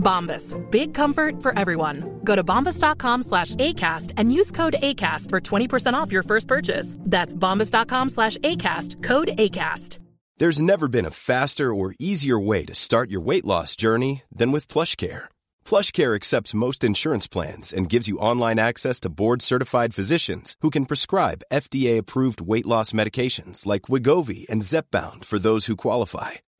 [0.00, 0.54] Bombas.
[0.70, 2.20] Big comfort for everyone.
[2.24, 6.96] Go to bombas.com slash ACAST and use code ACAST for 20% off your first purchase.
[7.00, 9.02] That's bombas.com slash ACAST.
[9.02, 9.98] Code ACAST.
[10.40, 14.52] There's never been a faster or easier way to start your weight loss journey than
[14.52, 15.28] with PlushCare.
[15.66, 20.86] PlushCare accepts most insurance plans and gives you online access to board-certified physicians who can
[20.86, 26.40] prescribe FDA-approved weight loss medications like Wegovy and Zepbound for those who qualify.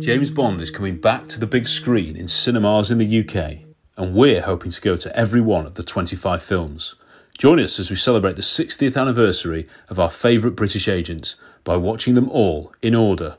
[0.00, 3.66] James Bond is coming back to the big screen in cinemas in the UK,
[3.98, 6.94] and we're hoping to go to every one of the 25 films.
[7.36, 12.14] Join us as we celebrate the 60th anniversary of our favourite British agents by watching
[12.14, 13.36] them all in order.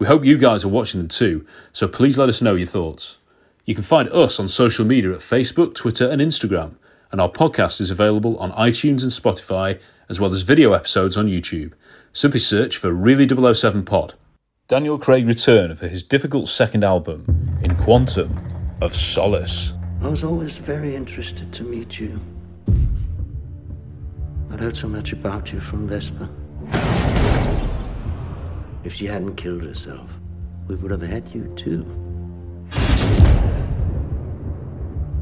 [0.00, 3.18] We hope you guys are watching them too, so please let us know your thoughts.
[3.64, 6.74] You can find us on social media at Facebook, Twitter, and Instagram,
[7.12, 11.28] and our podcast is available on iTunes and Spotify, as well as video episodes on
[11.28, 11.72] YouTube.
[12.12, 14.14] Simply search for Really 007 Pod.
[14.70, 17.24] Daniel Craig returned for his difficult second album,
[17.64, 18.32] In Quantum
[18.80, 19.74] of Solace.
[20.00, 22.20] I was always very interested to meet you.
[24.48, 26.28] I'd heard so much about you from Vesper.
[28.84, 30.08] If she hadn't killed herself,
[30.68, 31.84] we would have had you too.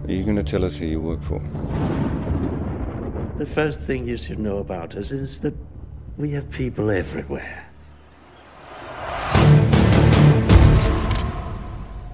[0.05, 1.39] Are you going to tell us who you work for?
[3.39, 5.55] The first thing you should know about us is that
[6.19, 7.68] we have people everywhere.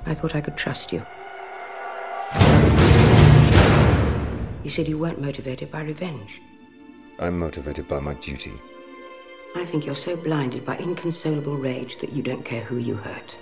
[0.07, 1.05] I thought I could trust you.
[4.63, 6.41] You said you weren't motivated by revenge.
[7.19, 8.53] I'm motivated by my duty.
[9.57, 13.37] I think you're so blinded by inconsolable rage that you don't care who you hurt.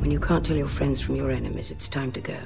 [0.00, 2.36] When you can't tell your friends from your enemies, it's time to go.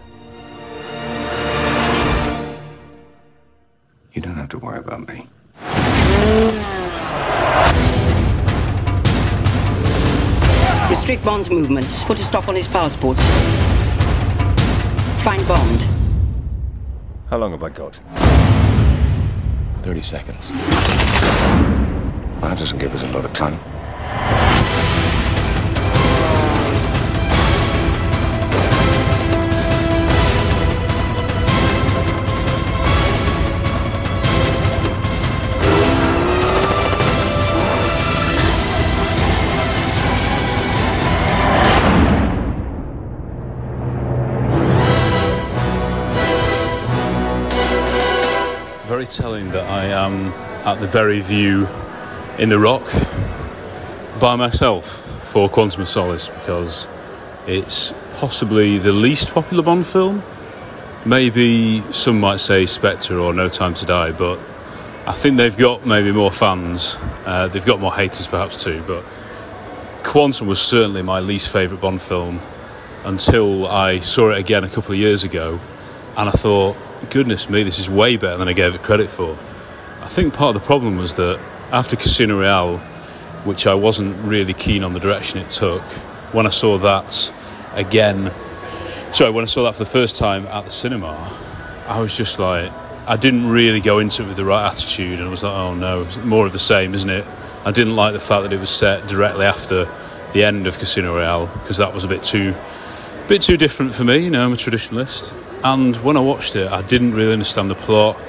[4.13, 5.29] You don't have to worry about me.
[11.05, 12.03] Restrict Bond's movements.
[12.05, 13.23] Put a stop on his passports.
[15.23, 15.81] Find Bond.
[17.29, 18.01] How long have I got?
[19.83, 20.49] 30 seconds.
[22.41, 23.59] That doesn't give us a lot of time.
[48.95, 50.29] Very telling that I am
[50.65, 51.67] at the Berry View
[52.39, 52.85] in the Rock
[54.21, 56.87] by myself for Quantum of Solace because
[57.49, 60.23] it's possibly the least popular Bond film.
[61.05, 64.39] Maybe some might say Spectre or No Time to Die, but
[65.09, 66.97] I think they've got maybe more fans.
[67.27, 69.03] Uh, they've got more haters perhaps too, but
[70.05, 72.41] Quantum was certainly my least favourite Bond film
[73.05, 75.59] until I saw it again a couple of years ago
[76.17, 76.77] and I thought,
[77.11, 79.39] goodness me, this is way better than I gave it credit for.
[80.01, 81.41] I think part of the problem was that
[81.73, 82.79] after Casino Royale,
[83.45, 85.83] which I wasn't really keen on the direction it took,
[86.33, 87.33] when I saw that
[87.75, 88.33] again,
[89.13, 91.13] sorry, when I saw that for the first time at the cinema,
[91.87, 92.71] I was just like,
[93.07, 95.75] I didn't really go into it with the right attitude, and I was like, oh
[95.75, 97.27] no, more of the same, isn't it?
[97.65, 99.89] I didn't like the fact that it was set directly after
[100.33, 102.55] the end of Casino Royale because that was a bit too,
[103.29, 104.19] bit too different for me.
[104.19, 105.33] You know, I'm a traditionalist.
[105.65, 108.21] And when I watched it, I didn't really understand the plot.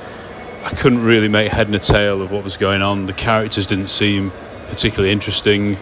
[0.63, 3.07] I couldn't really make head and a tail of what was going on.
[3.07, 4.31] The characters didn't seem
[4.69, 5.77] particularly interesting.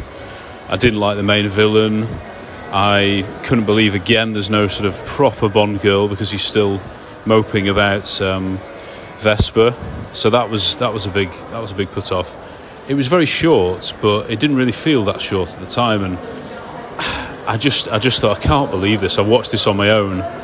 [0.68, 2.08] I didn't like the main villain.
[2.72, 6.82] I couldn't believe again there's no sort of proper Bond girl because he's still
[7.28, 8.58] moping about um,
[9.20, 9.76] Vesper.
[10.12, 12.36] So that was that was a big that was a big put off.
[12.88, 16.18] It was very short, but it didn't really feel that short at the time, and
[17.48, 19.20] I just I just thought I can't believe this.
[19.20, 20.43] I watched this on my own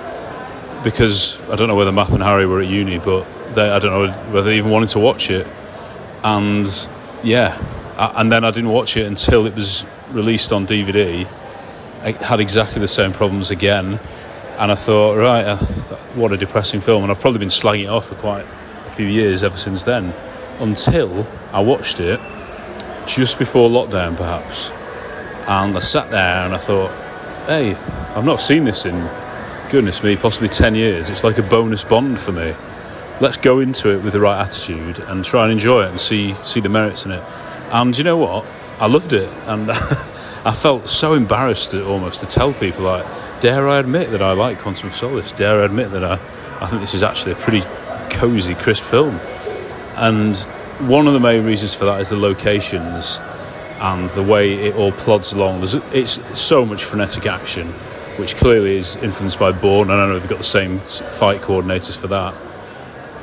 [0.83, 3.91] because I don't know whether Matt and Harry were at uni, but they, I don't
[3.91, 5.47] know whether they even wanted to watch it.
[6.23, 6.67] And
[7.23, 7.57] yeah,
[7.97, 11.27] I, and then I didn't watch it until it was released on DVD.
[12.01, 13.99] I had exactly the same problems again,
[14.57, 15.57] and I thought, right, uh,
[16.15, 17.03] what a depressing film.
[17.03, 18.45] And I've probably been slagging it off for quite
[18.85, 20.13] a few years ever since then,
[20.59, 22.19] until I watched it
[23.05, 24.71] just before lockdown, perhaps.
[25.47, 26.91] And I sat there and I thought,
[27.47, 27.73] hey,
[28.15, 29.09] I've not seen this in
[29.69, 31.09] goodness me, possibly 10 years.
[31.11, 32.55] It's like a bonus bond for me.
[33.21, 36.33] Let's go into it with the right attitude and try and enjoy it and see
[36.43, 37.23] see the merits in it.
[37.71, 38.45] And you know what?
[38.79, 39.69] I loved it, and
[40.45, 43.05] I felt so embarrassed almost to tell people like,
[43.41, 45.31] dare I admit that I like Quantum of Solace?
[45.33, 46.13] Dare I admit that I,
[46.61, 47.61] I think this is actually a pretty
[48.09, 49.19] cosy, crisp film?
[49.97, 50.37] And
[50.89, 53.19] one of the main reasons for that is the locations
[53.81, 55.59] and the way it all plods along.
[55.59, 57.71] There's, it's so much frenetic action,
[58.19, 59.89] which clearly is influenced by Bourne.
[59.89, 62.35] I don't know if they've got the same fight coordinators for that.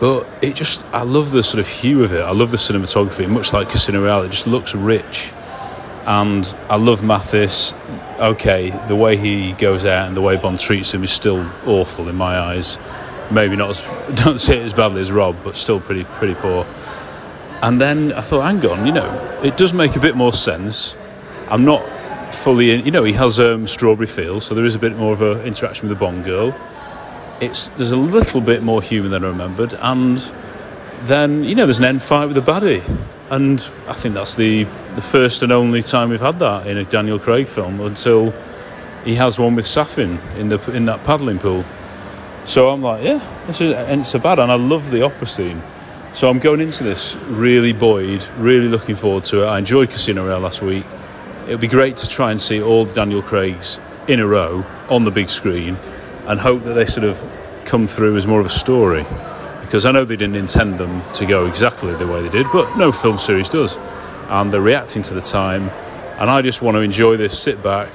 [0.00, 2.20] But it just, I love the sort of hue of it.
[2.20, 4.24] I love the cinematography, much like Casino Royale.
[4.24, 5.32] It just looks rich.
[6.06, 7.74] And I love Mathis.
[8.18, 12.08] Okay, the way he goes out and the way Bond treats him is still awful
[12.08, 12.78] in my eyes.
[13.30, 13.82] Maybe not as,
[14.14, 16.66] don't say it as badly as Rob, but still pretty, pretty poor.
[17.62, 20.96] And then I thought, hang on, you know, it does make a bit more sense.
[21.48, 21.82] I'm not
[22.30, 25.12] fully in, you know, he has um, Strawberry Fields, so there is a bit more
[25.12, 26.54] of an interaction with the Bond girl
[27.40, 30.18] it's there's a little bit more human than I remembered, and
[31.02, 32.82] then you know there's an end fight with the baddie,
[33.30, 34.64] and I think that's the
[34.94, 38.32] the first and only time we've had that in a Daniel Craig film until
[39.04, 41.64] he has one with Safin in the in that paddling pool.
[42.46, 45.26] So I'm like, yeah, this is, and it's a bad, and I love the opera
[45.26, 45.62] scene.
[46.14, 49.46] So I'm going into this really buoyed, really looking forward to it.
[49.46, 50.86] I enjoyed Casino Royale last week.
[51.46, 53.78] It would be great to try and see all the Daniel Craigs
[54.08, 55.76] in a row on the big screen
[56.26, 57.24] and hope that they sort of
[57.64, 59.06] come through as more of a story.
[59.60, 62.76] Because I know they didn't intend them to go exactly the way they did, but
[62.76, 63.78] no film series does.
[64.28, 65.70] And they're reacting to the time,
[66.18, 67.92] and I just want to enjoy this, sit back.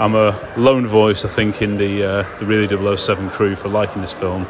[0.00, 4.00] I'm a lone voice, I think, in the uh, the really 007 crew for liking
[4.00, 4.48] this film.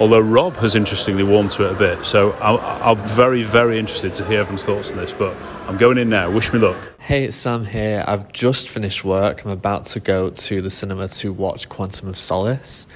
[0.00, 4.24] Although Rob has interestingly warmed to it a bit, so I'm, very, very interested to
[4.24, 5.12] hear everyone's thoughts on this.
[5.12, 5.36] But
[5.70, 6.28] I'm going in now.
[6.28, 6.76] Wish me luck.
[6.98, 8.04] Hey, it's Sam here.
[8.04, 9.44] I've just finished work.
[9.44, 12.88] I'm about to go to the cinema to watch Quantum of Solace.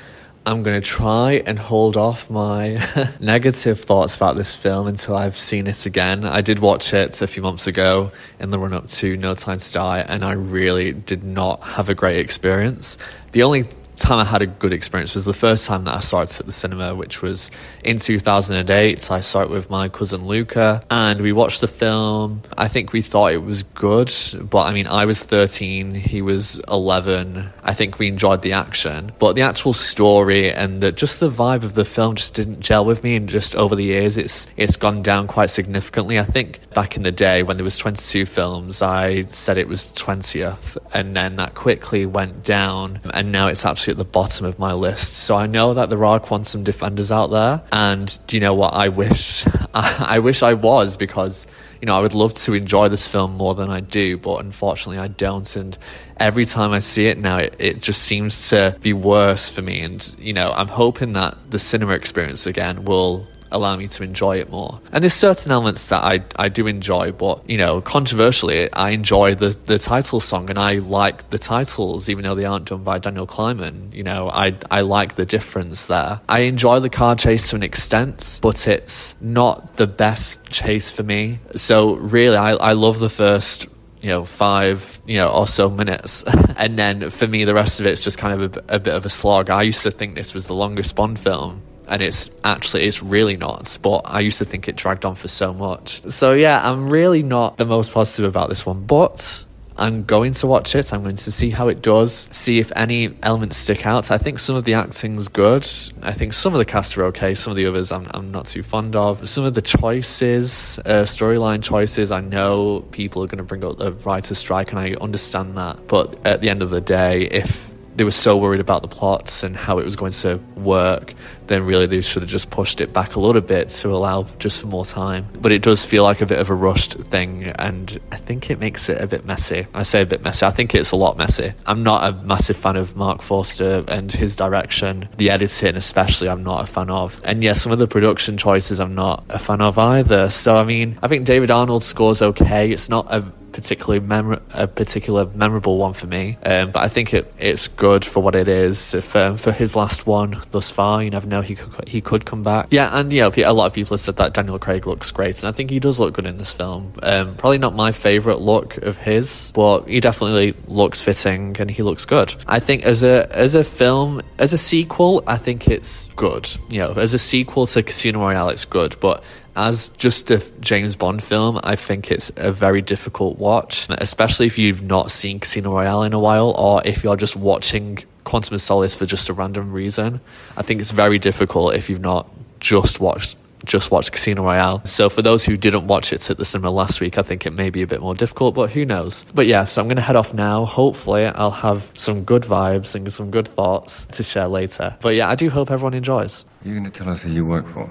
[0.44, 2.84] I'm going to try and hold off my
[3.20, 6.24] negative thoughts about this film until I've seen it again.
[6.24, 8.10] I did watch it a few months ago
[8.40, 11.88] in the run up to No Time to Die, and I really did not have
[11.88, 12.98] a great experience.
[13.30, 16.22] The only time I had a good experience was the first time that I saw
[16.22, 17.50] it at the cinema, which was
[17.82, 19.10] in 2008.
[19.10, 22.42] I saw it with my cousin Luca and we watched the film.
[22.56, 24.12] I think we thought it was good,
[24.50, 27.52] but I mean, I was 13, he was 11.
[27.62, 31.62] I think we enjoyed the action, but the actual story and the, just the vibe
[31.62, 33.16] of the film just didn't gel with me.
[33.16, 36.18] And just over the years, it's, it's gone down quite significantly.
[36.18, 39.86] I think back in the day when there was 22 films, I said it was
[39.88, 44.58] 20th and then that quickly went down and now it's actually at the bottom of
[44.58, 45.14] my list.
[45.14, 48.74] So I know that there are quantum defenders out there, and do you know what?
[48.74, 51.46] I wish I, I wish I was because
[51.80, 54.98] you know I would love to enjoy this film more than I do, but unfortunately
[54.98, 55.54] I don't.
[55.56, 55.76] And
[56.18, 59.80] every time I see it now, it, it just seems to be worse for me.
[59.80, 64.38] And you know I'm hoping that the cinema experience again will allow me to enjoy
[64.38, 64.80] it more.
[64.92, 69.34] And there's certain elements that I, I do enjoy, but you know, controversially, I enjoy
[69.34, 72.98] the, the title song and I like the titles, even though they aren't done by
[72.98, 73.94] Daniel Kleinman.
[73.94, 76.20] You know, I, I like the difference there.
[76.28, 81.02] I enjoy the car chase to an extent, but it's not the best chase for
[81.02, 81.38] me.
[81.54, 83.66] So really, I, I love the first
[84.00, 86.24] you know, five, you know, or so minutes.
[86.58, 89.06] and then for me, the rest of it's just kind of a, a, bit of
[89.06, 89.48] a slog.
[89.48, 93.36] I used to think this was the longest Bond film and it's actually it's really
[93.36, 96.88] not but i used to think it dragged on for so much so yeah i'm
[96.88, 99.44] really not the most positive about this one but
[99.76, 100.92] I'm going to watch it.
[100.92, 104.10] I'm going to see how it does, see if any elements stick out.
[104.10, 105.66] I think some of the acting's good.
[106.02, 107.34] I think some of the cast are okay.
[107.34, 109.28] Some of the others I'm, I'm not too fond of.
[109.28, 113.78] Some of the choices, uh, storyline choices, I know people are going to bring up
[113.78, 115.88] the writer's strike, and I understand that.
[115.88, 119.42] But at the end of the day, if they were so worried about the plots
[119.42, 121.14] and how it was going to work,
[121.46, 124.60] then really they should have just pushed it back a little bit to allow just
[124.60, 125.28] for more time.
[125.40, 128.58] But it does feel like a bit of a rushed thing, and I think it
[128.58, 129.66] makes it a bit messy.
[129.74, 131.52] I say a bit messy, I think it's a lot messy.
[131.66, 136.42] I'm not a massive fan of Marc Forster and his direction, the editing especially, I'm
[136.42, 137.20] not a fan of.
[137.24, 140.30] And yeah, some of the production choices I'm not a fan of either.
[140.30, 142.70] So, I mean, I think David Arnold's score's okay.
[142.70, 143.20] It's not a
[143.54, 144.04] particularly
[144.50, 146.36] a particular memorable one for me.
[146.42, 148.94] Um, but I think it it's good for what it is.
[148.94, 152.26] If um, for his last one thus far, you never know he could he could
[152.26, 152.66] come back.
[152.70, 155.38] Yeah, and you know a lot of people have said that Daniel Craig looks great,
[155.38, 156.92] and I think he does look good in this film.
[157.02, 161.82] Um, probably not my favorite look of his, but he definitely looks fitting and he
[161.82, 162.34] looks good.
[162.46, 166.48] I think as a as a film as a sequel, I think it's good.
[166.68, 169.22] You know, as a sequel to Casino Royale, it's good, but
[169.56, 174.58] as just a James Bond film, I think it's a very difficult watch, especially if
[174.58, 178.62] you've not seen Casino Royale in a while or if you're just watching Quantum of
[178.62, 180.20] Solace for just a random reason.
[180.56, 182.28] I think it's very difficult if you've not
[182.60, 184.82] just watched just watched Casino Royale.
[184.84, 187.56] So for those who didn't watch it at the cinema last week, I think it
[187.56, 189.24] may be a bit more difficult, but who knows?
[189.34, 190.66] But yeah, so I'm going to head off now.
[190.66, 194.96] Hopefully, I'll have some good vibes and some good thoughts to share later.
[195.00, 196.44] But yeah, I do hope everyone enjoys.
[196.62, 197.90] You're going to tell us who you work for?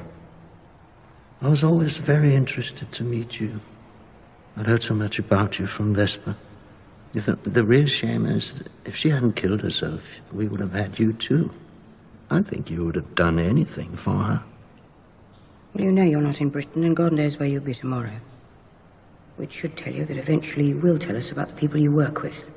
[1.44, 3.60] I was always very interested to meet you.
[4.56, 6.38] I'd heard so much about you from Vesper.
[7.12, 10.98] The, the real shame is that if she hadn't killed herself, we would have had
[10.98, 11.52] you too.
[12.30, 14.44] I think you would have done anything for her.
[15.74, 18.22] Well, you know you're not in Britain, and God knows where you'll be tomorrow.
[19.36, 22.22] Which should tell you that eventually you will tell us about the people you work
[22.22, 22.50] with.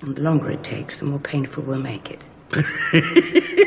[0.00, 3.56] And the longer it takes, the more painful we'll make it.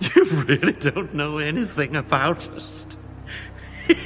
[0.14, 2.86] You really don't know anything about us.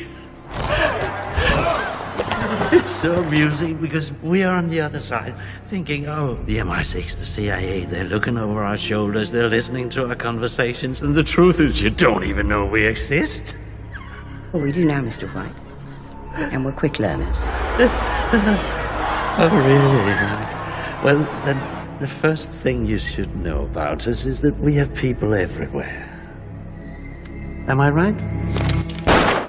[2.72, 5.34] it's so amusing because we are on the other side
[5.68, 10.14] thinking, oh, the MI6, the CIA, they're looking over our shoulders, they're listening to our
[10.14, 13.54] conversations, and the truth is, you don't even know we exist.
[14.52, 15.28] Well, we do now, Mr.
[15.34, 15.52] White.
[16.52, 17.40] And we're quick learners.
[19.38, 21.04] oh, really?
[21.04, 21.58] Well, then
[22.02, 26.08] the first thing you should know about us is that we have people everywhere.
[27.68, 28.20] Am I right?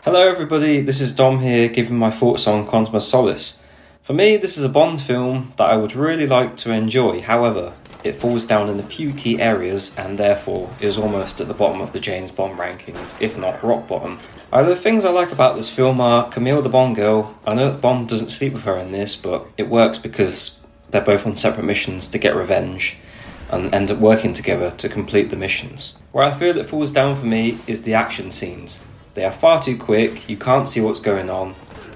[0.03, 0.79] Hello, everybody.
[0.81, 3.63] This is Dom here, giving my thoughts on Quantum of Solace.
[4.03, 7.21] For me, this is a Bond film that I would really like to enjoy.
[7.21, 11.55] However, it falls down in a few key areas and therefore is almost at the
[11.55, 14.19] bottom of the James Bond rankings, if not rock bottom.
[14.51, 17.35] Uh, the things I like about this film are Camille the Bond girl.
[17.47, 20.62] I know that Bond doesn't sleep with her in this, but it works because
[20.93, 22.95] they're both on separate missions to get revenge
[23.51, 25.93] and end up working together to complete the missions.
[26.13, 28.79] Where I feel it falls down for me is the action scenes.
[29.13, 31.55] They are far too quick, you can't see what's going on.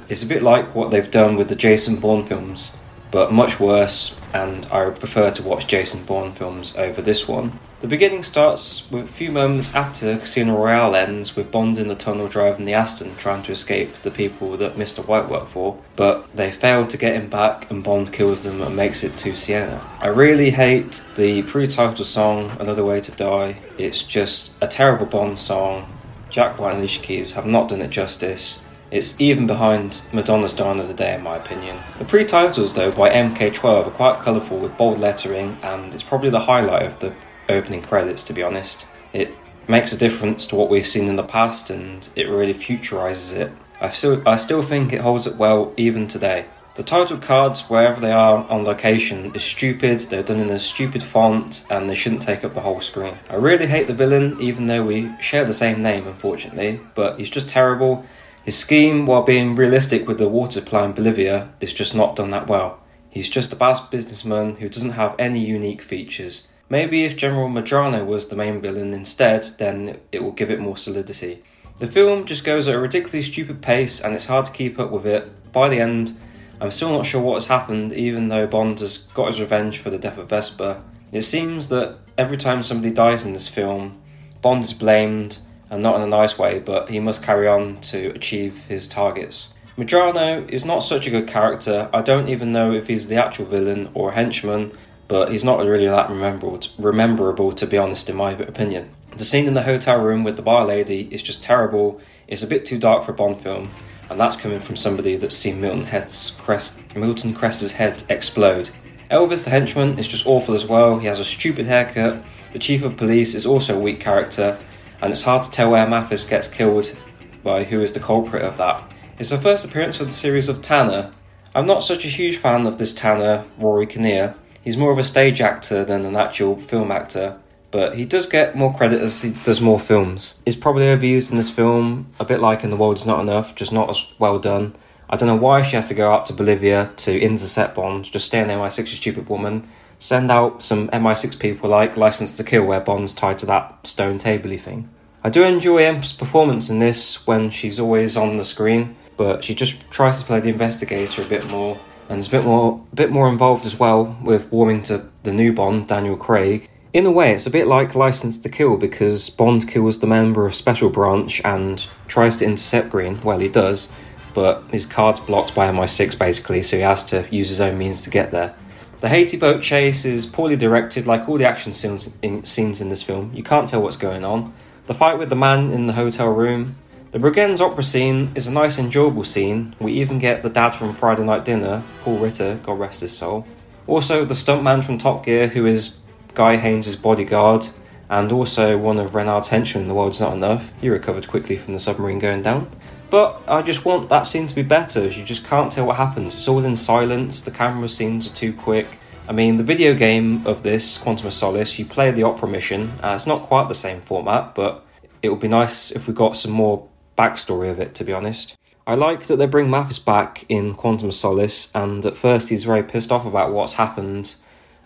[0.09, 2.77] It's a bit like what they've done with the Jason Bourne films,
[3.11, 7.59] but much worse, and I prefer to watch Jason Bourne films over this one.
[7.79, 11.93] The beginning starts with a few moments after Casino Royale ends, with Bond in the
[11.93, 15.05] tunnel driving the Aston trying to escape the people that Mr.
[15.05, 18.75] White worked for, but they fail to get him back and Bond kills them and
[18.75, 19.79] makes it to Siena.
[19.99, 23.57] I really hate the pre title song, Another Way to Die.
[23.77, 25.99] It's just a terrible Bond song.
[26.31, 28.63] Jack White and Alicia Keys have not done it justice.
[28.89, 31.77] It's even behind Madonna's Dawn of the Day, in my opinion.
[31.99, 36.31] The pre titles, though, by MK12 are quite colourful with bold lettering, and it's probably
[36.31, 37.13] the highlight of the
[37.49, 38.87] opening credits, to be honest.
[39.13, 39.31] It
[39.67, 43.51] makes a difference to what we've seen in the past and it really futurizes it.
[43.81, 46.45] I still, I still think it holds up well even today.
[46.77, 51.01] The title cards, wherever they are on location, is stupid, they're done in a stupid
[51.01, 53.17] font, and they shouldn't take up the whole screen.
[53.31, 57.31] I really hate the villain, even though we share the same name, unfortunately, but he's
[57.31, 58.05] just terrible.
[58.43, 62.29] His scheme, while being realistic with the water supply in Bolivia, is just not done
[62.29, 62.79] that well.
[63.09, 66.47] He's just a bad businessman who doesn't have any unique features.
[66.69, 70.77] Maybe if General Medrano was the main villain instead, then it will give it more
[70.77, 71.43] solidity.
[71.79, 74.91] The film just goes at a ridiculously stupid pace and it's hard to keep up
[74.91, 75.31] with it.
[75.53, 76.17] By the end,
[76.59, 79.89] I'm still not sure what has happened, even though Bond has got his revenge for
[79.89, 80.81] the death of Vesper.
[81.11, 84.01] It seems that every time somebody dies in this film,
[84.41, 85.37] Bond is blamed,
[85.69, 89.53] and not in a nice way, but he must carry on to achieve his targets.
[89.77, 91.89] Medrano is not such a good character.
[91.93, 94.71] I don't even know if he's the actual villain or a henchman,
[95.07, 98.89] but he's not really that rememberable to, rememberable to be honest in my opinion.
[99.15, 101.99] The scene in the hotel room with the bar lady is just terrible.
[102.27, 103.71] It's a bit too dark for a Bond film,
[104.09, 108.69] and that's coming from somebody that's seen Milton, Head's crest, Milton Crester's head explode.
[109.09, 110.99] Elvis the henchman is just awful as well.
[110.99, 112.21] He has a stupid haircut.
[112.51, 114.57] The chief of police is also a weak character,
[115.01, 116.95] and it's hard to tell where Mathis gets killed
[117.43, 118.83] by who is the culprit of that.
[119.17, 121.11] It's the first appearance for the series of Tanner.
[121.55, 124.35] I'm not such a huge fan of this Tanner, Rory Kinnear,
[124.67, 127.39] He's more of a stage actor than an actual film actor,
[127.71, 130.41] but he does get more credit as he does more films.
[130.43, 133.55] He's probably overused in this film, a bit like in The World Is Not Enough,
[133.55, 134.75] just not as well done.
[135.09, 138.25] I don't know why she has to go out to Bolivia to intercept Bond, just
[138.25, 139.69] stay in MI6, you stupid woman.
[139.99, 144.17] Send out some MI6 people like License to Kill, where Bond's tied to that stone
[144.17, 144.89] tabley thing.
[145.23, 149.55] I do enjoy M's performance in this when she's always on the screen, but she
[149.55, 152.95] just tries to play the investigator a bit more, and is a bit more, a
[152.95, 156.69] bit more involved as well with warming to the new Bond, Daniel Craig.
[156.93, 160.45] In a way, it's a bit like License to Kill because Bond kills the member
[160.45, 163.21] of Special Branch and tries to intercept Green.
[163.21, 163.91] Well, he does,
[164.33, 168.03] but his card's blocked by MI6 basically, so he has to use his own means
[168.03, 168.55] to get there.
[168.99, 172.89] The Haiti boat chase is poorly directed, like all the action scenes in, scenes in
[172.89, 173.31] this film.
[173.33, 174.53] You can't tell what's going on.
[174.87, 176.77] The fight with the man in the hotel room.
[177.09, 179.73] The Bregenz opera scene is a nice, enjoyable scene.
[179.79, 183.47] We even get the dad from Friday Night Dinner, Paul Ritter, God rest his soul.
[183.87, 185.99] Also, the stuntman from Top Gear, who is
[186.33, 187.65] Guy Haines' bodyguard,
[188.09, 190.73] and also one of Renard's henchmen The World's Not Enough.
[190.81, 192.69] He recovered quickly from the submarine going down.
[193.09, 195.95] But I just want that scene to be better, as you just can't tell what
[195.95, 196.35] happens.
[196.35, 198.99] It's all in silence, the camera scenes are too quick.
[199.29, 202.91] I mean, the video game of this, Quantum of Solace, you play the opera mission.
[203.01, 204.85] Uh, it's not quite the same format, but
[205.21, 206.85] it would be nice if we got some more
[207.17, 208.55] backstory of it, to be honest.
[208.85, 212.83] I like that they bring Mathis back in Quantum Solace, and at first he's very
[212.83, 214.35] pissed off about what's happened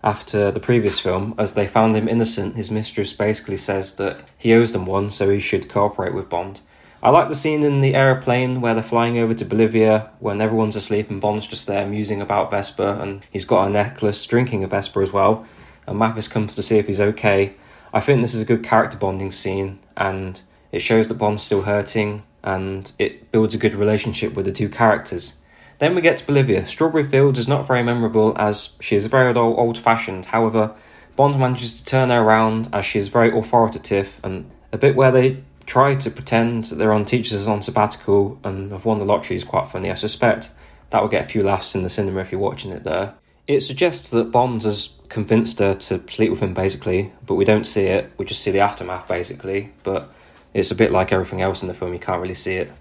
[0.03, 2.55] after the previous film, as they found him innocent.
[2.55, 6.61] His mistress basically says that he owes them one, so he should cooperate with Bond.
[7.03, 10.75] I like the scene in the aeroplane where they're flying over to Bolivia when everyone's
[10.75, 14.67] asleep and Bond's just there musing about Vesper and he's got a necklace, drinking a
[14.67, 15.43] Vesper as well.
[15.87, 17.55] And Mathis comes to see if he's okay.
[17.91, 20.39] I think this is a good character bonding scene and
[20.71, 24.69] it shows that Bond's still hurting and it builds a good relationship with the two
[24.69, 25.37] characters.
[25.79, 26.67] Then we get to Bolivia.
[26.67, 30.25] Strawberry Fields is not very memorable as she is very old fashioned.
[30.25, 30.75] However,
[31.15, 35.11] Bond manages to turn her around as she is very authoritative and a bit where
[35.11, 39.35] they try to pretend that they're on teachers on sabbatical and have won the lottery
[39.35, 39.91] is quite funny.
[39.91, 40.51] I suspect
[40.89, 43.15] that will get a few laughs in the cinema if you're watching it there.
[43.47, 47.65] It suggests that Bond has convinced her to sleep with him basically, but we don't
[47.65, 48.11] see it.
[48.17, 49.71] We just see the aftermath basically.
[49.83, 50.13] But
[50.53, 52.71] it's a bit like everything else in the film, you can't really see it.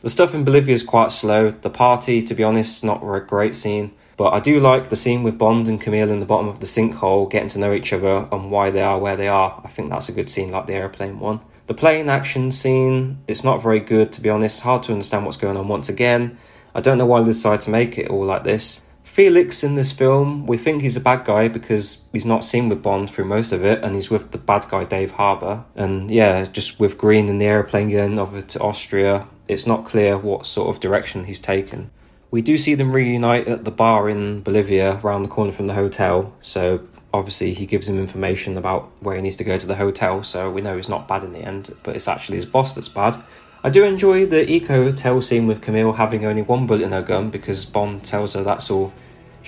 [0.00, 1.50] The stuff in Bolivia is quite slow.
[1.50, 3.92] The party, to be honest, not a great scene.
[4.16, 6.66] But I do like the scene with Bond and Camille in the bottom of the
[6.66, 9.60] sinkhole, getting to know each other and why they are where they are.
[9.64, 11.40] I think that's a good scene, like the airplane one.
[11.68, 15.36] The plane action scene, it's not very good to be honest, hard to understand what's
[15.36, 16.38] going on once again.
[16.74, 18.82] I don't know why they decided to make it all like this.
[19.18, 22.84] Felix in this film, we think he's a bad guy because he's not seen with
[22.84, 25.64] Bond through most of it and he's with the bad guy Dave Harbour.
[25.74, 30.16] And yeah, just with Green in the aeroplane going over to Austria, it's not clear
[30.16, 31.90] what sort of direction he's taken.
[32.30, 35.74] We do see them reunite at the bar in Bolivia around the corner from the
[35.74, 39.74] hotel, so obviously he gives him information about where he needs to go to the
[39.74, 42.72] hotel, so we know he's not bad in the end, but it's actually his boss
[42.72, 43.16] that's bad.
[43.64, 47.02] I do enjoy the eco hotel scene with Camille having only one bullet in her
[47.02, 48.92] gun because Bond tells her that's all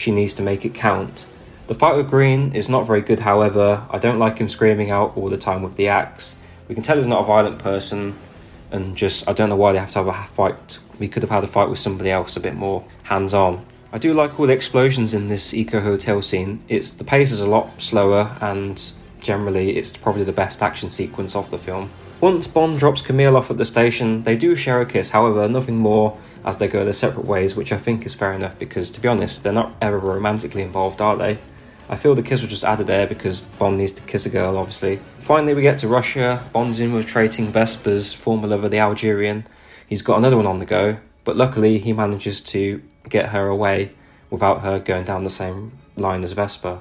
[0.00, 1.26] she needs to make it count.
[1.66, 3.86] The fight with Green is not very good, however.
[3.90, 6.40] I don't like him screaming out all the time with the axe.
[6.68, 8.18] We can tell he's not a violent person,
[8.70, 10.78] and just I don't know why they have to have a fight.
[10.98, 13.66] We could have had a fight with somebody else a bit more hands on.
[13.92, 16.60] I do like all the explosions in this eco hotel scene.
[16.66, 18.82] It's the pace is a lot slower and
[19.20, 21.90] generally it's probably the best action sequence of the film.
[22.20, 25.76] Once Bond drops Camille off at the station, they do share a kiss, however, nothing
[25.76, 29.00] more as they go their separate ways, which I think is fair enough because to
[29.00, 31.38] be honest, they're not ever romantically involved, are they?
[31.88, 34.57] I feel the kiss was just added there because Bond needs to kiss a girl,
[34.57, 35.00] obviously.
[35.18, 36.44] Finally, we get to Russia.
[36.53, 39.44] Bond's infiltrating Vesper's former lover, the Algerian.
[39.88, 43.90] He's got another one on the go, but luckily he manages to get her away
[44.31, 46.79] without her going down the same line as Vesper.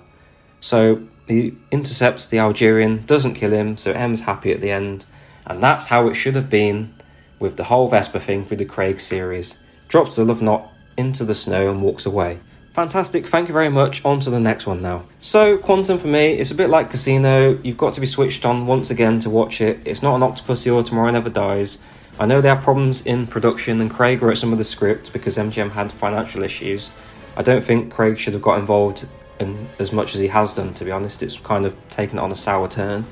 [0.62, 5.06] So he intercepts the Algerian, doesn't kill him, so M's happy at the end.
[5.48, 6.94] And that's how it should have been
[7.40, 9.62] with the whole Vesper thing through the Craig series.
[9.88, 12.40] Drops the love knot into the snow and walks away.
[12.74, 14.04] Fantastic, thank you very much.
[14.06, 15.06] On to the next one now.
[15.22, 17.60] So, Quantum for me, it's a bit like Casino.
[17.64, 19.80] You've got to be switched on once again to watch it.
[19.86, 21.80] It's not an Octopussy or Tomorrow Never Dies.
[22.20, 25.38] I know there are problems in production, and Craig wrote some of the script because
[25.38, 26.92] MGM had financial issues.
[27.38, 29.08] I don't think Craig should have got involved
[29.40, 30.74] in as much as he has done.
[30.76, 33.06] To be honest, it's kind of taken on a sour turn.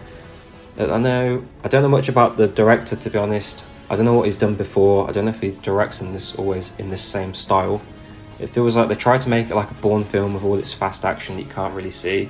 [0.78, 2.96] I know I don't know much about the director.
[2.96, 5.08] To be honest, I don't know what he's done before.
[5.08, 7.82] I don't know if he directs in this always in this same style.
[8.40, 10.74] It feels like they tried to make it like a Bourne film with all its
[10.74, 12.30] fast action that you can't really see.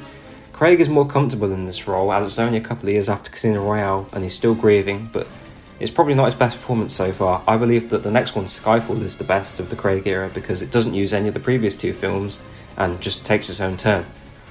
[0.53, 3.29] Craig is more comfortable in this role as it's only a couple of years after
[3.29, 5.27] Casino Royale and he's still grieving, but
[5.79, 7.43] it's probably not his best performance so far.
[7.47, 10.61] I believe that the next one, Skyfall, is the best of the Craig era because
[10.61, 12.41] it doesn't use any of the previous two films
[12.75, 14.05] and just takes its own turn.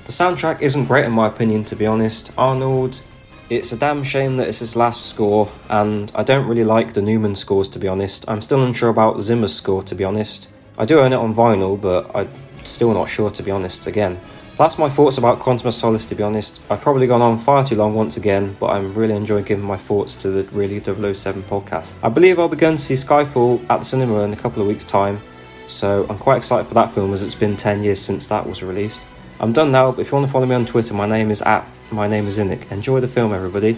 [0.04, 2.30] The soundtrack isn't great in my opinion, to be honest.
[2.38, 3.02] Arnold,
[3.48, 7.02] it's a damn shame that it's his last score, and I don't really like the
[7.02, 8.24] Newman scores, to be honest.
[8.28, 10.48] I'm still unsure about Zimmer's score, to be honest.
[10.78, 12.28] I do own it on vinyl, but I'm
[12.64, 14.20] still not sure, to be honest, again.
[14.58, 16.60] That's my thoughts about Quantum of Solace, to be honest.
[16.70, 19.76] I've probably gone on far too long once again, but I'm really enjoying giving my
[19.76, 21.92] thoughts to the Really 007 podcast.
[22.02, 24.68] I believe I'll be going to see Skyfall at the cinema in a couple of
[24.68, 25.20] weeks' time,
[25.68, 28.62] so I'm quite excited for that film as it's been 10 years since that was
[28.62, 29.02] released.
[29.38, 31.42] I'm done now, but if you want to follow me on Twitter, my name is
[31.42, 32.72] at my name is Inik.
[32.72, 33.76] Enjoy the film, everybody.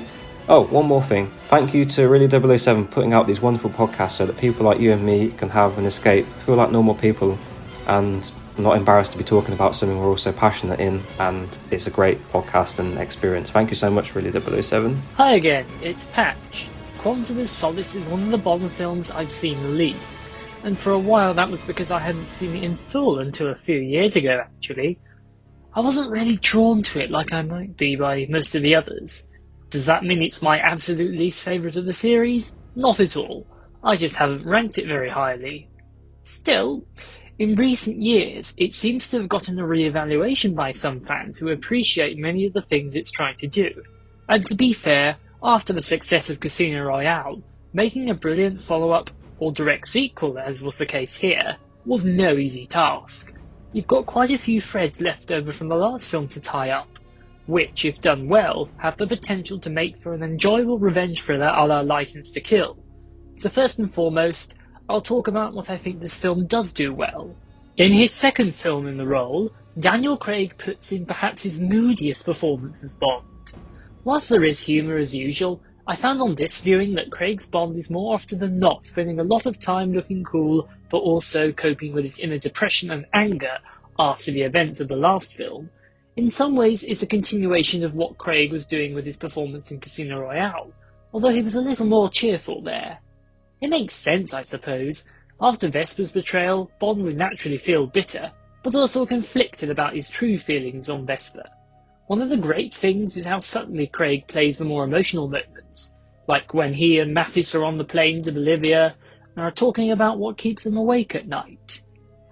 [0.48, 1.30] Oh, one more thing.
[1.48, 4.80] Thank you to Really 007 for putting out these wonderful podcasts so that people like
[4.80, 7.38] you and me can have an escape, feel like normal people,
[7.86, 11.90] and not embarrassed to be talking about something we're also passionate in, and it's a
[11.90, 13.50] great podcast and experience.
[13.50, 14.30] Thank you so much, Really
[14.62, 15.02] 007.
[15.16, 16.68] Hi again, it's Patch.
[16.98, 20.24] Quantum of Solace is one of the Bond films I've seen least,
[20.62, 23.56] and for a while that was because I hadn't seen it in full until a
[23.56, 24.98] few years ago, actually.
[25.78, 29.28] I wasn't really drawn to it like I might be by most of the others.
[29.70, 32.52] Does that mean it's my absolute least favourite of the series?
[32.74, 33.46] Not at all.
[33.84, 35.68] I just haven't ranked it very highly.
[36.24, 36.84] Still,
[37.38, 42.18] in recent years, it seems to have gotten a re-evaluation by some fans who appreciate
[42.18, 43.70] many of the things it's trying to do.
[44.28, 47.40] And to be fair, after the success of Casino Royale,
[47.72, 52.66] making a brilliant follow-up or direct sequel, as was the case here, was no easy
[52.66, 53.32] task.
[53.72, 56.88] You've got quite a few threads left over from the last film to tie up,
[57.46, 61.66] which, if done well, have the potential to make for an enjoyable revenge thriller a
[61.66, 62.78] la License to Kill.
[63.36, 64.54] So first and foremost,
[64.88, 67.36] I'll talk about what I think this film does do well.
[67.76, 72.82] In his second film in the role, Daniel Craig puts in perhaps his moodiest performance
[72.82, 73.52] as Bond.
[74.02, 77.88] Whilst there is humour as usual, I found on this viewing that Craig's Bond is
[77.88, 82.04] more often than not spending a lot of time looking cool, but also coping with
[82.04, 83.56] his inner depression and anger
[83.98, 85.70] after the events of the last film.
[86.14, 89.80] In some ways, it's a continuation of what Craig was doing with his performance in
[89.80, 90.70] Casino Royale,
[91.14, 92.98] although he was a little more cheerful there.
[93.62, 95.04] It makes sense, I suppose.
[95.40, 98.30] After Vesper's betrayal, Bond would naturally feel bitter,
[98.62, 101.48] but also conflicted about his true feelings on Vesper.
[102.08, 105.94] One of the great things is how subtly Craig plays the more emotional moments,
[106.26, 108.96] like when he and Mathis are on the plane to Bolivia
[109.36, 111.82] and are talking about what keeps them awake at night,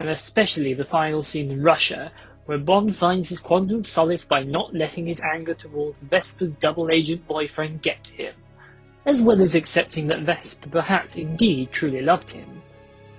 [0.01, 2.11] and especially the final scene in Russia,
[2.47, 6.91] where Bond finds his quantum of solace by not letting his anger towards Vesper's double
[6.91, 8.35] agent boyfriend get to him
[9.07, 12.61] as well as accepting that Vesper perhaps indeed truly loved him.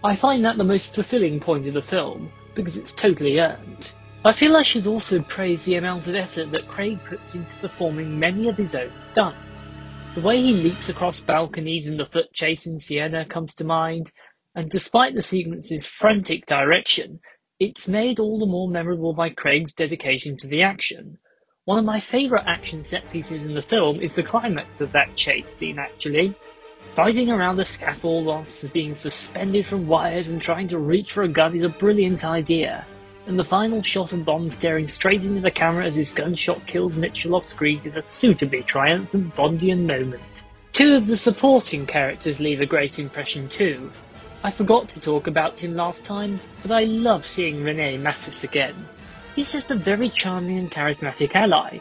[0.03, 3.93] I find that the most fulfilling point of the film, because it's totally earned.
[4.25, 8.19] I feel I should also praise the amount of effort that Craig puts into performing
[8.19, 9.73] many of his own stunts.
[10.15, 14.11] The way he leaps across balconies in the foot chase in Siena comes to mind,
[14.55, 17.19] and despite the sequence's frantic direction,
[17.59, 21.19] it's made all the more memorable by Craig's dedication to the action.
[21.65, 25.15] One of my favourite action set pieces in the film is the climax of that
[25.15, 26.33] chase scene, actually.
[26.95, 31.27] Fighting around the scaffold whilst being suspended from wires and trying to reach for a
[31.27, 32.83] gun is a brilliant idea.
[33.27, 36.95] And the final shot of Bond staring straight into the camera as his gunshot kills
[36.95, 40.43] Mitchell off screen is a suitably triumphant Bondian moment.
[40.71, 43.91] Two of the supporting characters leave a great impression too.
[44.43, 48.87] I forgot to talk about him last time, but I love seeing Rene Mathis again.
[49.35, 51.79] He's just a very charming and charismatic ally,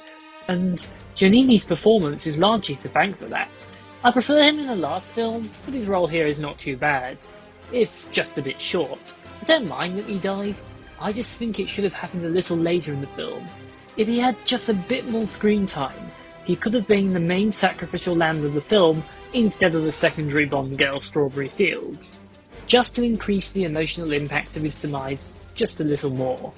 [0.48, 3.66] and Giannini's performance is largely to thank for that.
[4.02, 7.18] I prefer him in the last film, but his role here is not too bad,
[7.70, 9.14] if just a bit short.
[9.40, 10.60] I don't mind that he dies,
[10.98, 13.46] I just think it should have happened a little later in the film.
[13.96, 16.10] If he had just a bit more screen time,
[16.44, 20.46] he could have been the main sacrificial lamb of the film instead of the secondary
[20.46, 22.18] Bond girl Strawberry Fields,
[22.66, 26.52] just to increase the emotional impact of his demise just a little more.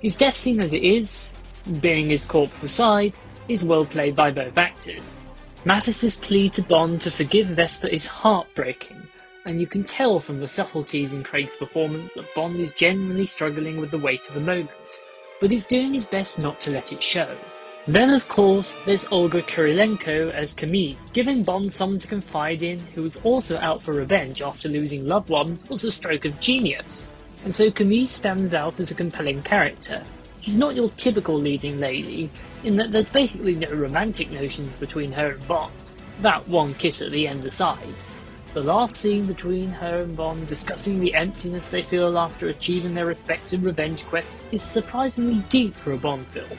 [0.00, 1.36] His death scene as it is,
[1.80, 3.16] being his corpse aside,
[3.48, 5.26] is well played by both actors.
[5.64, 9.01] Mathis's plea to Bond to forgive Vesper is heartbreaking,
[9.44, 13.78] and you can tell from the subtleties in Craig's performance that Bond is genuinely struggling
[13.78, 15.00] with the weight of the moment,
[15.40, 17.36] but is doing his best not to let it show.
[17.86, 20.96] Then, of course, there's Olga Kurylenko as Camille.
[21.12, 25.28] Giving Bond someone to confide in who is also out for revenge after losing loved
[25.28, 27.12] ones was a stroke of genius
[27.44, 30.02] and so Camille stands out as a compelling character.
[30.40, 32.30] She's not your typical leading lady,
[32.64, 35.72] in that there's basically no romantic notions between her and Bond,
[36.20, 37.78] that one kiss at the end aside.
[38.54, 43.06] The last scene between her and Bond discussing the emptiness they feel after achieving their
[43.06, 46.58] respective revenge quests is surprisingly deep for a Bond film,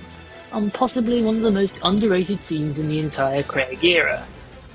[0.51, 4.27] and possibly one of the most underrated scenes in the entire Craig era.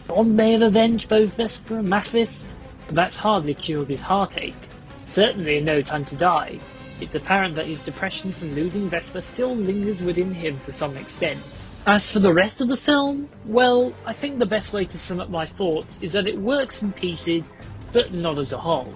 [0.06, 2.46] Bond may have avenged both Vesper and Mathis,
[2.86, 4.68] but that's hardly cured his heartache
[5.08, 6.60] certainly in No Time to Die.
[7.00, 11.40] it's apparent that his depression from losing Vesper still lingers within him to some extent.
[11.88, 15.20] As for the rest of the film, well, I think the best way to sum
[15.20, 17.54] up my thoughts is that it works in pieces,
[17.92, 18.92] but not as a whole.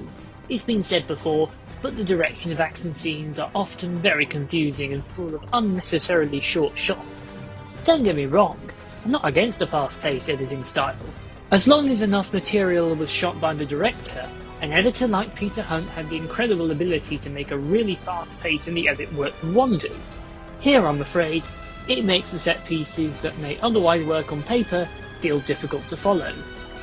[0.51, 1.49] It's been said before,
[1.81, 6.77] but the direction of action scenes are often very confusing and full of unnecessarily short
[6.77, 7.43] shots.
[7.85, 8.61] Don't get me wrong,
[9.07, 10.95] I'm not against a fast-paced editing style.
[11.51, 14.29] As long as enough material was shot by the director,
[14.61, 18.69] an editor like Peter Hunt had the incredible ability to make a really fast pace
[18.69, 20.19] in the edit work wonders.
[20.61, 21.43] Here, I'm afraid,
[21.89, 24.89] it makes the set pieces that may otherwise work on paper
[25.21, 26.33] feel difficult to follow.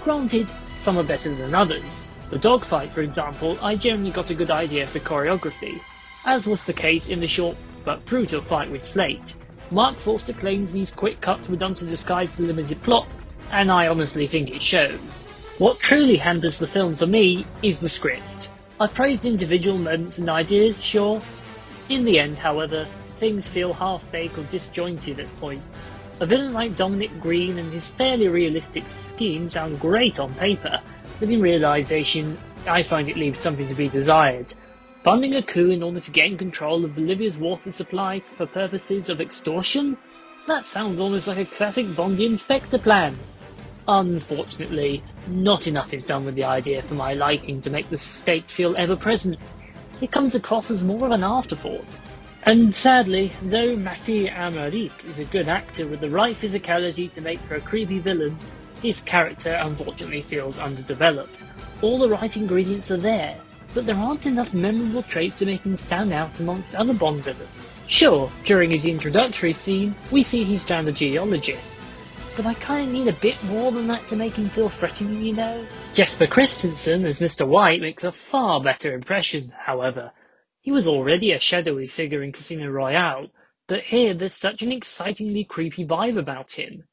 [0.03, 2.05] Granted, some are better than others.
[2.29, 5.79] The dogfight, for example, I generally got a good idea for choreography,
[6.25, 9.33] as was the case in the short but brutal fight with Slate.
[9.71, 13.07] Marc Forster claims these quick cuts were done to disguise the limited plot,
[13.51, 15.25] and I honestly think it shows.
[15.57, 18.49] What truly hampers the film for me is the script.
[18.79, 21.21] I praised individual moments and ideas, sure.
[21.89, 22.87] In the end, however,
[23.19, 25.85] things feel half-baked or disjointed at points.
[26.21, 30.81] A villain like Dominic Green and his fairly realistic scheme sound great on paper,
[31.19, 34.53] but in realization, I find it leaves something to be desired.
[35.03, 39.21] Funding a coup in order to gain control of Bolivia's water supply for purposes of
[39.21, 39.97] extortion?
[40.47, 43.17] That sounds almost like a classic Bondian Spectre plan.
[43.87, 48.51] Unfortunately, not enough is done with the idea for my liking to make the stakes
[48.51, 49.53] feel ever present.
[50.01, 51.99] It comes across as more of an afterthought.
[52.49, 57.37] And sadly, though Mathieu Amalric is a good actor with the right physicality to make
[57.41, 58.35] for a creepy villain,
[58.81, 61.43] his character unfortunately feels underdeveloped.
[61.83, 63.35] All the right ingredients are there,
[63.75, 67.71] but there aren't enough memorable traits to make him stand out amongst other Bond villains.
[67.85, 71.79] Sure, during his introductory scene, we see he's found a geologist,
[72.35, 75.23] but I kind of need a bit more than that to make him feel threatening,
[75.23, 75.63] you know?
[75.93, 77.47] Jesper Christensen as Mr.
[77.47, 80.11] White makes a far better impression, however.
[80.61, 83.31] He was already a shadowy figure in Casino Royale,
[83.67, 86.83] but here there's such an excitingly creepy vibe about him.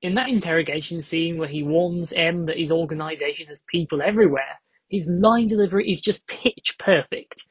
[0.00, 5.06] In that interrogation scene where he warns M that his organization has people everywhere, his
[5.06, 7.46] line delivery is just pitch perfect.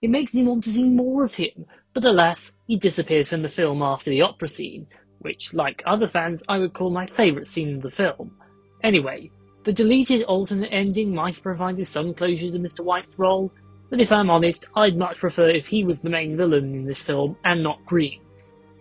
[0.00, 3.48] It makes me want to see more of him, but alas, he disappears from the
[3.50, 4.86] film after the opera scene,
[5.18, 8.34] which, like other fans, I would call my favourite scene in the film.
[8.82, 9.30] Anyway,
[9.64, 12.80] the deleted alternate ending might provide some closure to Mr.
[12.80, 13.52] White's role,
[13.90, 17.02] but if I'm honest, I'd much prefer if he was the main villain in this
[17.02, 18.20] film and not Green.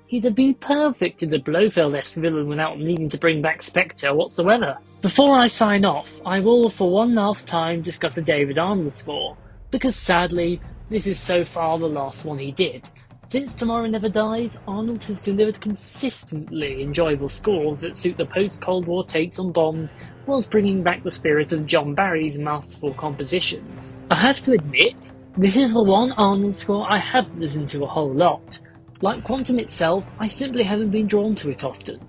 [0.06, 4.78] He'd have been perfect as a Blofeld-esque villain without needing to bring back Spectre whatsoever.
[5.02, 9.38] Before I sign off, I will for one last time discuss a David Arnold score,
[9.72, 12.90] because sadly, this is so far the last one he did,
[13.30, 19.06] since Tomorrow Never Dies, Arnold has delivered consistently enjoyable scores that suit the post-Cold War
[19.06, 19.94] takes on Bond,
[20.26, 23.94] whilst bringing back the spirit of John Barry's masterful compositions.
[24.10, 27.88] I have to admit, this is the one Arnold score I have listened to a
[27.88, 28.60] whole lot.
[29.02, 32.00] Like Quantum itself, I simply haven't been drawn to it often.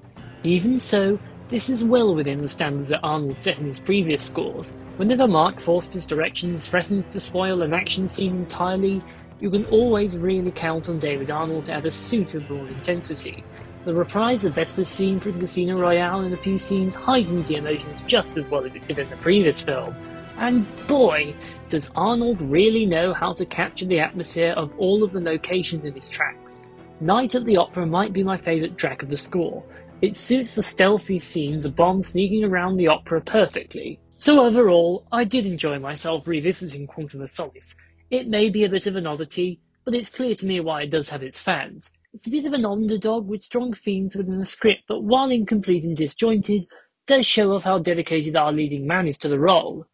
[0.42, 1.18] Even so,
[1.50, 4.72] this is well within the standards that Arnold set in his previous scores.
[4.96, 9.02] Whenever Marc Forster's directions threatens to spoil an action scene entirely,
[9.40, 13.42] you can always really count on David Arnold to add a suitable intensity.
[13.86, 18.02] The reprise of Vesper's scene from Casino Royale in a few scenes heightens the emotions
[18.06, 19.96] just as well as it did in the previous film.
[20.36, 21.34] And boy,
[21.70, 25.94] does Arnold really know how to capture the atmosphere of all of the locations in
[25.94, 26.62] his tracks.
[27.00, 29.64] Night at the Opera might be my favourite track of the score.
[30.02, 33.98] It suits the stealthy scenes of Bond sneaking around the opera perfectly.
[34.18, 37.74] So overall, I did enjoy myself revisiting Quantum of Solace,
[38.10, 40.90] it may be a bit of an oddity, but it's clear to me why it
[40.90, 41.90] does have its fans.
[42.12, 45.84] It's a bit of an underdog with strong themes within the script, but while incomplete
[45.84, 46.66] and disjointed,
[47.06, 49.86] does show off how dedicated our leading man is to the role.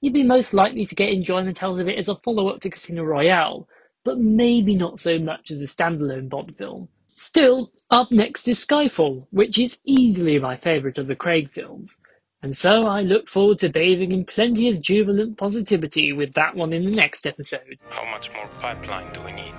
[0.00, 3.02] You'd be most likely to get enjoyment out of it as a follow-up to Casino
[3.02, 3.68] Royale,
[4.04, 6.88] but maybe not so much as a standalone Bond film.
[7.16, 11.96] Still, up next is Skyfall, which is easily my favourite of the Craig films.
[12.44, 16.74] And so I look forward to bathing in plenty of jubilant positivity with that one
[16.74, 17.78] in the next episode.
[17.88, 19.54] How much more pipeline do we need?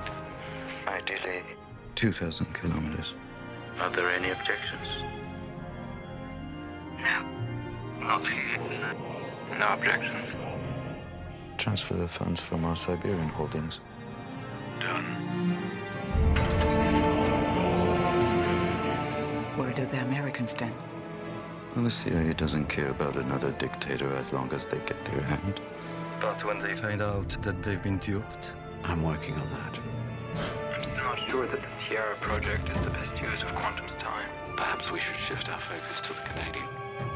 [0.85, 1.41] Ideally,
[1.95, 3.15] 2,000 kilometers.
[3.79, 4.87] Are there any objections?
[6.99, 7.25] No.
[8.01, 8.59] Not here.
[9.57, 10.27] No objections.
[11.57, 13.79] Transfer the funds from our Siberian holdings.
[14.79, 15.05] Done.
[19.57, 20.75] Where do the Americans stand?
[21.75, 25.59] Well, the CIA doesn't care about another dictator as long as they get their hand.
[26.21, 28.53] But when they find out that they've been duped,
[28.85, 29.79] I'm working on that.
[30.73, 34.29] I'm still not sure that the Tierra project is the best use of Quantum's time.
[34.55, 36.65] Perhaps we should shift our focus to the Canadian.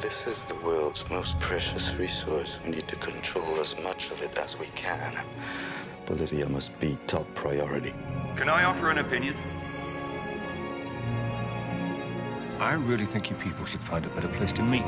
[0.02, 2.58] This is the world's most precious resource.
[2.66, 5.24] We need to control as much of it as we can.
[6.06, 7.94] Bolivia must be top priority.
[8.36, 9.36] Can I offer an opinion?
[12.60, 14.84] I really think you people should find a better place to meet.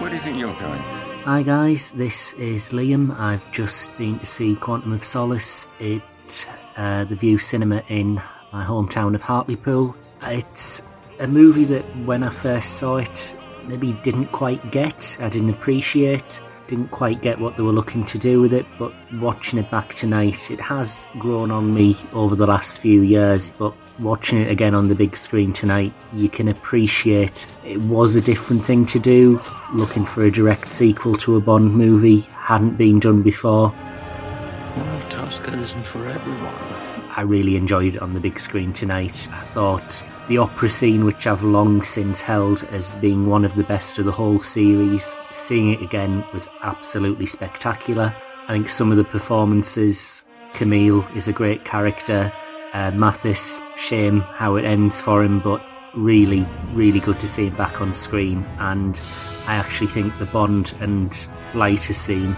[0.00, 0.80] Where do you think you're going?
[1.22, 3.16] Hi guys, this is Liam.
[3.16, 8.14] I've just been to see Quantum of Solace at uh, the View Cinema in
[8.52, 9.94] my hometown of Hartlepool.
[10.22, 10.82] It's
[11.20, 13.36] a movie that when I first saw it,
[13.68, 18.18] maybe didn't quite get, I didn't appreciate, didn't quite get what they were looking to
[18.18, 22.46] do with it, but watching it back tonight, it has grown on me over the
[22.46, 27.46] last few years, but watching it again on the big screen tonight, you can appreciate
[27.64, 29.40] it was a different thing to do.
[29.72, 33.74] Looking for a direct sequel to a Bond movie hadn't been done before.
[35.10, 36.54] Tosca isn't for everyone.
[37.16, 39.28] I really enjoyed it on the big screen tonight.
[39.32, 43.62] I thought the opera scene, which I've long since held as being one of the
[43.62, 48.14] best of the whole series, seeing it again was absolutely spectacular.
[48.48, 52.32] I think some of the performances, Camille is a great character.
[52.72, 57.54] Uh, Mathis, shame how it ends for him, but really, really good to see him
[57.54, 58.44] back on screen.
[58.58, 59.00] And
[59.46, 62.36] I actually think the Bond and Leiter scene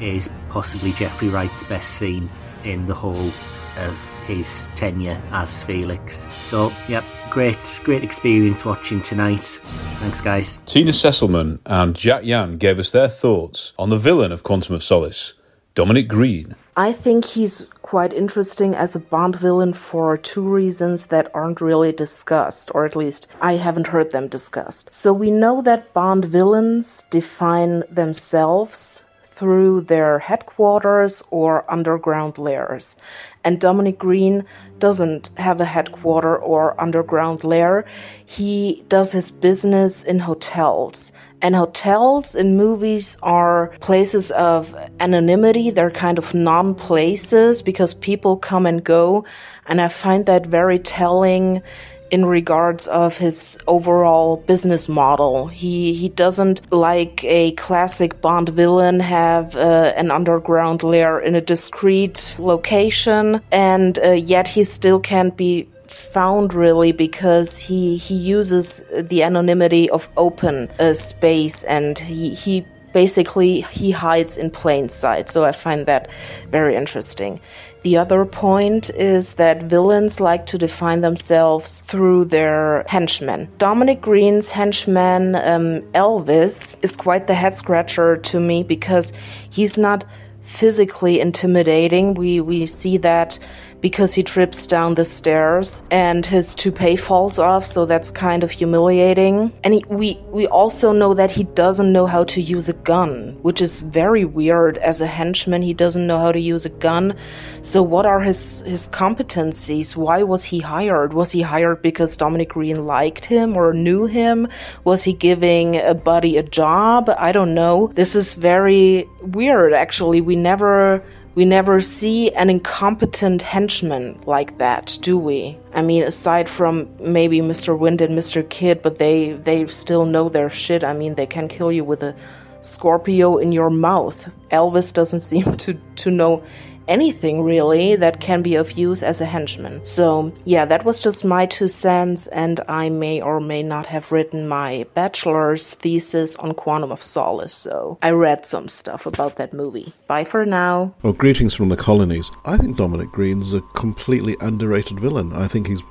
[0.00, 2.28] is possibly Jeffrey Wright's best scene
[2.64, 3.30] in the whole
[3.78, 6.26] of his tenure as Felix.
[6.40, 9.60] So, yep, great, great experience watching tonight.
[10.00, 10.58] Thanks, guys.
[10.66, 14.82] Tina Sesselman and Jack Yan gave us their thoughts on the villain of Quantum of
[14.82, 15.34] Solace,
[15.74, 16.54] Dominic Green.
[16.78, 21.92] I think he's quite interesting as a Bond villain for two reasons that aren't really
[21.92, 24.92] discussed, or at least I haven't heard them discussed.
[24.92, 29.04] So we know that Bond villains define themselves
[29.36, 32.96] through their headquarters or underground lairs.
[33.44, 34.46] And Dominic Green
[34.78, 37.84] doesn't have a headquarter or underground lair.
[38.24, 41.12] He does his business in hotels.
[41.42, 45.68] And hotels in movies are places of anonymity.
[45.68, 49.26] They're kind of non places because people come and go.
[49.66, 51.62] And I find that very telling
[52.10, 55.48] in regards of his overall business model.
[55.48, 61.40] He he doesn't like a classic Bond villain have uh, an underground lair in a
[61.40, 68.82] discreet location, and uh, yet he still can't be found really because he he uses
[68.92, 75.28] the anonymity of open uh, space and he he basically he hides in plain sight
[75.28, 76.08] so i find that
[76.50, 77.40] very interesting
[77.86, 83.48] the other point is that villains like to define themselves through their henchmen.
[83.58, 89.12] Dominic Green's henchman, um, Elvis, is quite the head scratcher to me because
[89.50, 90.04] he's not
[90.42, 92.14] physically intimidating.
[92.14, 93.38] We, we see that
[93.86, 98.50] because he trips down the stairs and his toupee falls off, so that's kind of
[98.50, 99.52] humiliating.
[99.62, 103.38] And he, we we also know that he doesn't know how to use a gun,
[103.42, 104.76] which is very weird.
[104.78, 107.14] As a henchman, he doesn't know how to use a gun.
[107.62, 109.94] So what are his his competencies?
[109.94, 111.12] Why was he hired?
[111.12, 114.48] Was he hired because Dominic Green liked him or knew him?
[114.82, 117.08] Was he giving a buddy a job?
[117.16, 117.92] I don't know.
[117.94, 119.72] This is very weird.
[119.74, 121.04] Actually, we never
[121.36, 125.58] we never see an incompetent henchman like that, do we?
[125.74, 127.78] I mean, aside from maybe Mr.
[127.78, 128.48] Wint and Mr.
[128.48, 130.82] Kidd, but they they still know their shit.
[130.82, 132.16] I mean, they can kill you with a
[132.62, 134.30] Scorpio in your mouth.
[134.50, 136.42] Elvis doesn't seem to to know
[136.88, 139.84] anything really that can be of use as a henchman.
[139.84, 144.12] So, yeah, that was just my two cents, and I may or may not have
[144.12, 149.52] written my bachelor's thesis on Quantum of Solace, so I read some stuff about that
[149.52, 149.92] movie.
[150.06, 150.94] Bye for now.
[151.02, 152.30] Well, greetings from the colonies.
[152.44, 155.32] I think Dominic Green's a completely underrated villain.
[155.32, 155.82] I think he's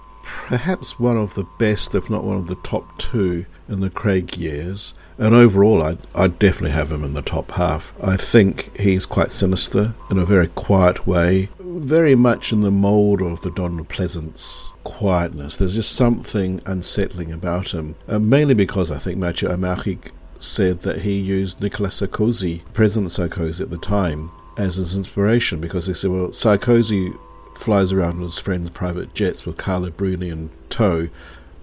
[0.45, 4.37] perhaps one of the best, if not one of the top two in the Craig
[4.37, 4.93] years.
[5.17, 7.93] And overall, I'd, I'd definitely have him in the top half.
[8.03, 13.23] I think he's quite sinister in a very quiet way, very much in the mould
[13.23, 15.57] of the Donald Pleasence quietness.
[15.57, 20.99] There's just something unsettling about him, uh, mainly because I think Mathieu Amalric said that
[20.99, 26.11] he used Nicolas Sarkozy, President Sarkozy at the time, as his inspiration because he said,
[26.11, 27.17] well, Sarkozy
[27.57, 31.09] flies around in his friend's private jets with Carla Bruni in tow,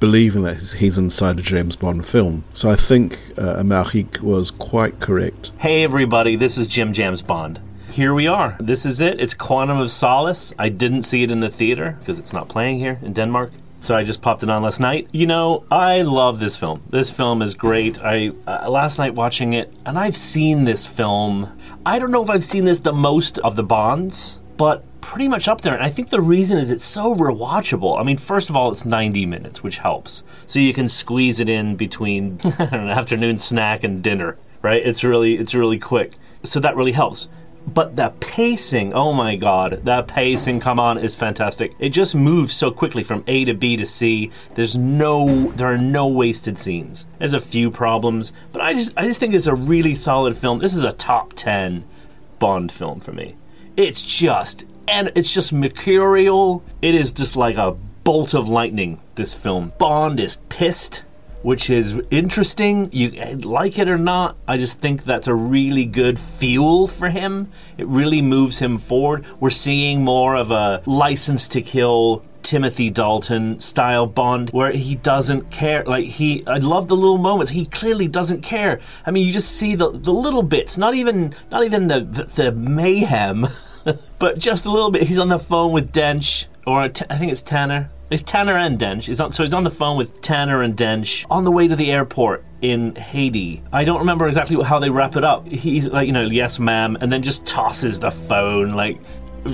[0.01, 2.45] believing that he's inside a James Bond film.
[2.53, 5.53] So I think uh, Amalric was quite correct.
[5.59, 7.61] Hey everybody, this is Jim James Bond.
[7.91, 8.57] Here we are.
[8.59, 9.21] This is it.
[9.21, 10.55] It's Quantum of Solace.
[10.59, 13.53] I didn't see it in the theater because it's not playing here in Denmark.
[13.83, 15.09] So I just popped it on last night.
[15.11, 16.85] You know, I love this film.
[16.89, 18.01] This film is great.
[18.01, 21.51] I uh, last night watching it, and I've seen this film.
[21.85, 25.49] I don't know if I've seen this the most of the Bonds, but pretty much
[25.49, 25.75] up there.
[25.75, 27.99] And I think the reason is it's so rewatchable.
[27.99, 30.23] I mean, first of all, it's 90 minutes, which helps.
[30.47, 34.81] So you can squeeze it in between an afternoon snack and dinner, right?
[34.81, 36.13] It's really it's really quick.
[36.45, 37.27] So that really helps.
[37.67, 41.75] But the pacing, oh my god, that pacing, come on, is fantastic.
[41.81, 44.31] It just moves so quickly from A to B to C.
[44.55, 47.07] There's no there are no wasted scenes.
[47.19, 50.61] There's a few problems, but I just I just think it's a really solid film.
[50.61, 51.83] This is a top 10
[52.39, 53.35] Bond film for me.
[53.77, 56.62] It's just and it's just mercurial.
[56.81, 57.73] It is just like a
[58.05, 59.73] bolt of lightning this film.
[59.79, 61.05] Bond is pissed
[61.43, 62.89] which is interesting.
[62.93, 67.49] You like it or not, I just think that's a really good fuel for him.
[67.77, 69.27] It really moves him forward.
[69.41, 75.51] We're seeing more of a license to kill Timothy Dalton style Bond where he doesn't
[75.51, 75.82] care.
[75.82, 77.53] Like he I love the little moments.
[77.53, 78.80] He clearly doesn't care.
[79.07, 82.24] I mean you just see the the little bits, not even not even the the,
[82.24, 83.47] the mayhem,
[84.18, 85.05] but just a little bit.
[85.05, 87.90] He's on the phone with Dench or T- I think it's Tanner.
[88.11, 89.05] It's Tanner and Dench.
[89.05, 91.74] He's on, so he's on the phone with Tanner and Dench on the way to
[91.74, 93.62] the airport in Haiti.
[93.72, 95.49] I don't remember exactly how they wrap it up.
[95.49, 98.99] He's like, you know, yes, ma'am, and then just tosses the phone like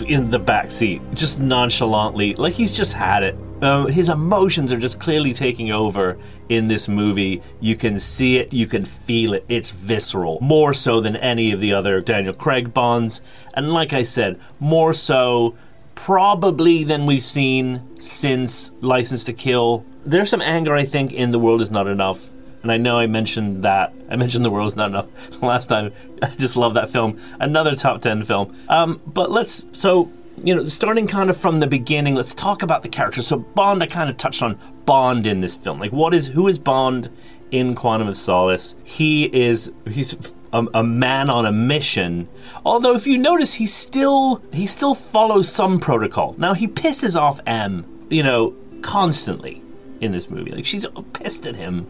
[0.07, 3.36] in the back seat, just nonchalantly, like he's just had it.
[3.62, 6.16] Um, his emotions are just clearly taking over
[6.49, 7.43] in this movie.
[7.61, 9.45] You can see it, you can feel it.
[9.49, 13.20] It's visceral, more so than any of the other Daniel Craig Bonds.
[13.55, 15.57] And like I said, more so
[15.95, 19.84] probably than we've seen since License to Kill.
[20.07, 22.28] There's some anger, I think, in The World Is Not Enough.
[22.63, 23.93] And I know I mentioned that.
[24.11, 25.93] I mentioned The World's Not Enough last time.
[26.23, 27.21] I just love that film.
[27.41, 28.57] Another top 10 film.
[28.69, 30.11] Um, but let's, so,
[30.43, 33.27] you know, starting kind of from the beginning, let's talk about the characters.
[33.27, 35.79] So, Bond, I kind of touched on Bond in this film.
[35.79, 37.09] Like, what is, who is Bond
[37.51, 38.75] in Quantum of Solace?
[38.85, 40.17] He is, he's
[40.53, 42.29] a, a, man on a mission.
[42.65, 46.35] Although, if you notice, he still he still follows some protocol.
[46.39, 49.63] Now he pisses off M, you know, constantly
[50.01, 50.51] in this movie.
[50.51, 51.87] Like she's pissed at him,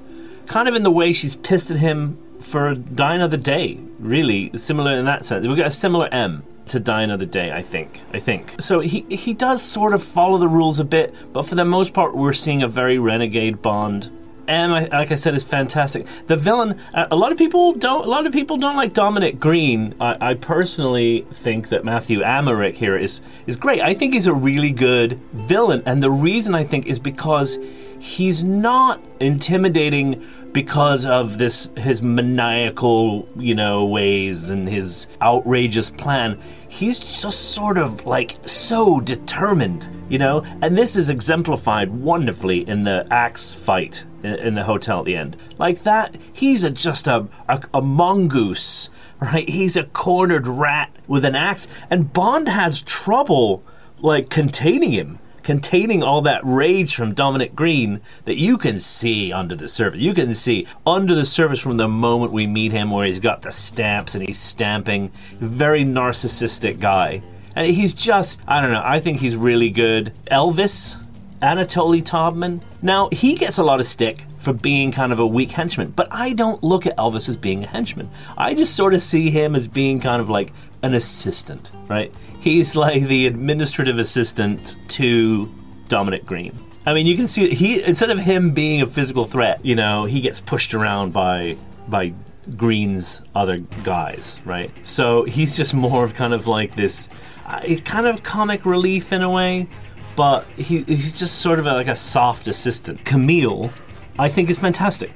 [0.49, 3.78] kind of in the way she's pissed at him for Die Another Day.
[3.99, 5.46] Really similar in that sense.
[5.46, 7.51] We've got a similar M to Die Another Day.
[7.51, 8.03] I think.
[8.12, 8.57] I think.
[8.61, 11.94] So he he does sort of follow the rules a bit, but for the most
[11.94, 14.11] part, we're seeing a very renegade Bond
[14.49, 16.07] M, like I said, is fantastic.
[16.26, 18.07] The villain, uh, a lot of people don't.
[18.07, 19.94] A lot of people don't like Dominic Green.
[20.01, 23.82] I, I personally think that Matthew Amalric here is is great.
[23.82, 27.59] I think he's a really good villain, and the reason I think is because
[28.01, 36.40] he's not intimidating because of this his maniacal, you know, ways and his outrageous plan.
[36.68, 40.44] He's just sort of like so determined, you know?
[40.61, 45.36] And this is exemplified wonderfully in the axe fight in, the hotel at the end.
[45.59, 48.90] Like that, he's a, just a, a, a mongoose,
[49.20, 49.49] right?
[49.49, 53.62] He's a cornered rat with an axe, and Bond has trouble
[54.01, 55.18] like containing him
[55.49, 59.99] containing all that rage from Dominic Green that you can see under the surface.
[59.99, 63.40] You can see under the surface from the moment we meet him, where he's got
[63.40, 65.11] the stamps and he's stamping.
[65.40, 67.22] Very narcissistic guy.
[67.57, 70.12] And he's just, I don't know, I think he's really good.
[70.26, 71.03] Elvis,
[71.40, 72.61] Anatole Taubman.
[72.82, 76.09] Now, he gets a lot of stick for being kind of a weak henchman, but
[76.11, 78.11] I don't look at Elvis as being a henchman.
[78.36, 82.12] I just sort of see him as being kind of like an assistant, right?
[82.41, 85.53] He's like the administrative assistant to
[85.89, 86.57] Dominic Green.
[86.86, 90.05] I mean, you can see he instead of him being a physical threat, you know,
[90.05, 91.57] he gets pushed around by
[91.89, 92.14] by
[92.57, 94.70] Green's other guys, right?
[94.86, 97.09] So he's just more of kind of like this,
[97.47, 99.68] uh, kind of comic relief in a way,
[100.16, 103.05] but he, he's just sort of a, like a soft assistant.
[103.05, 103.70] Camille,
[104.18, 105.12] I think, is fantastic.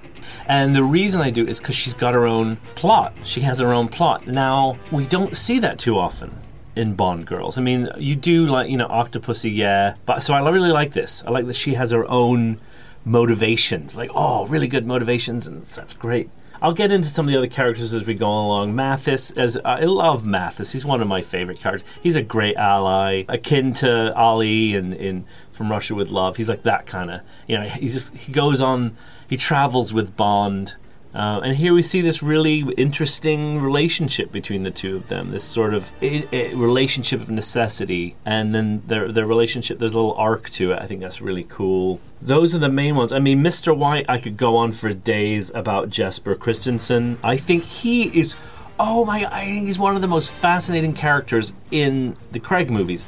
[0.46, 3.14] And the reason I do is because she's got her own plot.
[3.24, 4.26] She has her own plot.
[4.26, 6.34] Now, we don't see that too often
[6.74, 7.58] in Bond girls.
[7.58, 9.94] I mean, you do like, you know, Octopussy, yeah.
[10.06, 11.24] But so I really like this.
[11.26, 12.58] I like that she has her own
[13.04, 13.94] motivations.
[13.94, 16.30] Like, oh, really good motivations, and that's great.
[16.62, 18.76] I'll get into some of the other characters as we go along.
[18.76, 21.88] Mathis, as uh, I love Mathis, he's one of my favorite characters.
[22.00, 26.36] He's a great ally, akin to Ali in, in From Russia with Love.
[26.36, 28.96] He's like that kind of, you know, he just he goes on,
[29.28, 30.76] he travels with Bond
[31.14, 35.30] uh, and here we see this really interesting relationship between the two of them.
[35.30, 39.78] This sort of relationship of necessity, and then their their relationship.
[39.78, 40.78] There's a little arc to it.
[40.78, 42.00] I think that's really cool.
[42.22, 43.12] Those are the main ones.
[43.12, 43.76] I mean, Mr.
[43.76, 44.06] White.
[44.08, 47.18] I could go on for days about Jesper Christensen.
[47.22, 48.34] I think he is.
[48.80, 49.26] Oh my!
[49.30, 53.06] I think he's one of the most fascinating characters in the Craig movies.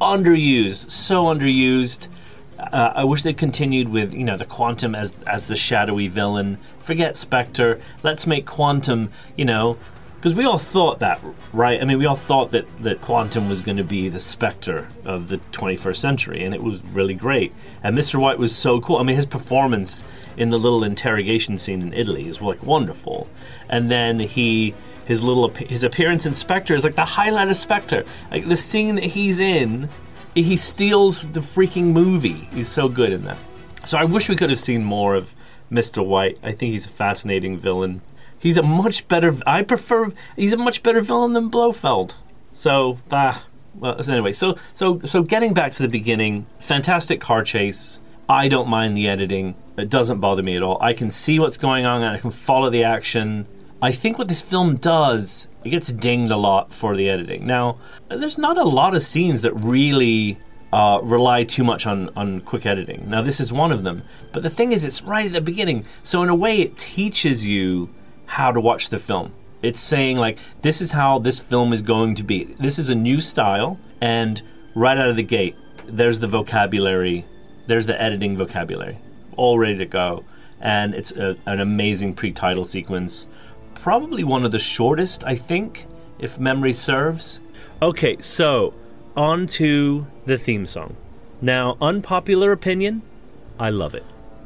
[0.00, 2.08] Underused, so underused.
[2.72, 6.58] Uh, I wish they'd continued with you know the Quantum as as the shadowy villain.
[6.78, 7.80] Forget Spectre.
[8.02, 9.78] Let's make Quantum you know
[10.22, 11.20] Because we all thought that,
[11.52, 11.82] right?
[11.82, 15.26] I mean, we all thought that, that Quantum was going to be the specter of
[15.26, 17.52] the 21st century, and it was really great.
[17.82, 18.20] And Mr.
[18.20, 18.98] White was so cool.
[18.98, 20.04] I mean, his performance
[20.36, 23.28] in the little interrogation scene in Italy is like wonderful.
[23.68, 24.74] And then he
[25.06, 28.04] his little his appearance in Spectre is like the highlight of Spectre.
[28.30, 29.88] Like the scene that he's in,
[30.34, 32.48] he steals the freaking movie.
[32.54, 33.38] He's so good in that.
[33.84, 35.34] So I wish we could have seen more of
[35.70, 36.04] Mr.
[36.04, 36.38] White.
[36.42, 38.00] I think he's a fascinating villain.
[38.38, 39.36] He's a much better.
[39.46, 40.10] I prefer.
[40.36, 42.14] He's a much better villain than Blofeld.
[42.54, 44.02] So, ah, well.
[44.02, 48.00] So anyway, so so so getting back to the beginning, fantastic car chase.
[48.28, 49.54] I don't mind the editing.
[49.76, 50.78] It doesn't bother me at all.
[50.80, 53.46] I can see what's going on and I can follow the action.
[53.82, 57.44] I think what this film does, it gets dinged a lot for the editing.
[57.44, 57.78] Now,
[58.08, 60.38] there's not a lot of scenes that really
[60.72, 63.10] uh, rely too much on, on quick editing.
[63.10, 64.02] Now, this is one of them.
[64.32, 65.84] But the thing is, it's right at the beginning.
[66.04, 67.90] So, in a way, it teaches you
[68.26, 69.32] how to watch the film.
[69.62, 72.44] It's saying, like, this is how this film is going to be.
[72.44, 74.40] This is a new style, and
[74.76, 75.56] right out of the gate,
[75.86, 77.24] there's the vocabulary,
[77.66, 78.98] there's the editing vocabulary,
[79.36, 80.24] all ready to go.
[80.60, 83.26] And it's a, an amazing pre title sequence.
[83.82, 85.86] Probably one of the shortest, I think,
[86.20, 87.40] if memory serves.
[87.82, 88.74] Okay, so
[89.16, 90.94] on to the theme song.
[91.40, 93.02] Now, unpopular opinion,
[93.58, 94.04] I love it.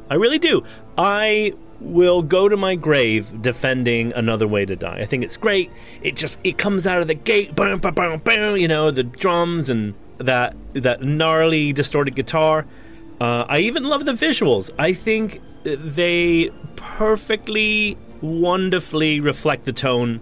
[0.09, 0.63] I really do.
[0.97, 5.01] I will go to my grave defending another way to die.
[5.01, 5.71] I think it's great.
[6.01, 9.69] It just it comes out of the gate, boom, boom, boom, you know, the drums
[9.69, 12.65] and that that gnarly distorted guitar.
[13.21, 14.71] Uh, I even love the visuals.
[14.79, 20.21] I think they perfectly, wonderfully reflect the tone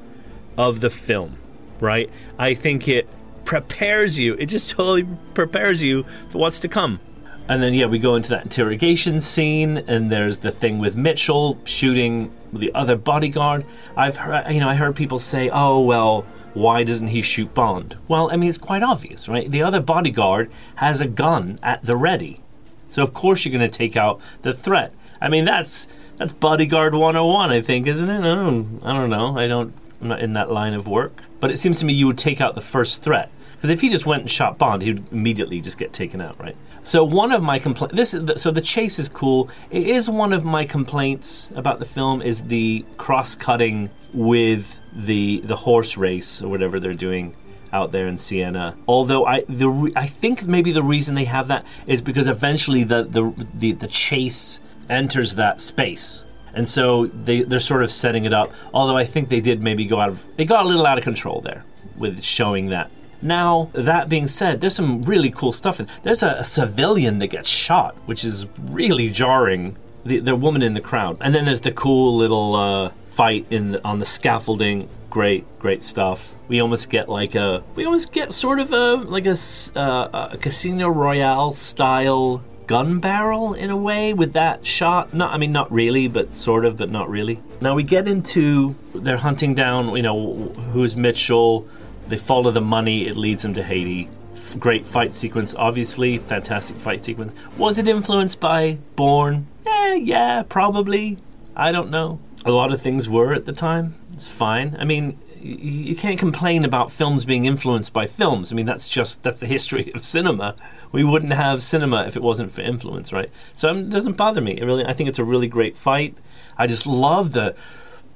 [0.58, 1.38] of the film.
[1.80, 2.10] Right?
[2.40, 3.08] I think it
[3.46, 4.34] prepares you.
[4.36, 7.00] It just totally prepares you for what's to come.
[7.48, 11.60] And then yeah, we go into that interrogation scene, and there's the thing with Mitchell
[11.64, 13.66] shooting the other bodyguard.
[13.96, 16.26] I've heard, you know, I heard people say, "Oh well,
[16.56, 19.50] why doesn't he shoot Bond?" Well, I mean, it's quite obvious, right?
[19.50, 22.42] The other bodyguard has a gun at the ready,
[22.90, 24.92] so of course you're going to take out the threat.
[25.22, 25.88] I mean, that's
[26.18, 28.20] that's bodyguard 101, I think, isn't it?
[28.20, 29.38] I don't, I don't know.
[29.38, 29.74] I don't.
[30.02, 32.42] I'm not in that line of work, but it seems to me you would take
[32.42, 33.32] out the first threat.
[33.56, 36.56] Because if he just went and shot Bond, he'd immediately just get taken out, right?
[36.84, 39.50] So one of my complaints, this is the, so the chase is cool.
[39.72, 45.56] It is one of my complaints about the film is the cross-cutting with the the
[45.56, 47.36] horse race or whatever they're doing
[47.74, 48.78] out there in Siena.
[48.88, 52.84] Although I the re- I think maybe the reason they have that is because eventually
[52.84, 56.26] the the the, the chase enters that space.
[56.54, 58.54] And so they, they're sort of setting it up.
[58.74, 61.04] Although I think they did maybe go out of they got a little out of
[61.04, 61.66] control there
[61.98, 62.90] with showing that
[63.26, 65.78] now, that being said, there's some really cool stuff.
[66.04, 69.78] There's a, a civilian that gets shot, which is really jarring.
[70.06, 73.78] The, the woman in the crowd, and then there's the cool little uh, fight in
[73.84, 74.88] on the scaffolding.
[75.10, 76.36] Great, great stuff.
[76.48, 79.36] We almost get like a, we almost get sort of a like a,
[79.76, 85.14] uh, a Casino Royale style gun barrel in a way with that shot.
[85.14, 87.40] Not, I mean, not really, but sort of, but not really.
[87.62, 90.34] Now we get into they're hunting down, you know,
[90.72, 91.68] who's Mitchell
[92.08, 94.10] they follow the money, it leads them to Haiti.
[94.34, 96.18] F- great fight sequence, obviously.
[96.18, 97.34] Fantastic fight sequence.
[97.58, 99.48] Was it influenced by Bourne?
[99.66, 101.18] Eh, yeah, probably.
[101.56, 102.20] I don't know.
[102.46, 103.96] A lot of things were at the time.
[104.14, 104.76] It's fine.
[104.80, 108.52] I mean, you can't complain about films being influenced by films.
[108.52, 110.56] I mean, that's just that's the history of cinema.
[110.92, 113.30] We wouldn't have cinema if it wasn't for influence, right?
[113.54, 114.54] So um, it doesn't bother me.
[114.54, 116.18] It really, I think it's a really great fight.
[116.58, 117.56] I just love the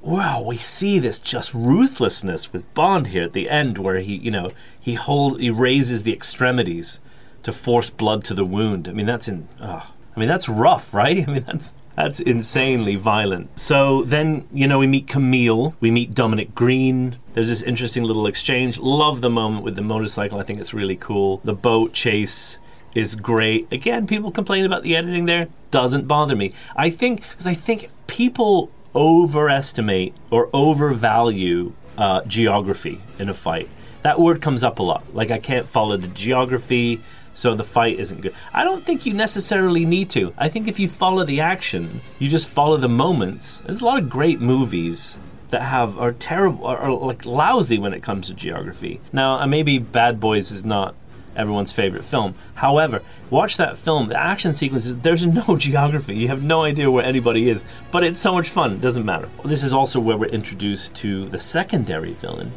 [0.02, 4.30] wow, we see this just ruthlessness with Bond here at the end, where he, you
[4.30, 4.50] know,
[4.80, 7.00] he holds, he raises the extremities
[7.42, 8.88] to force blood to the wound.
[8.88, 11.22] I mean, that's in, oh, I mean, that's rough, right?
[11.28, 13.58] I mean, that's that's insanely violent.
[13.58, 17.16] So then, you know, we meet Camille, we meet Dominic Green.
[17.34, 18.78] There's this interesting little exchange.
[18.78, 20.38] Love the moment with the motorcycle.
[20.38, 21.42] I think it's really cool.
[21.44, 22.58] The boat chase
[22.94, 23.70] is great.
[23.70, 25.48] Again, people complain about the editing there.
[25.70, 26.52] Doesn't bother me.
[26.74, 33.68] I think because I think people overestimate or overvalue uh, geography in a fight.
[34.00, 35.04] That word comes up a lot.
[35.14, 37.00] Like, I can't follow the geography,
[37.34, 38.34] so the fight isn't good.
[38.52, 40.34] I don't think you necessarily need to.
[40.36, 43.60] I think if you follow the action, you just follow the moments.
[43.60, 45.18] There's a lot of great movies
[45.50, 49.00] that have are terrible are, are like lousy when it comes to geography.
[49.12, 50.94] Now, uh, maybe Bad Boys is not
[51.36, 52.34] everyone's favorite film.
[52.54, 54.08] However, watch that film.
[54.08, 56.16] The action sequences, there's no geography.
[56.16, 58.74] You have no idea where anybody is, but it's so much fun.
[58.74, 59.28] It doesn't matter.
[59.44, 62.52] This is also where we're introduced to the secondary villain.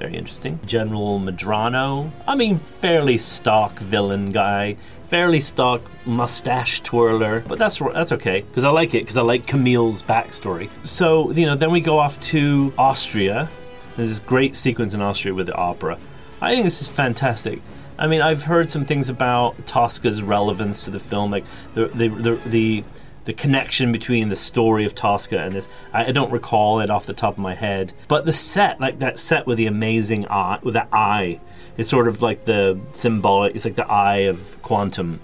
[0.00, 0.58] Very interesting.
[0.64, 4.78] General Medrano, I mean, fairly stock villain guy.
[5.04, 9.46] Fairly stock mustache twirler, but that's that's okay because I like it because I like
[9.46, 10.70] Camille's backstory.
[10.86, 13.50] So you know, then we go off to Austria,
[13.96, 15.98] There's this great sequence in Austria with the opera.
[16.40, 17.60] I think this is fantastic.
[17.98, 21.44] I mean, I've heard some things about Tosca's relevance to the film, like
[21.74, 22.84] the the the, the,
[23.30, 25.68] the connection between the story of Tosca and this.
[25.92, 28.98] I, I, don't recall it off the top of my head, but the set, like
[28.98, 31.38] that set with the amazing eye, with that eye,
[31.76, 33.54] it's sort of like the symbolic.
[33.54, 35.20] It's like the eye of quantum.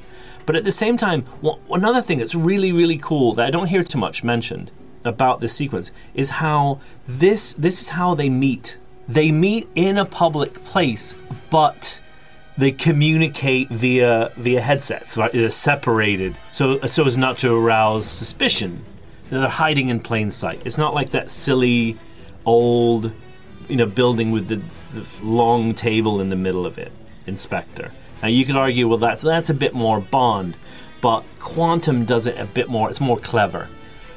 [0.46, 1.26] But at the same time,
[1.68, 4.70] another thing that's really really cool that I don't hear too much mentioned
[5.04, 6.78] about this sequence is how
[7.08, 8.78] this this is how they meet.
[9.08, 11.16] They meet in a public place,
[11.50, 12.00] but
[12.58, 15.16] they communicate via via headsets.
[15.16, 15.32] Right?
[15.32, 18.84] They're separated, so so as not to arouse suspicion.
[19.30, 20.62] They're hiding in plain sight.
[20.64, 21.98] It's not like that silly
[22.44, 23.10] old,
[23.68, 26.92] you know, building with the, the long table in the middle of it.
[27.26, 27.90] In Spectre.
[28.22, 30.56] Now you could argue, well, that's that's a bit more Bond,
[31.00, 32.88] but Quantum does it a bit more.
[32.88, 33.68] It's more clever.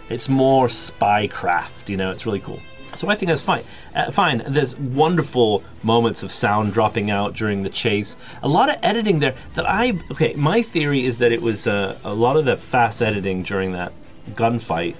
[0.09, 1.89] It's more spycraft.
[1.89, 2.59] You know, it's really cool.
[2.95, 3.63] So I think that's fine.
[3.95, 4.41] Uh, fine.
[4.47, 8.15] There's wonderful moments of sound dropping out during the chase.
[8.41, 10.33] A lot of editing there that I okay.
[10.33, 13.93] My theory is that it was uh, a lot of the fast editing during that
[14.31, 14.95] gunfight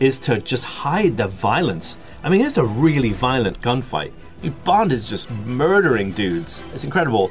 [0.00, 1.96] is to just hide the violence.
[2.24, 4.12] I mean, it's a really violent gunfight.
[4.64, 6.64] Bond is just murdering dudes.
[6.72, 7.30] It's incredible.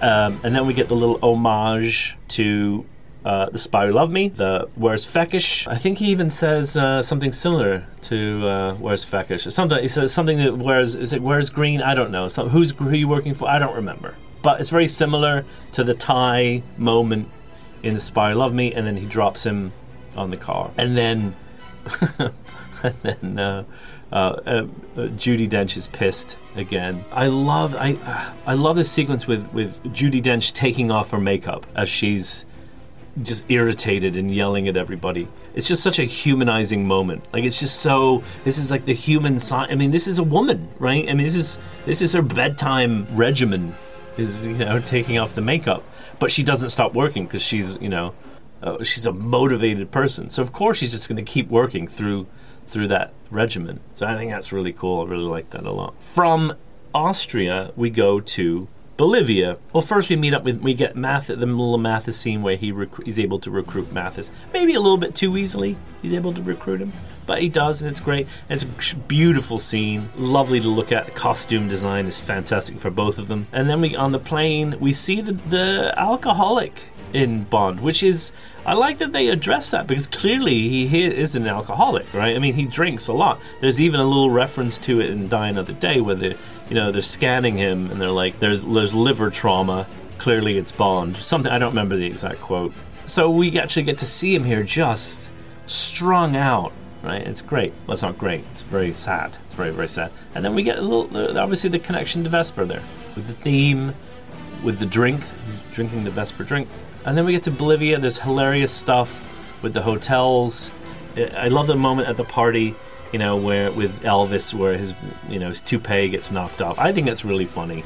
[0.00, 2.86] Um, and then we get the little homage to
[3.24, 5.68] uh, the Spy Who Loved Me, the Where's Fekkesh.
[5.68, 9.50] I think he even says uh, something similar to uh, Where's Fekkesh.
[9.52, 11.82] Something he says something that Where's is it Where's Green?
[11.82, 12.28] I don't know.
[12.28, 13.48] Some, who's who you working for?
[13.48, 14.14] I don't remember.
[14.42, 17.28] But it's very similar to the tie moment
[17.82, 19.72] in the Spy Who Loved Me, and then he drops him
[20.16, 21.36] on the car, and then
[22.82, 23.38] and then.
[23.38, 23.64] Uh,
[24.12, 27.02] uh, uh, Judi Dench is pissed again.
[27.12, 27.96] I love I
[28.46, 32.44] I love this sequence with with Judi Dench taking off her makeup as she's
[33.20, 35.28] just irritated and yelling at everybody.
[35.54, 37.24] It's just such a humanizing moment.
[37.32, 38.22] Like it's just so.
[38.44, 39.70] This is like the human side.
[39.70, 41.08] I mean, this is a woman, right?
[41.08, 43.74] I mean, this is this is her bedtime regimen.
[44.16, 45.84] Is you know taking off the makeup,
[46.18, 48.14] but she doesn't stop working because she's you know
[48.62, 50.30] uh, she's a motivated person.
[50.30, 52.26] So of course she's just going to keep working through
[52.66, 53.80] through that regimen.
[53.96, 55.02] So I think that's really cool.
[55.02, 56.02] I really like that a lot.
[56.02, 56.54] From
[56.94, 59.58] Austria, we go to Bolivia.
[59.72, 62.72] Well, first we meet up with we get Math the little Mathis scene where he
[62.72, 64.30] rec- he's able to recruit Mathis.
[64.52, 65.76] Maybe a little bit too easily.
[66.02, 66.92] He's able to recruit him,
[67.26, 68.26] but he does, and it's great.
[68.48, 71.14] And it's a beautiful scene, lovely to look at.
[71.14, 73.46] Costume design is fantastic for both of them.
[73.52, 78.32] And then we on the plane we see the the alcoholic in Bond, which is
[78.64, 82.36] I like that they address that because clearly he, he is an alcoholic, right?
[82.36, 83.40] I mean, he drinks a lot.
[83.60, 86.36] There's even a little reference to it in Die Another Day where they,
[86.72, 91.18] you know, they're scanning him and they're like, "There's there's liver trauma." Clearly, it's Bond.
[91.18, 92.72] Something I don't remember the exact quote.
[93.04, 95.30] So we actually get to see him here, just
[95.66, 97.20] strung out, right?
[97.20, 97.74] It's great.
[97.86, 98.42] Well, it's not great.
[98.52, 99.36] It's very sad.
[99.44, 100.12] It's very very sad.
[100.34, 102.82] And then we get a little, obviously, the connection to Vesper there
[103.14, 103.94] with the theme,
[104.64, 105.20] with the drink.
[105.44, 106.68] He's drinking the Vesper drink
[107.04, 107.98] and then we get to Bolivia.
[107.98, 110.70] There's hilarious stuff with the hotels.
[111.36, 112.74] I love the moment at the party,
[113.12, 114.94] you know, where with Elvis, where his,
[115.28, 116.78] you know, his toupee gets knocked off.
[116.78, 117.84] I think that's really funny.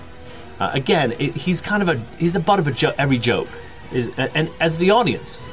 [0.58, 3.48] Uh, again, it, he's kind of a he's the butt of a jo- every joke.
[3.92, 5.48] Is and as the audience,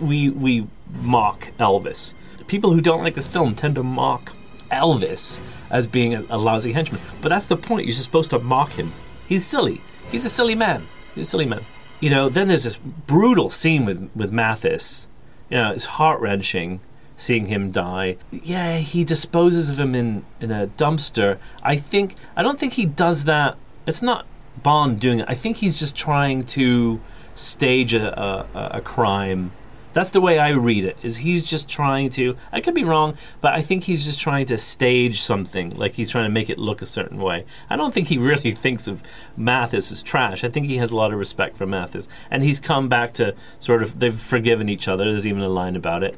[0.00, 0.66] we we
[1.02, 2.14] mock Elvis.
[2.46, 4.34] People who don't like this film tend to mock
[4.70, 5.38] Elvis
[5.70, 7.00] as being a, a lousy henchman.
[7.20, 7.86] But that's the point.
[7.86, 8.92] You're supposed to mock him.
[9.28, 9.80] He's silly.
[10.10, 10.86] He's a silly man.
[11.14, 11.64] He's a silly man
[12.00, 15.06] you know, then there's this brutal scene with with Mathis.
[15.50, 16.80] You know, it's heart wrenching
[17.20, 18.16] seeing him die.
[18.30, 21.38] Yeah, he disposes of him in in a dumpster.
[21.62, 23.56] I think I don't think he does that.
[23.86, 24.26] It's not
[24.62, 25.26] Bond doing it.
[25.28, 27.00] I think he's just trying to
[27.34, 29.52] stage a, a, a crime
[29.92, 30.96] that's the way I read it.
[31.02, 32.36] Is he's just trying to?
[32.52, 35.70] I could be wrong, but I think he's just trying to stage something.
[35.76, 37.44] Like he's trying to make it look a certain way.
[37.68, 39.02] I don't think he really thinks of
[39.36, 40.44] Mathis as trash.
[40.44, 43.34] I think he has a lot of respect for Mathis, and he's come back to
[43.58, 43.98] sort of.
[43.98, 45.04] They've forgiven each other.
[45.04, 46.16] There's even a line about it,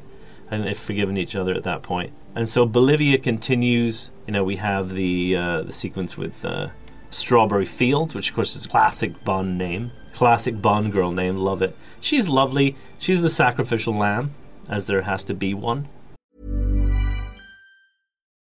[0.53, 2.13] and they've forgiven each other at that point.
[2.35, 4.11] And so Bolivia continues.
[4.27, 6.69] You know, we have the uh, the sequence with uh,
[7.09, 11.37] Strawberry Fields, which of course is a classic Bond name, classic Bond girl name.
[11.37, 11.75] Love it.
[11.99, 12.75] She's lovely.
[12.99, 14.31] She's the sacrificial lamb,
[14.69, 15.87] as there has to be one.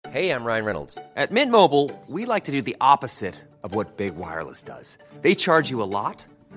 [0.09, 0.97] Hey, I'm Ryan Reynolds.
[1.15, 4.97] At Mint Mobile, we like to do the opposite of what Big Wireless does.
[5.21, 6.25] They charge you a lot,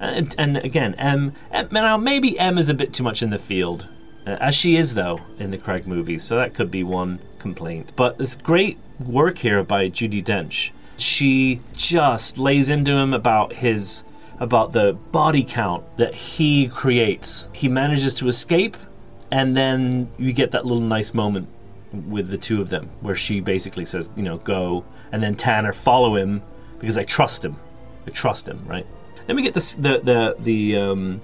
[0.00, 1.68] And, and again, M, M.
[1.72, 3.88] Now maybe M is a bit too much in the field,
[4.26, 6.22] uh, as she is though in the Craig movies.
[6.22, 7.92] So that could be one complaint.
[7.96, 10.70] But this great work here by Judi Dench.
[10.96, 14.04] She just lays into him about his
[14.40, 17.48] about the body count that he creates.
[17.52, 18.76] He manages to escape,
[19.30, 21.48] and then you get that little nice moment
[21.92, 25.72] with the two of them where she basically says, you know, go, and then Tanner
[25.72, 26.42] follow him
[26.78, 27.56] because I trust him.
[28.06, 28.86] I trust him, right?
[29.28, 31.20] Then we get this, the the the um,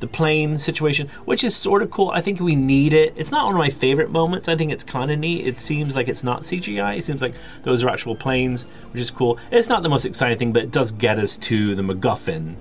[0.00, 2.10] the plane situation, which is sort of cool.
[2.10, 3.14] I think we need it.
[3.16, 4.48] It's not one of my favorite moments.
[4.48, 5.46] I think it's kind of neat.
[5.46, 6.98] It seems like it's not CGI.
[6.98, 9.38] It seems like those are actual planes, which is cool.
[9.52, 12.56] It's not the most exciting thing, but it does get us to the MacGuffin,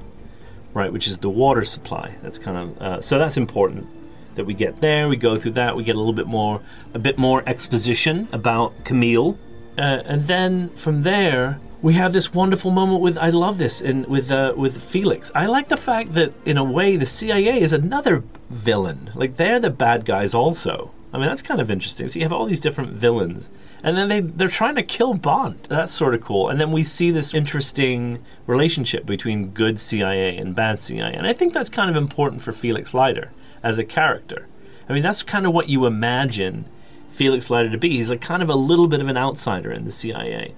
[0.76, 0.94] right?
[0.94, 2.14] Which is the water supply.
[2.22, 3.88] That's kind of uh, so that's important
[4.36, 5.10] that we get there.
[5.10, 5.76] We go through that.
[5.76, 6.62] We get a little bit more,
[6.94, 9.40] a bit more exposition about Camille,
[9.80, 14.04] uh, and then from there we have this wonderful moment with I love this in
[14.10, 15.32] with uh, with Felix.
[15.36, 19.12] I like the fact that in a way the CIA is another villain.
[19.16, 20.92] Like they're the bad guys also.
[21.14, 22.08] I mean that's kind of interesting.
[22.08, 23.50] So you have all these different villains,
[23.84, 25.60] and then they they're trying to kill Bond.
[25.70, 26.50] That's sort of cool.
[26.50, 31.34] And then we see this interesting relationship between good CIA and bad CIA, and I
[31.34, 33.32] think that's kind of important for Felix Leiter
[33.64, 34.48] as a character.
[34.90, 36.66] I mean that's kind of what you imagine
[37.12, 37.90] Felix Leiter to be.
[37.90, 40.54] He's like kind of a little bit of an outsider in the CIA.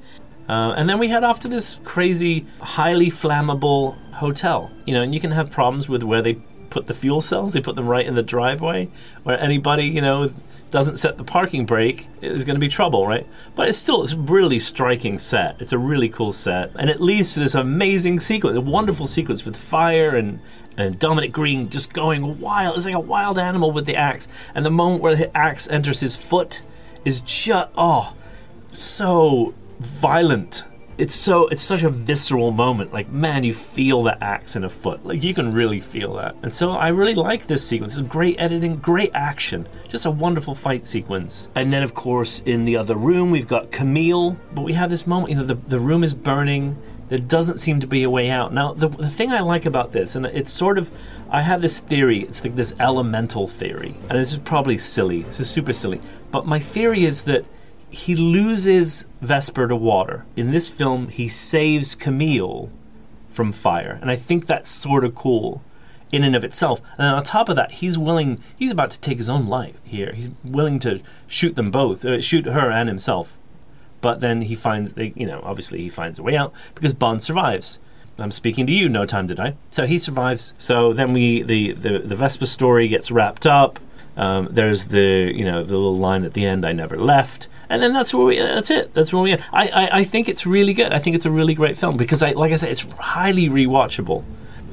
[0.47, 4.71] Uh, and then we head off to this crazy, highly flammable hotel.
[4.85, 6.35] You know, and you can have problems with where they
[6.69, 7.53] put the fuel cells.
[7.53, 8.89] They put them right in the driveway,
[9.23, 10.31] where anybody, you know,
[10.69, 13.25] doesn't set the parking brake is going to be trouble, right?
[13.55, 15.55] But it's still it's a really striking set.
[15.61, 19.45] It's a really cool set, and it leads to this amazing sequence, a wonderful sequence
[19.45, 20.39] with fire and
[20.77, 22.75] and Dominic Green just going wild.
[22.75, 26.01] It's like a wild animal with the axe, and the moment where the axe enters
[26.01, 26.61] his foot
[27.05, 28.13] is just oh,
[28.71, 30.65] so violent.
[30.97, 32.91] It's so it's such a visceral moment.
[32.91, 35.05] Like man, you feel the axe in a foot.
[35.05, 36.35] Like you can really feel that.
[36.41, 37.97] And so I really like this sequence.
[37.97, 41.49] It's great editing, great action, just a wonderful fight sequence.
[41.53, 45.05] And then of course in the other room we've got Camille, but we have this
[45.05, 45.29] moment.
[45.31, 46.75] You know, the the room is burning.
[47.09, 48.51] There doesn't seem to be a way out.
[48.51, 50.91] Now, the, the thing I like about this, and it's sort of,
[51.29, 55.39] I have this theory, it's like this elemental theory, and this is probably silly, this
[55.39, 56.01] is super silly,
[56.31, 57.45] but my theory is that
[57.89, 60.25] he loses Vesper to water.
[60.35, 62.69] In this film, he saves Camille
[63.29, 65.61] from fire, and I think that's sort of cool
[66.11, 66.81] in and of itself.
[66.97, 69.79] And then on top of that, he's willing, he's about to take his own life
[69.83, 70.13] here.
[70.13, 73.37] He's willing to shoot them both, uh, shoot her and himself.
[73.99, 77.79] But then he finds, you know, obviously he finds a way out because Bond survives.
[78.19, 79.55] I'm speaking to you, no time to die.
[79.69, 80.53] So he survives.
[80.57, 83.79] So then we, the, the, the Vesper story gets wrapped up.
[84.17, 87.47] Um, there's the, you know, the little line at the end, I never left.
[87.69, 88.93] And then that's where we, that's it.
[88.93, 89.43] That's where we end.
[89.53, 90.91] I, I, I think it's really good.
[90.91, 94.23] I think it's a really great film because, I, like I said, it's highly rewatchable.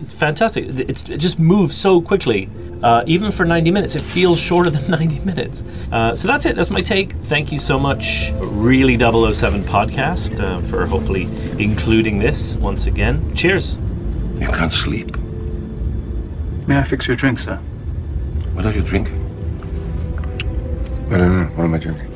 [0.01, 0.67] It's fantastic.
[0.69, 2.49] It's, it just moves so quickly.
[2.83, 5.63] Uh, even for 90 minutes, it feels shorter than 90 minutes.
[5.93, 6.57] Uh, so that's it.
[6.57, 7.13] That's my take.
[7.13, 11.25] Thank you so much, Really 007 podcast, uh, for hopefully
[11.63, 13.35] including this once again.
[13.35, 13.77] Cheers.
[14.39, 15.17] You can't sleep.
[16.67, 17.57] May I fix your drink, sir?
[18.55, 19.24] What are you drinking?
[21.11, 21.47] I don't know.
[21.57, 22.11] What am I drinking?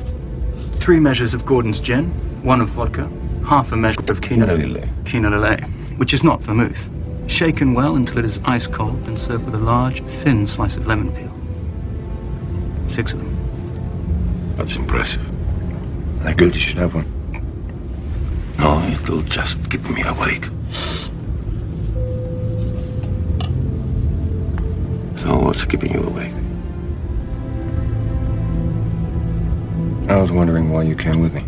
[0.79, 2.07] Three measures of Gordon's gin,
[2.43, 3.09] one of vodka,
[3.45, 6.89] half a measure of Kina Lillet, which is not vermouth.
[7.27, 10.87] Shaken well until it is ice cold, then served with a large, thin slice of
[10.87, 11.31] lemon peel.
[12.87, 14.55] Six of them.
[14.55, 15.21] That's impressive.
[16.23, 16.55] They're good.
[16.55, 17.05] You should have one.
[18.57, 20.45] No, it'll just keep me awake.
[25.15, 26.33] So what's keeping you awake?
[30.09, 31.43] I was wondering why you came with me.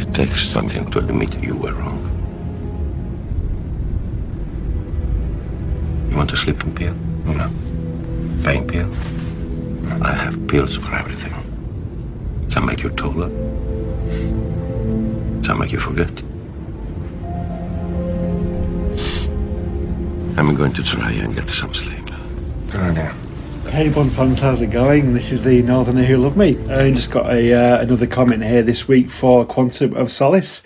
[0.00, 2.00] It takes something to admit you were wrong.
[6.10, 6.94] You want a sleeping pill?
[7.26, 7.50] No.
[8.42, 8.90] Pain pill?
[10.02, 11.34] I have pills for everything.
[12.48, 13.28] Some make you taller.
[15.44, 16.10] Some make you forget.
[20.38, 22.06] I'm going to try and get some sleep.
[22.70, 23.14] Good idea.
[23.72, 25.14] Hey Bond fans, how's it going?
[25.14, 26.58] This is the Northerner who love me.
[26.68, 30.62] I just got a uh, another comment here this week for Quantum of Solace,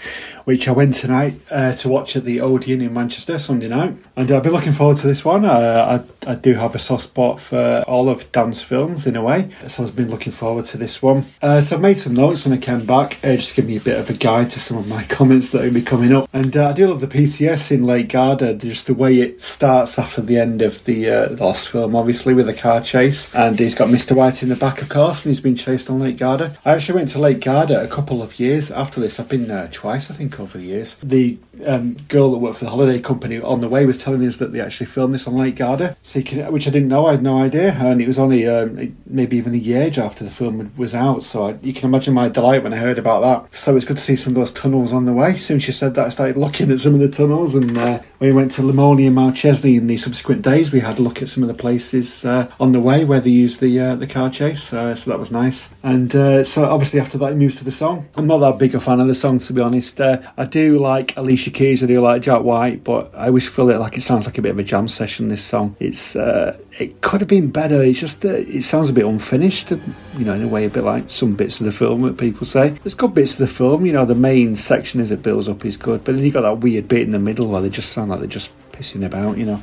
[0.46, 4.30] which I went tonight uh, to watch at the Odeon in Manchester Sunday night, and
[4.30, 5.44] I've been looking forward to this one.
[5.44, 9.22] Uh, I I do have a soft spot for all of Dan's films in a
[9.22, 11.24] way, so I've been looking forward to this one.
[11.40, 13.80] Uh, so I've made some notes when I came back, uh, just give me a
[13.80, 16.28] bit of a guide to some of my comments that will be coming up.
[16.32, 19.98] And uh, I do love the PTS in Lake Garda, just the way it starts
[19.98, 23.74] after the end of the, uh, last film, obviously with a car chase, and he's
[23.74, 24.16] got Mr.
[24.16, 26.56] White in the back, of course, and he's been chased on Lake Garda.
[26.64, 29.20] I actually went to Lake Garda a couple of years after this.
[29.20, 30.96] I've been uh, twice, I think, over the years.
[30.98, 34.36] The um, girl that worked for the holiday company on the way was telling us
[34.36, 37.06] that they actually filmed this on Lake Garda, so can, which I didn't know.
[37.06, 40.30] I had no idea, and it was only um, maybe even a year after the
[40.30, 41.22] film was out.
[41.22, 43.54] So I, you can imagine my delight when I heard about that.
[43.54, 45.34] So it's good to see some of those tunnels on the way.
[45.34, 47.76] As soon as she said that, I started looking at some of the tunnels, and
[47.76, 50.72] uh, we went to Limone and Malcesine in the subsequent days.
[50.72, 53.30] We had a look at some of the places uh, on the way where they
[53.30, 54.62] used the uh, the car chase.
[54.62, 55.74] So that was nice.
[55.82, 58.08] And uh, so obviously after that, it moves to the song.
[58.16, 60.00] I'm not that big a fan of the song to be honest.
[60.00, 61.82] Uh, I do like Alicia Keys.
[61.82, 64.42] I do like Jack White, but I always feel it like it sounds like a
[64.42, 65.28] bit of a jam session.
[65.28, 67.82] This song, it's uh, it could have been better.
[67.82, 71.10] It's just it sounds a bit unfinished, you know, in a way, a bit like
[71.10, 72.70] some bits of the film that people say.
[72.70, 75.64] There's good bits of the film, you know, the main section as it builds up
[75.64, 77.92] is good, but then you got that weird bit in the middle where they just
[77.92, 79.62] sound like they're just pissing about, you know,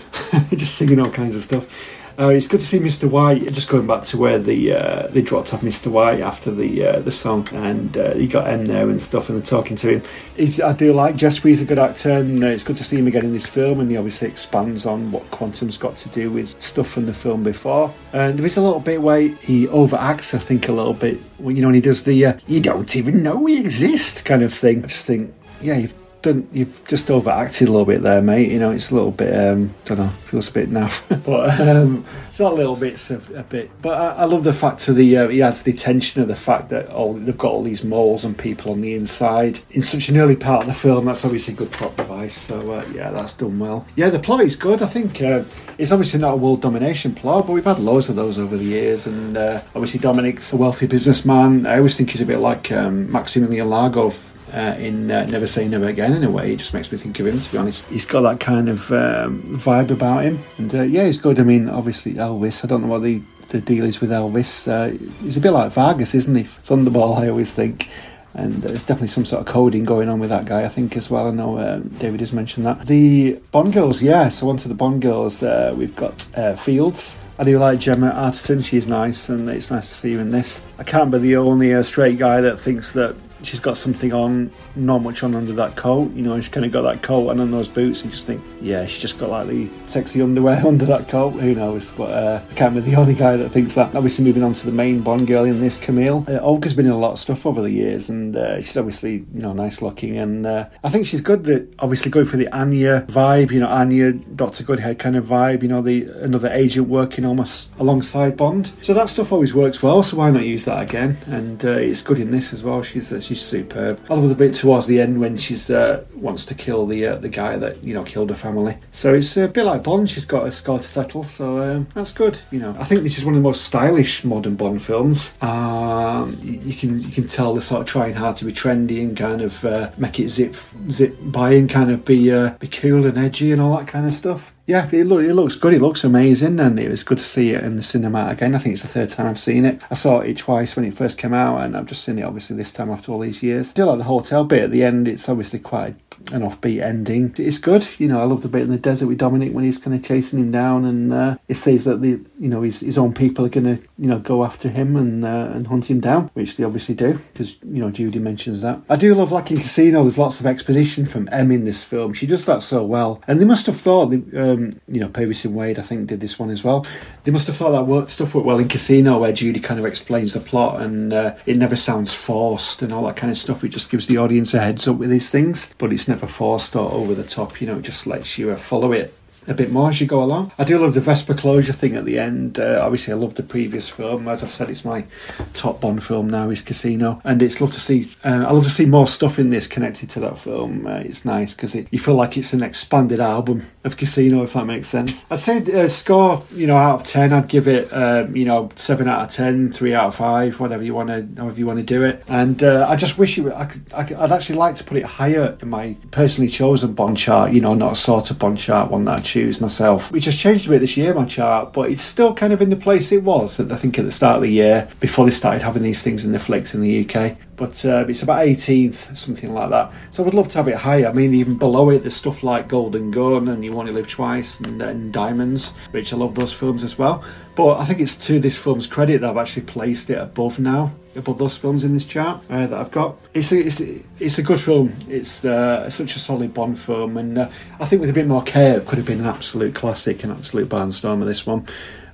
[0.50, 1.99] just singing all kinds of stuff.
[2.20, 3.08] Uh, it's good to see Mr.
[3.08, 3.50] White.
[3.54, 5.90] Just going back to where the uh, they dropped off Mr.
[5.90, 9.42] White after the uh, the song, and uh, you got M there and stuff, and
[9.46, 10.02] talking to him.
[10.36, 12.98] He's, I do like Jess He's a good actor, and uh, it's good to see
[12.98, 13.80] him again in this film.
[13.80, 17.42] And he obviously expands on what Quantum's got to do with stuff from the film
[17.42, 17.94] before.
[18.12, 21.18] And there is a little bit where he overacts, I think, a little bit.
[21.38, 24.52] You know, when he does the uh, "you don't even know we exist" kind of
[24.52, 24.84] thing.
[24.84, 28.50] I just think, yeah, you've done you've just overacted a little bit there, mate.
[28.50, 31.06] You know, it's a little bit um don't know, feels a bit naff.
[31.26, 33.70] but um it's not a little bit, of a bit.
[33.82, 36.36] But I, I love the fact of the uh, he adds the tension of the
[36.36, 40.08] fact that oh they've got all these moles and people on the inside in such
[40.08, 41.06] an early part of the film.
[41.06, 42.36] That's obviously good prop device.
[42.36, 43.86] So uh, yeah, that's done well.
[43.96, 44.82] Yeah, the plot is good.
[44.82, 45.44] I think uh,
[45.78, 48.64] it's obviously not a world domination plot, but we've had loads of those over the
[48.64, 49.06] years.
[49.06, 51.66] And uh, obviously Dominic's a wealthy businessman.
[51.66, 54.10] I always think he's a bit like um, Maximilian Largo
[54.52, 56.52] uh, in uh, Never Say Never Again in a way.
[56.52, 57.86] It just makes me think of him, to be honest.
[57.86, 60.38] He's got that kind of um, vibe about him.
[60.58, 61.38] And uh, yeah, he's good.
[61.38, 64.68] I mean, obviously, Elvis, I don't know what the, the deal is with Elvis.
[64.68, 66.44] Uh, he's a bit like Vargas, isn't he?
[66.44, 67.88] Thunderball, I always think.
[68.32, 71.10] And there's definitely some sort of coding going on with that guy, I think, as
[71.10, 71.26] well.
[71.26, 72.86] I know um, David has mentioned that.
[72.86, 75.42] The Bond girls, yeah, so on to the Bond girls.
[75.42, 77.18] Uh, we've got uh, Fields.
[77.40, 80.62] I do like Gemma Arterton, she's nice, and it's nice to see her in this.
[80.78, 84.50] I can't be the only uh, straight guy that thinks that she's got something on,
[84.76, 86.12] not much on under that coat.
[86.14, 88.42] You know, she's kind of got that coat and on those boots, and just think,
[88.60, 91.30] yeah, she's just got like the sexy underwear under that coat.
[91.30, 91.90] Who knows?
[91.90, 93.94] But uh, I can't be the only guy that thinks that.
[93.94, 96.24] Obviously, moving on to the main Bond girl in this, Camille.
[96.28, 99.24] Uh, Olga's been in a lot of stuff over the years, and uh, she's obviously
[99.34, 101.44] you know nice looking, and uh, I think she's good.
[101.44, 105.62] That obviously going for the Anya vibe, you know, Anya Doctor Goodhead kind of vibe.
[105.62, 108.72] You know, the another agent working almost alongside Bond.
[108.80, 110.02] So that stuff always works well.
[110.02, 111.16] So why not use that again?
[111.26, 112.82] And uh, it's good in this as well.
[112.82, 114.00] She's uh, she's superb.
[114.08, 117.16] I love the bit towards the end when she's uh, wants to kill the uh,
[117.16, 118.76] the guy that you know killed her family.
[118.90, 120.10] So it's a bit like Bond.
[120.10, 122.40] She's got a score to settle, so um, that's good.
[122.50, 125.42] You know, I think this is one of the most stylish modern Bond films.
[125.42, 129.16] Um, you, can you can tell they're sort of trying hard to be trendy and
[129.16, 130.54] kind of uh, make it zip
[130.90, 134.06] zip by and kind of be uh, be cool and edgy and all that kind
[134.06, 135.74] of stuff yeah, it, look, it looks good.
[135.74, 138.54] It looks amazing, and it was good to see it in the cinema again.
[138.54, 139.82] I think it's the third time I've seen it.
[139.90, 142.56] I saw it twice when it first came out, and I've just seen it obviously
[142.56, 143.68] this time after all these years.
[143.68, 145.08] Still like the hotel bit at the end.
[145.08, 145.96] It's obviously quite
[146.32, 147.34] an offbeat ending.
[147.38, 147.88] It's good.
[147.98, 150.04] You know, I love the bit in the desert with Dominic when he's kind of
[150.04, 153.44] chasing him down, and uh, it says that the you know his, his own people
[153.44, 156.56] are going to you know go after him and uh, and hunt him down, which
[156.56, 158.80] they obviously do because you know Judi mentions that.
[158.88, 160.02] I do love in Casino.
[160.02, 162.12] There's lots of exposition from M in this film.
[162.12, 165.54] She does that so well, and they must have thought um, you know Purvis and
[165.54, 166.86] Wade I think did this one as well.
[167.24, 169.86] They must have thought that worked, stuff worked well in Casino where Judi kind of
[169.86, 173.64] explains the plot and uh, it never sounds forced and all that kind of stuff.
[173.64, 176.76] It just gives the audience a heads up with these things, but it's never forced
[176.76, 177.60] or over the top.
[177.60, 179.14] You know, it just lets you uh, follow it
[179.46, 180.52] a bit more as you go along.
[180.58, 182.58] I do love the Vesper closure thing at the end.
[182.58, 184.28] Uh, obviously, I love the previous film.
[184.28, 185.06] As I've said, it's my
[185.54, 186.50] top Bond film now.
[186.50, 188.10] Is Casino, and it's love to see.
[188.24, 190.86] Uh, I love to see more stuff in this connected to that film.
[190.86, 194.52] Uh, it's nice because it, you feel like it's an expanded album of Casino, if
[194.54, 195.30] that makes sense.
[195.30, 198.68] I'd say uh, score, you know, out of ten, I'd give it, um, you know,
[198.76, 201.78] seven out of ten, three out of five, whatever you want to, however you want
[201.78, 202.24] to do it.
[202.28, 204.96] And uh, I just wish you, I could, I could, I'd actually like to put
[204.96, 207.52] it higher in my personally chosen Bond chart.
[207.52, 210.36] You know, not a sort of Bond chart, one that I choose myself, which has
[210.36, 213.12] changed a bit this year, my chart, but it's still kind of in the place
[213.12, 216.02] it was, I think, at the start of the year before they started having these
[216.02, 217.36] things in the flicks in the UK.
[217.60, 219.92] But uh, it's about 18th, something like that.
[220.12, 221.06] So I would love to have it higher.
[221.06, 224.60] I mean, even below it, there's stuff like Golden Gun and You Only Live Twice
[224.60, 227.22] and Diamonds, which I love those films as well.
[227.56, 230.90] But I think it's to this film's credit that I've actually placed it above now,
[231.14, 233.16] above those films in this chart uh, that I've got.
[233.34, 234.94] It's a, it's, a, it's a good film.
[235.06, 238.42] It's uh, such a solid Bond film, and uh, I think with a bit more
[238.42, 241.66] care, it could have been an absolute classic, an absolute barnstormer, this one.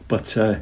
[0.09, 0.57] But uh,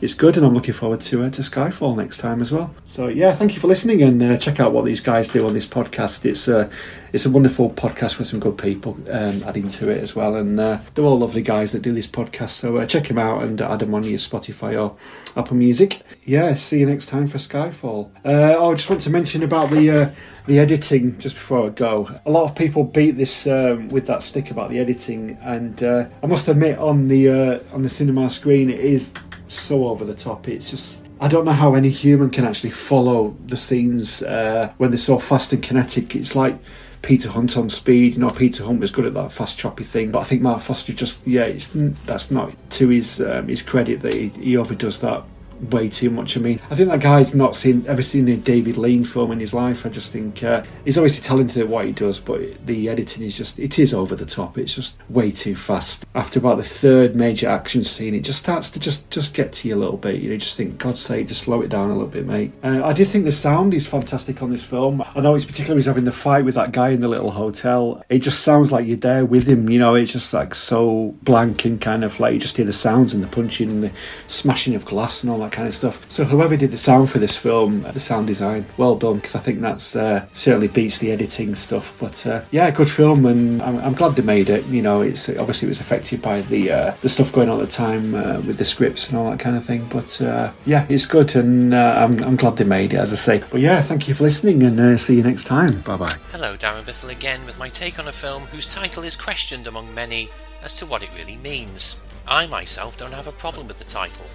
[0.00, 2.74] it's good, and I'm looking forward to uh, to Skyfall next time as well.
[2.86, 5.54] So yeah, thank you for listening, and uh, check out what these guys do on
[5.54, 6.24] this podcast.
[6.24, 6.70] It's a
[7.12, 10.58] it's a wonderful podcast with some good people um, adding to it as well, and
[10.60, 12.50] uh, they're all lovely guys that do this podcast.
[12.50, 14.96] So uh, check them out and add them on your Spotify or
[15.36, 16.00] Apple Music.
[16.24, 18.10] Yeah, see you next time for Skyfall.
[18.24, 20.10] Uh, oh, I just want to mention about the uh,
[20.46, 22.10] the editing just before I go.
[22.24, 26.04] A lot of people beat this um, with that stick about the editing, and uh,
[26.22, 29.12] I must admit on the uh, on the cinema screen it is
[29.48, 30.48] so over the top.
[30.48, 34.90] It's just I don't know how any human can actually follow the scenes uh, when
[34.90, 36.14] they're so fast and kinetic.
[36.14, 36.58] It's like
[37.02, 38.14] Peter Hunt on speed.
[38.14, 40.60] You know, Peter Hunt was good at that fast choppy thing, but I think Marc
[40.60, 45.00] Forster just yeah, it's that's not to his um, his credit that he, he overdoes
[45.00, 45.24] that
[45.60, 46.36] way too much.
[46.36, 49.40] I mean, I think that guy's not seen ever seen a David Lean film in
[49.40, 49.84] his life.
[49.84, 53.36] I just think uh, he's obviously talented at what he does, but the editing is
[53.36, 54.58] just it is over the top.
[54.58, 56.06] It's just way too fast.
[56.14, 59.68] After about the third major action scene, it just starts to just just get to
[59.68, 60.20] you a little bit.
[60.20, 62.52] You know, just think, God's sake, just slow it down a little bit, mate.
[62.62, 65.02] Uh, I did think the sound is fantastic on this film.
[65.14, 68.04] I know it's particularly he's having the fight with that guy in the little hotel.
[68.08, 69.68] It just sounds like you're there with him.
[69.70, 72.72] You know, it's just like so blank and kind of like you just hear the
[72.72, 73.92] sounds and the punching and the
[74.26, 76.10] smashing of glass and all that kind of stuff.
[76.10, 79.40] So whoever did the sound for this film, the sound design, well done because I
[79.40, 81.96] think that's uh, certainly beats the editing stuff.
[81.98, 84.64] But uh, yeah, good film, and I'm, I'm, glad they made it.
[84.66, 87.66] You know, it's obviously it was affected by the uh, the stuff going on at
[87.66, 89.86] the time uh, with the scripts and all that kind of thing.
[89.86, 93.16] But uh, yeah, it's good, and uh, I'm, I'm glad they made it, as I
[93.16, 93.42] say.
[93.50, 95.80] But yeah, thank you for listening, and see you next time.
[95.80, 96.16] Bye bye.
[96.32, 99.94] Hello, Darren Bithell again with my take on a film whose title is questioned among
[99.94, 100.30] many
[100.62, 102.00] as to what it really means.
[102.26, 104.26] I myself don't have a problem with the title.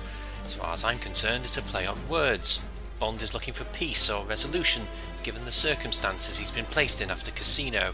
[0.44, 2.62] As far as I'm concerned, it's a play on words.
[3.00, 4.84] Bond is looking for peace or resolution,
[5.24, 7.94] given the circumstances he's been placed in after Casino.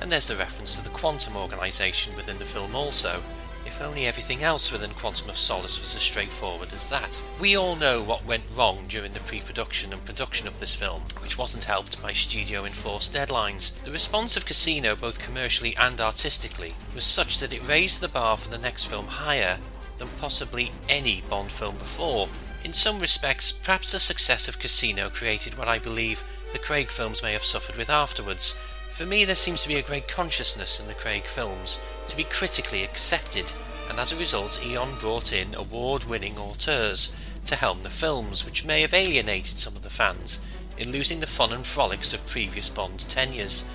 [0.00, 3.22] And there's the reference to the Quantum organisation within the film also.
[3.64, 7.20] If only everything else within Quantum of Solace was as straightforward as that.
[7.40, 11.02] We all know what went wrong during the pre production and production of this film,
[11.20, 13.80] which wasn't helped by studio enforced deadlines.
[13.84, 18.36] The response of Casino, both commercially and artistically, was such that it raised the bar
[18.36, 19.58] for the next film higher
[20.02, 22.28] than possibly any Bond film before.
[22.64, 27.22] In some respects, perhaps the success of Casino created what I believe the Craig films
[27.22, 28.56] may have suffered with afterwards.
[28.90, 31.78] For me, there seems to be a great consciousness in the Craig films
[32.08, 33.52] to be critically accepted,
[33.88, 38.64] and as a result, Eon brought in award winning auteurs to helm the films, which
[38.64, 40.40] may have alienated some of the fans
[40.78, 43.68] in losing the fun and frolics of previous Bond tenures,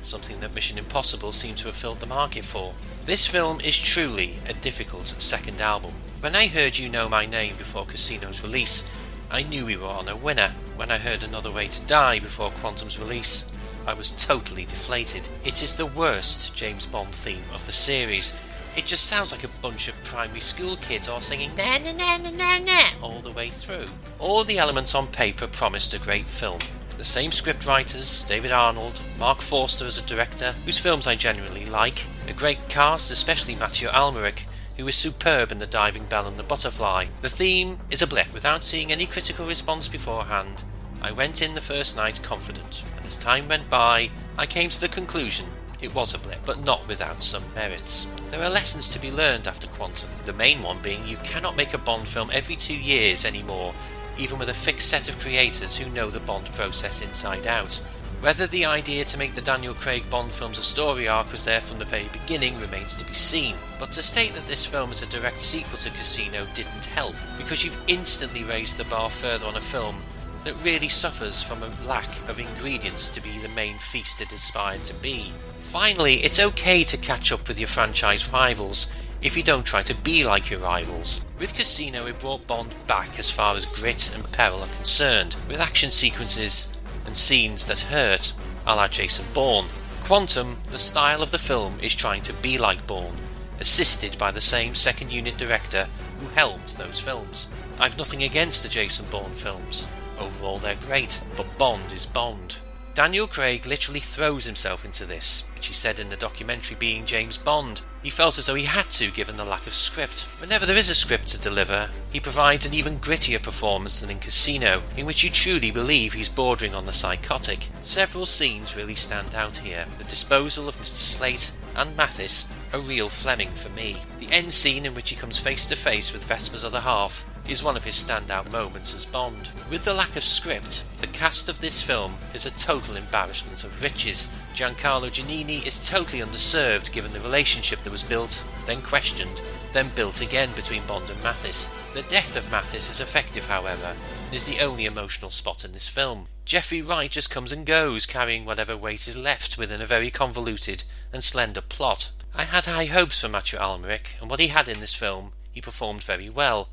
[0.00, 2.72] something that Mission Impossible seemed to have filled the market for.
[3.04, 5.92] This film is truly a difficult second album.
[6.20, 8.88] When I heard You Know My Name before Casino's release,
[9.28, 10.52] I knew we were on a winner.
[10.76, 13.50] When I heard Another Way to Die before Quantum's release,
[13.88, 15.28] I was totally deflated.
[15.44, 18.32] It is the worst James Bond theme of the series.
[18.76, 22.18] It just sounds like a bunch of primary school kids all singing na na na
[22.18, 23.88] na na na all the way through.
[24.20, 26.60] All the elements on paper promised a great film,
[27.02, 31.66] the same script writers, David Arnold, Marc Forster as a director, whose films I genuinely
[31.66, 34.44] like, a great cast, especially Mathieu Amalric,
[34.76, 37.06] who is superb in The Diving Bell and The Butterfly.
[37.20, 38.32] The theme is a blip.
[38.32, 40.62] Without seeing any critical response beforehand,
[41.00, 44.80] I went in the first night confident, and as time went by, I came to
[44.80, 45.46] the conclusion
[45.82, 48.06] it was a blip, but not without some merits.
[48.30, 51.74] There are lessons to be learned after Quantum, the main one being you cannot make
[51.74, 53.74] a Bond film every two years anymore
[54.18, 57.80] even with a fixed set of creators who know the Bond process inside out.
[58.20, 61.60] Whether the idea to make the Daniel Craig Bond films a story arc was there
[61.60, 65.02] from the very beginning remains to be seen, but to state that this film is
[65.02, 69.56] a direct sequel to Casino didn't help, because you've instantly raised the bar further on
[69.56, 69.96] a film
[70.44, 74.84] that really suffers from a lack of ingredients to be the main feast it aspired
[74.84, 75.32] to be.
[75.58, 78.88] Finally, it's okay to catch up with your franchise rivals
[79.22, 81.24] if you don't try to be like your rivals.
[81.38, 85.60] With Casino, it brought Bond back as far as grit and peril are concerned, with
[85.60, 86.72] action sequences
[87.06, 88.32] and scenes that hurt,
[88.66, 89.66] a la Jason Bourne.
[90.02, 93.16] Quantum, the style of the film, is trying to be like Bourne,
[93.60, 97.48] assisted by the same second unit director who helmed those films.
[97.78, 99.86] I've nothing against the Jason Bourne films.
[100.18, 102.58] Overall, they're great, but Bond is Bond.
[102.94, 105.44] Daniel Craig literally throws himself into this.
[105.62, 107.82] Which he said in the documentary being James Bond.
[108.02, 110.22] He felt as though he had to given the lack of script.
[110.40, 114.18] Whenever there is a script to deliver, he provides an even grittier performance than in
[114.18, 117.68] Casino, in which you truly believe he's bordering on the psychotic.
[117.80, 119.86] Several scenes really stand out here.
[119.98, 120.98] The disposal of Mr.
[120.98, 123.98] Slate and Mathis a real Fleming for me.
[124.18, 127.62] The end scene in which he comes face to face with Vesper's other half is
[127.62, 129.50] one of his standout moments as Bond.
[129.70, 133.82] With the lack of script, the cast of this film is a total embarrassment of
[133.82, 134.32] riches.
[134.54, 140.20] Giancarlo Giannini is totally underserved given the relationship that was built, then questioned, then built
[140.20, 141.68] again between Bond and Mathis.
[141.94, 143.94] The death of Mathis is effective, however,
[144.26, 146.28] and is the only emotional spot in this film.
[146.44, 150.84] Jeffrey Wright just comes and goes, carrying whatever weight is left within a very convoluted
[151.12, 152.12] and slender plot.
[152.34, 155.60] I had high hopes for Mathieu Amalric, and what he had in this film, he
[155.60, 156.68] performed very well.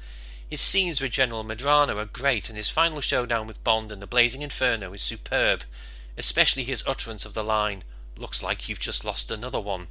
[0.49, 4.07] His scenes with General Medrano are great, and his final showdown with Bond and the
[4.07, 5.61] Blazing Inferno is superb,
[6.17, 7.83] especially his utterance of the line,
[8.17, 9.87] looks like you've just lost another one.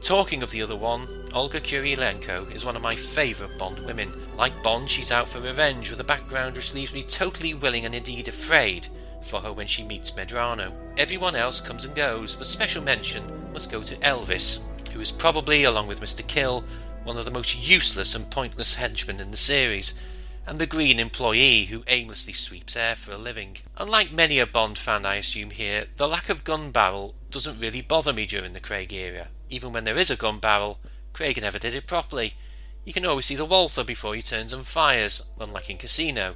[0.00, 4.12] Talking of the other one, Olga Kurylenko is one of my favourite Bond women.
[4.36, 7.94] Like Bond, she's out for revenge with a background which leaves me totally willing and
[7.94, 8.88] indeed afraid
[9.20, 10.72] for her when she meets Medrano.
[10.98, 14.60] Everyone else comes and goes, but special mention must go to Elvis,
[14.92, 16.26] who is probably, along with Mr.
[16.26, 16.64] Kil,
[17.04, 19.94] one of the most useless and pointless henchmen in the series,
[20.46, 23.56] and the green employee who aimlessly sweeps air for a living.
[23.76, 27.80] Unlike many a Bond fan I assume here, the lack of gun barrel doesn't really
[27.80, 29.28] bother me during the Craig era.
[29.50, 30.78] Even when there is a gun barrel,
[31.12, 32.34] Craig never did it properly.
[32.84, 36.34] You can always see the Walther before he turns and fires, unlike in Casino,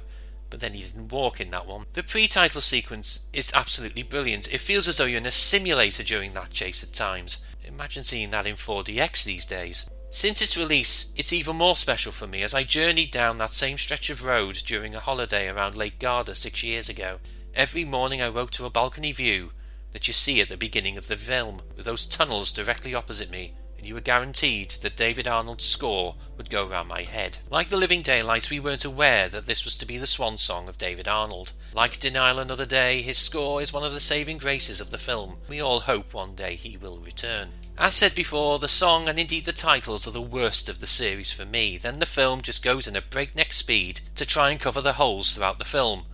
[0.49, 1.85] but then he didn't walk in that one.
[1.93, 4.53] The pre-title sequence is absolutely brilliant.
[4.53, 7.43] It feels as though you're in a simulator during that chase at times.
[7.65, 9.89] Imagine seeing that in 4DX these days.
[10.09, 13.77] Since its release, it's even more special for me as I journeyed down that same
[13.77, 17.19] stretch of road during a holiday around Lake Garda six years ago.
[17.53, 19.51] Every morning I woke to a balcony view
[19.91, 23.53] that you see at the beginning of the film, with those tunnels directly opposite me,
[23.77, 27.39] and you were guaranteed that David Arnold's score would go round my head.
[27.49, 30.69] Like The Living Daylights, we weren't aware that this was to be the swan song
[30.69, 31.51] of David Arnold.
[31.73, 35.37] Like Denial Another Day, his score is one of the saving graces of the film.
[35.49, 37.49] We all hope one day he will return.
[37.79, 41.31] As said before, the song and indeed the titles are the worst of the series
[41.31, 41.77] for me.
[41.77, 45.33] Then the film just goes in a breakneck speed to try and cover the holes
[45.33, 46.05] throughout the film.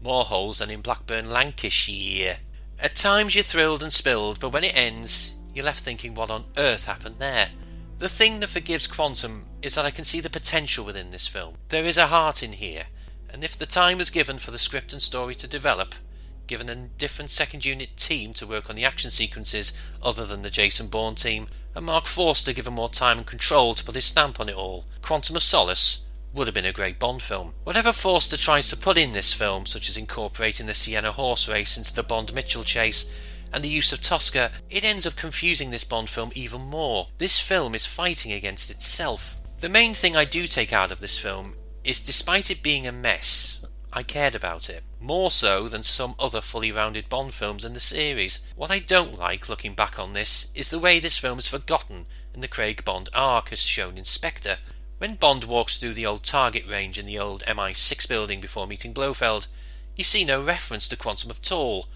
[0.00, 2.38] More holes than in Blackburn, Lancashire.
[2.78, 6.46] At times you're thrilled and spilled, but when it ends, you're left thinking what on
[6.56, 7.50] earth happened there.
[7.98, 11.56] The thing that forgives Quantum is that I can see the potential within this film.
[11.68, 12.84] There is a heart in here,
[13.28, 15.94] and if the time was given for the script and story to develop,
[16.50, 19.72] given a different second unit team to work on the action sequences
[20.02, 21.46] other than the Jason Bourne team,
[21.76, 24.84] and Marc Forster given more time and control to put his stamp on it all,
[25.00, 27.54] Quantum of Solace would have been a great Bond film.
[27.62, 31.76] Whatever Forster tries to put in this film, such as incorporating the Siena horse race
[31.76, 33.14] into the Bond Mitchell chase,
[33.52, 37.06] and the use of Tosca, it ends up confusing this Bond film even more.
[37.18, 39.36] This film is fighting against itself.
[39.60, 42.92] The main thing I do take out of this film is despite it being a
[42.92, 44.84] mess, I cared about it.
[45.00, 48.40] More so than some other fully rounded Bond films in the series.
[48.54, 52.06] What I don't like looking back on this is the way this film is forgotten
[52.32, 54.58] in the Craig Bond arc as shown in Spectre.
[54.98, 58.92] When Bond walks through the old target range in the old MI6 building before meeting
[58.92, 59.48] Blofeld,
[59.96, 61.88] you see no reference to Quantum of Tall,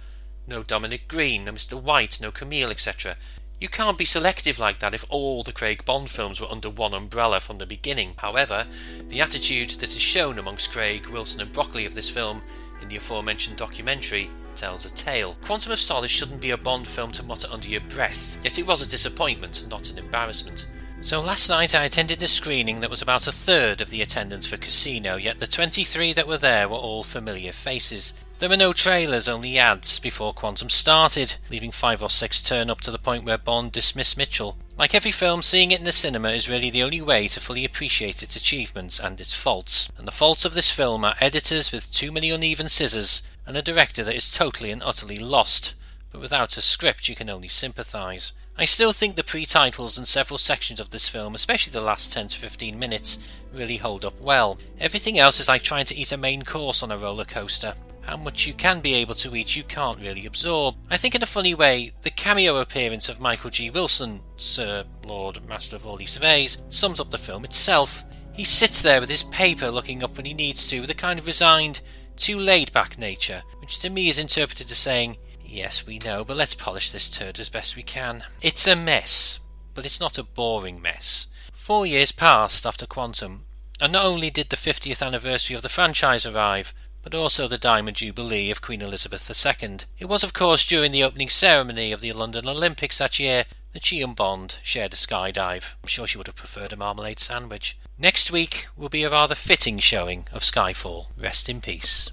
[0.49, 1.80] no Dominic Green, no Mr.
[1.80, 3.16] White, no Camille, etc.
[3.65, 6.93] You can't be selective like that if all the Craig Bond films were under one
[6.93, 8.12] umbrella from the beginning.
[8.19, 8.67] However,
[9.09, 12.43] the attitude that is shown amongst Craig, Wilson, and Broccoli of this film
[12.83, 15.39] in the aforementioned documentary tells a tale.
[15.41, 18.67] Quantum of Solace shouldn't be a Bond film to mutter under your breath, yet it
[18.67, 20.67] was a disappointment, not an embarrassment.
[21.01, 24.47] So last night I attended a screening that was about a third of the attendance
[24.47, 28.12] for Casino, yet the 23 that were there were all familiar faces.
[28.45, 32.82] There were no trailers, only ads before Quantum started, leaving five or six turn up
[32.82, 34.59] to the point where Bond dismissed Mitchell.
[34.76, 37.64] Like every film, seeing it in the cinema is really the only way to fully
[37.64, 39.90] appreciate its achievements and its faults.
[39.97, 43.62] And the faults of this film are editors with too many uneven scissors, and a
[43.62, 45.73] director that is totally and utterly lost.
[46.12, 48.32] But without a script, you can only sympathise.
[48.59, 52.28] I still think the pre-titles and several sections of this film, especially the last 10
[52.28, 53.19] to 15 minutes,
[53.55, 54.59] really hold up well.
[54.78, 57.73] Everything else is like trying to eat a main course on a roller coaster.
[58.06, 60.76] How much you can be able to eat, you can't really absorb.
[60.90, 63.70] I think, in a funny way, the cameo appearance of Michael G.
[63.70, 68.05] Wilson, Sir Lord Master of all he surveys, sums up the film itself.
[68.35, 71.18] He sits there with his paper looking up when he needs to, with a kind
[71.18, 71.81] of resigned,
[72.16, 76.36] too laid back nature, which to me is interpreted as saying, Yes, we know, but
[76.36, 78.24] let's polish this turd as best we can.
[78.43, 79.40] It's a mess,
[79.72, 81.28] but it's not a boring mess.
[81.52, 83.44] Four years passed after Quantum,
[83.81, 86.74] and not only did the 50th anniversary of the franchise arrive,
[87.05, 89.76] but also the Diamond Jubilee of Queen Elizabeth II.
[89.98, 93.44] It was, of course, during the opening ceremony of the London Olympics that year
[93.74, 95.74] that she and Bond shared a skydive.
[95.82, 97.78] I'm sure she would have preferred a marmalade sandwich.
[97.98, 101.06] Next week will be a rather fitting showing of Skyfall.
[101.16, 102.10] Rest in peace.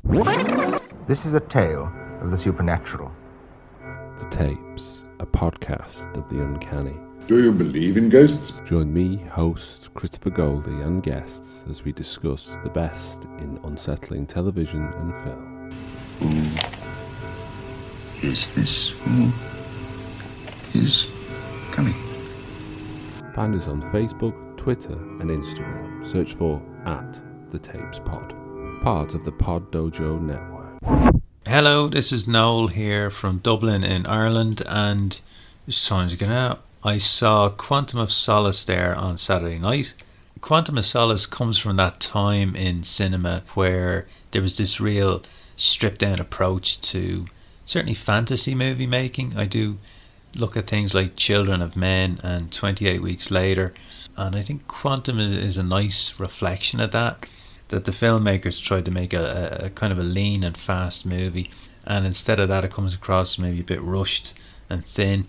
[1.08, 1.92] This is a tale
[2.22, 3.12] of the supernatural.
[4.20, 6.98] The Tapes, a podcast of the uncanny.
[7.32, 8.52] Do you believe in ghosts?
[8.66, 14.84] Join me, host Christopher Goldie, and guests as we discuss the best in unsettling television
[14.84, 15.72] and film.
[18.20, 18.90] Who is this?
[18.90, 19.32] Who
[20.78, 21.08] is
[21.72, 21.94] coming?
[23.34, 26.06] Find us on Facebook, Twitter, and Instagram.
[26.12, 27.18] Search for at
[27.54, 28.34] the Tapes Pod,
[28.84, 31.16] part of the Pod Dojo network.
[31.46, 35.22] Hello, this is Noel here from Dublin in Ireland, and
[35.66, 36.64] it's time to get out.
[36.84, 39.94] I saw Quantum of Solace there on Saturday night.
[40.42, 45.22] Quantum of Solace comes from that time in cinema where there was this real
[45.58, 47.28] stripped down approach to
[47.68, 49.38] certainly fantasy movie making.
[49.38, 49.78] I do
[50.34, 53.76] look at things like Children of Men and 28 Weeks Later,
[54.18, 57.28] and I think Quantum is a nice reflection of that.
[57.68, 61.52] That the filmmakers tried to make a, a kind of a lean and fast movie,
[61.86, 64.34] and instead of that, it comes across maybe a bit rushed
[64.68, 65.28] and thin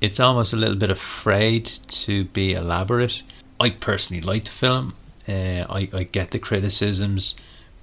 [0.00, 3.22] it's almost a little bit afraid to be elaborate.
[3.58, 4.94] I personally like the film.
[5.28, 7.34] Uh, I, I get the criticisms,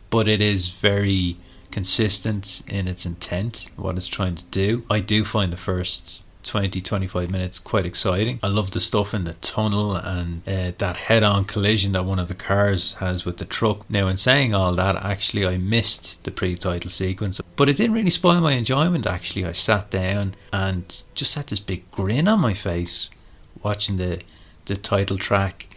[0.09, 1.37] but it is very
[1.71, 4.85] consistent in its intent, what it's trying to do.
[4.89, 8.39] I do find the first 20 25 minutes quite exciting.
[8.43, 12.19] I love the stuff in the tunnel and uh, that head on collision that one
[12.19, 13.89] of the cars has with the truck.
[13.89, 17.95] Now, in saying all that, actually, I missed the pre title sequence, but it didn't
[17.95, 19.07] really spoil my enjoyment.
[19.07, 23.09] Actually, I sat down and just had this big grin on my face
[23.61, 24.21] watching the,
[24.65, 25.67] the title track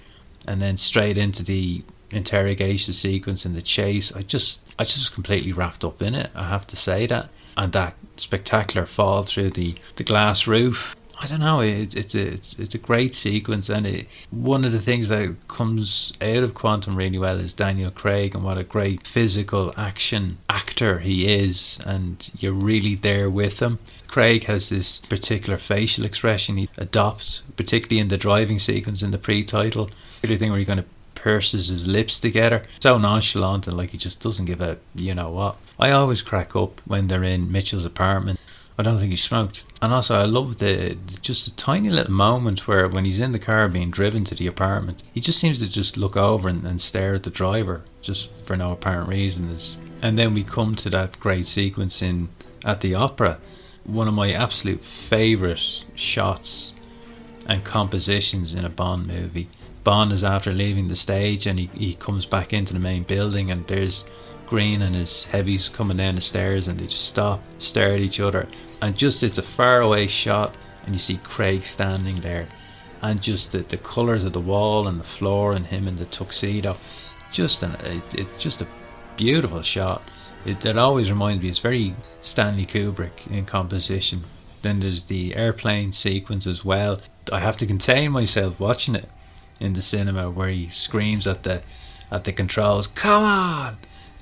[0.47, 4.13] and then straight into the interrogation sequence and the chase.
[4.13, 6.31] I just I just was completely wrapped up in it.
[6.35, 10.97] I have to say that and that spectacular fall through the, the glass roof.
[11.19, 11.61] I don't know.
[11.61, 15.35] It, it's a it's, it's a great sequence, and it, one of the things that
[15.49, 20.37] comes out of Quantum really well is Daniel Craig and what a great physical action
[20.51, 23.79] actor he is, and you're really there with him.
[24.09, 29.19] Craig has this particular facial expression he adopts, particularly in the driving sequence in the
[29.19, 29.91] pre-title.
[30.21, 33.99] The thing where he kind of purses his lips together, so nonchalant and like he
[33.99, 35.57] just doesn't give a you know what.
[35.79, 38.41] I always crack up when they're in Mitchell's apartment.
[38.79, 39.63] I don't think he smoked.
[39.81, 43.39] And also, I love the just a tiny little moment where when he's in the
[43.39, 46.81] car being driven to the apartment, he just seems to just look over and, and
[46.81, 49.57] stare at the driver just for no apparent reason.
[50.03, 52.29] And then we come to that great sequence in
[52.65, 53.39] at the opera,
[53.85, 56.73] one of my absolute favourite shots
[57.47, 59.49] and compositions in a Bond movie.
[59.85, 63.51] Bond is after leaving the stage and he, he comes back into the main building
[63.51, 64.05] and there's
[64.47, 68.21] Green and his heavies coming down the stairs and they just stop, stare at each
[68.21, 68.47] other.
[68.81, 70.55] And just it's a faraway shot
[70.85, 72.47] and you see Craig standing there
[73.03, 76.07] and just the, the colours of the wall and the floor and him in the
[76.07, 76.77] tuxedo.
[77.33, 78.67] Just an it, it just a
[79.17, 80.03] beautiful shot.
[80.45, 84.21] It, it always reminds me it's very Stanley Kubrick in composition.
[84.63, 87.01] Then there's the airplane sequence as well.
[87.33, 89.09] I have to contain myself watching it
[89.59, 91.63] in the cinema where he screams at the
[92.11, 93.79] at the controls, "Come on!"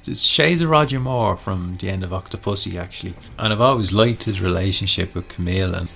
[0.06, 3.14] It's shades of Roger Moore from the end of Octopussy, actually.
[3.38, 5.88] And I've always liked his relationship with Camille, and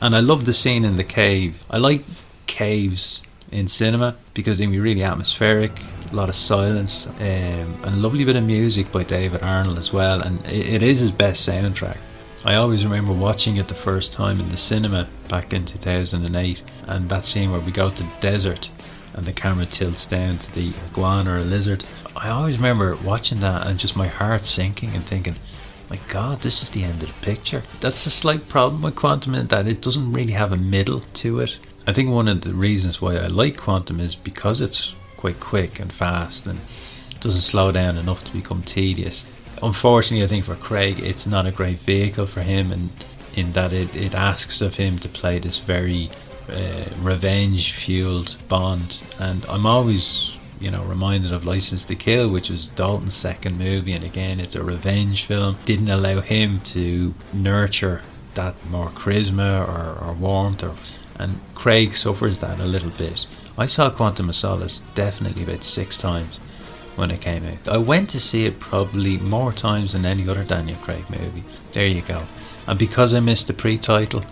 [0.00, 1.64] and I love the scene in the cave.
[1.70, 2.04] I like
[2.46, 5.72] caves in cinema because they can be really atmospheric,
[6.10, 9.92] a lot of silence, um, and a lovely bit of music by David Arnold as
[9.92, 10.20] well.
[10.20, 11.98] And it, it is his best soundtrack.
[12.44, 17.08] I always remember watching it the first time in the cinema back in 2008, and
[17.08, 18.70] that scene where we go to the desert
[19.14, 21.84] and the camera tilts down to the iguana or lizard.
[22.16, 25.36] I always remember watching that and just my heart sinking and thinking,
[25.90, 27.62] my God, this is the end of the picture.
[27.80, 31.40] That's a slight problem with Quantum in that it doesn't really have a middle to
[31.40, 31.58] it.
[31.86, 35.78] I think one of the reasons why I like Quantum is because it's quite quick
[35.78, 36.58] and fast and
[37.20, 39.24] doesn't slow down enough to become tedious.
[39.62, 42.90] Unfortunately, I think for Craig, it's not a great vehicle for him, and
[43.34, 46.10] in that it, it asks of him to play this very
[46.48, 49.02] uh, revenge fueled Bond.
[49.18, 53.92] And I'm always, you know, reminded of License to Kill, which was Dalton's second movie,
[53.92, 55.56] and again, it's a revenge film.
[55.64, 58.02] Didn't allow him to nurture
[58.34, 60.74] that more charisma or, or warmth, or,
[61.18, 63.26] and Craig suffers that a little bit.
[63.58, 66.36] I saw Quantum of Solace definitely about six times
[66.96, 67.68] when it came out.
[67.68, 71.44] I went to see it probably more times than any other Daniel Craig movie.
[71.72, 72.24] There you go.
[72.66, 74.24] And because I missed the pre-title,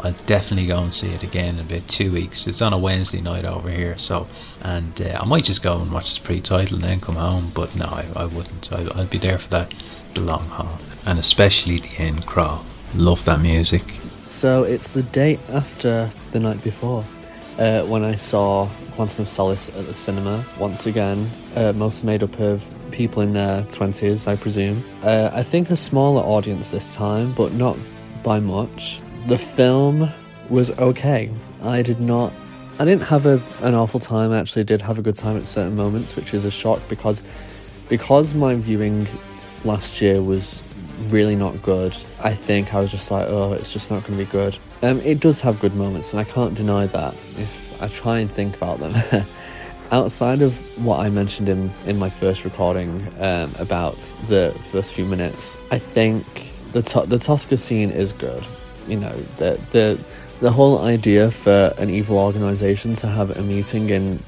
[0.00, 2.46] I'll definitely go and see it again in about two weeks.
[2.46, 4.26] It's on a Wednesday night over here, so
[4.62, 7.50] and uh, I might just go and watch the pre-title and then come home.
[7.54, 8.72] But no, I, I wouldn't.
[8.72, 9.74] I, I'll be there for that
[10.14, 12.64] the long haul, and especially the end crawl.
[12.94, 13.82] Love that music.
[14.26, 17.04] So it's the day after the night before
[17.58, 20.44] uh, when I saw Quantum of Solace at the cinema.
[20.58, 24.84] Once again, uh, mostly made up of people in their 20s, I presume.
[25.02, 27.76] Uh, I think a smaller audience this time, but not
[28.22, 29.00] by much.
[29.28, 30.10] The film
[30.48, 31.30] was okay.
[31.62, 32.32] I did not.
[32.78, 34.32] I didn't have a, an awful time.
[34.32, 37.22] I actually did have a good time at certain moments, which is a shock because
[37.90, 39.06] because my viewing
[39.66, 40.62] last year was
[41.08, 41.94] really not good.
[42.24, 44.56] I think I was just like, oh, it's just not going to be good.
[44.82, 47.12] Um, it does have good moments, and I can't deny that.
[47.12, 49.26] If I try and think about them,
[49.90, 53.98] outside of what I mentioned in in my first recording um, about
[54.28, 56.24] the first few minutes, I think
[56.72, 58.46] the to- the Tosca scene is good.
[58.88, 59.98] You know, the the
[60.40, 64.18] the whole idea for an evil organization to have a meeting in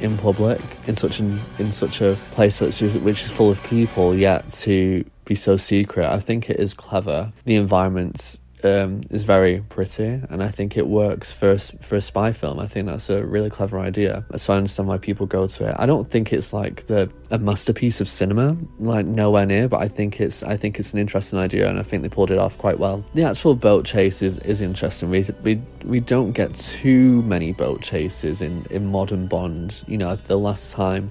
[0.00, 3.62] in public in such an in such a place which is, which is full of
[3.64, 7.32] people yet to be so secret i think it is clever.
[7.44, 12.00] The environment um, is very pretty, and I think it works for a, for a
[12.00, 12.58] spy film.
[12.58, 14.24] I think that's a really clever idea.
[14.36, 15.76] So I understand why people go to it.
[15.78, 19.88] I don't think it's like the a masterpiece of cinema, like nowhere near, but I
[19.88, 22.56] think it's I think it's an interesting idea, and I think they pulled it off
[22.58, 23.04] quite well.
[23.14, 25.10] The actual boat chase is, is interesting.
[25.10, 29.84] We we we don't get too many boat chases in in modern Bond.
[29.86, 31.10] You know, the last time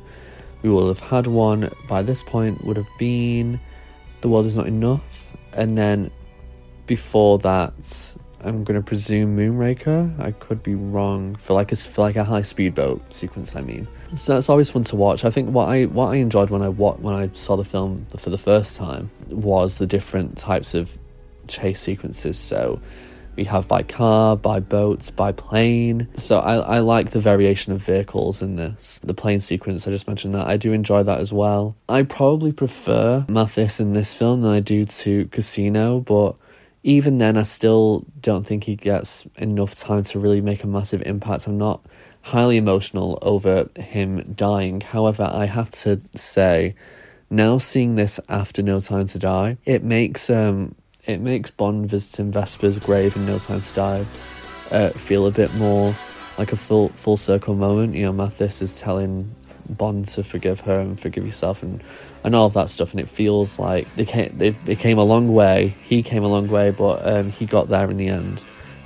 [0.61, 3.59] we will have had one by this point would have been
[4.21, 6.09] The World Is Not Enough, and then
[6.85, 10.19] before that, I'm to presume Moonraker.
[10.19, 13.55] I could be wrong for like a for like a high speed boat sequence.
[13.55, 13.87] I mean,
[14.17, 15.23] so it's always fun to watch.
[15.23, 18.05] I think what I what I enjoyed when I what when I saw the film
[18.17, 20.97] for the first time was the different types of
[21.47, 22.37] chase sequences.
[22.37, 22.81] So
[23.35, 26.07] we have by car, by boats, by plane.
[26.15, 28.99] So I, I like the variation of vehicles in this.
[29.03, 30.47] The plane sequence, I just mentioned that.
[30.47, 31.75] I do enjoy that as well.
[31.89, 36.37] I probably prefer Mathis in this film than I do to Casino, but
[36.83, 41.01] even then, I still don't think he gets enough time to really make a massive
[41.05, 41.47] impact.
[41.47, 41.85] I'm not
[42.21, 44.81] highly emotional over him dying.
[44.81, 46.75] However, I have to say,
[47.29, 52.31] now seeing this after No Time to Die, it makes um it makes Bond visiting
[52.31, 54.05] Vesper's grave in No Time to Die
[54.71, 55.95] uh, feel a bit more
[56.37, 57.95] like a full full circle moment.
[57.95, 59.33] You know, Mathis is telling
[59.73, 61.83] Bond to forgive her and forgive yourself and
[62.23, 62.91] and all of that stuff.
[62.91, 65.75] And it feels like they came they, they came a long way.
[65.83, 68.45] He came a long way, but um, he got there in the end.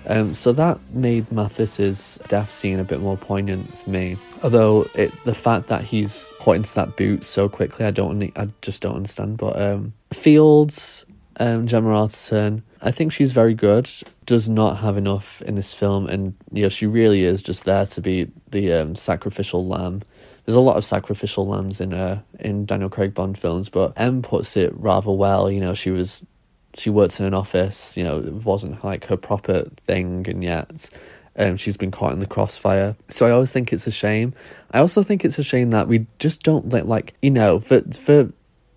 [0.09, 4.15] Um, so that made Mathis's death scene a bit more poignant for me.
[4.41, 8.47] Although it, the fact that he's put into that boot so quickly, I don't, I
[8.61, 9.37] just don't understand.
[9.37, 11.05] But um, Fields,
[11.39, 13.89] um, Gemma Arterton, I think she's very good.
[14.25, 17.85] Does not have enough in this film, and you know she really is just there
[17.87, 20.03] to be the um, sacrificial lamb
[20.47, 24.21] there's a lot of sacrificial lambs in uh in Daniel Craig Bond films, but M
[24.21, 25.51] puts it rather well.
[25.51, 26.25] You know, she was
[26.73, 27.97] she works in an office.
[27.97, 30.89] You know, it wasn't like her proper thing, and yet
[31.35, 32.95] um, she's been caught in the crossfire.
[33.09, 34.33] So I always think it's a shame.
[34.71, 37.81] I also think it's a shame that we just don't let like you know for
[37.81, 38.31] for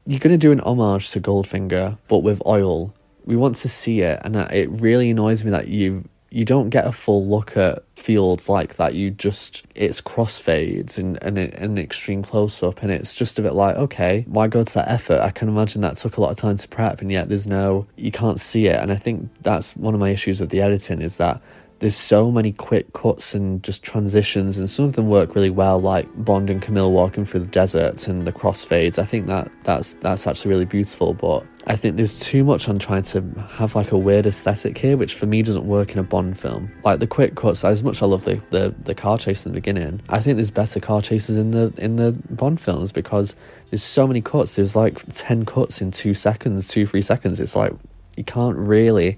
[0.07, 2.93] you're gonna do an homage to Goldfinger, but with oil.
[3.27, 6.87] We want to see it, and it really annoys me that you you don't get
[6.87, 8.95] a full look at fields like that.
[8.95, 13.55] You just it's crossfades and and an extreme close up, and it's just a bit
[13.55, 15.21] like okay, why go to that effort?
[15.21, 17.87] I can imagine that took a lot of time to prep, and yet there's no
[17.97, 18.81] you can't see it.
[18.81, 21.43] And I think that's one of my issues with the editing is that
[21.81, 25.81] there's so many quick cuts and just transitions, and some of them work really well,
[25.81, 28.99] like Bond and Camille walking through the desert and the crossfades.
[28.99, 32.79] I think that that's that's actually really beautiful, but I think there's too much on
[32.79, 36.03] trying to have like a weird aesthetic here, which for me doesn't work in a
[36.03, 36.71] Bond film.
[36.85, 39.57] Like the quick cuts, as much I love the, the, the car chase in the
[39.57, 43.37] beginning, I think there's better car chases in the in the Bond films because
[43.71, 44.57] there's so many cuts.
[44.57, 47.41] There's like ten cuts in two seconds, two three seconds.
[47.41, 47.73] It's like
[48.19, 49.17] you can't really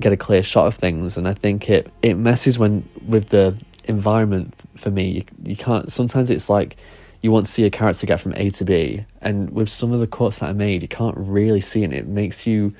[0.00, 3.56] get a clear shot of things and i think it it messes when with the
[3.84, 6.76] environment for me you, you can't sometimes it's like
[7.20, 10.00] you want to see a character get from a to b and with some of
[10.00, 12.74] the cuts that are made you can't really see it it makes you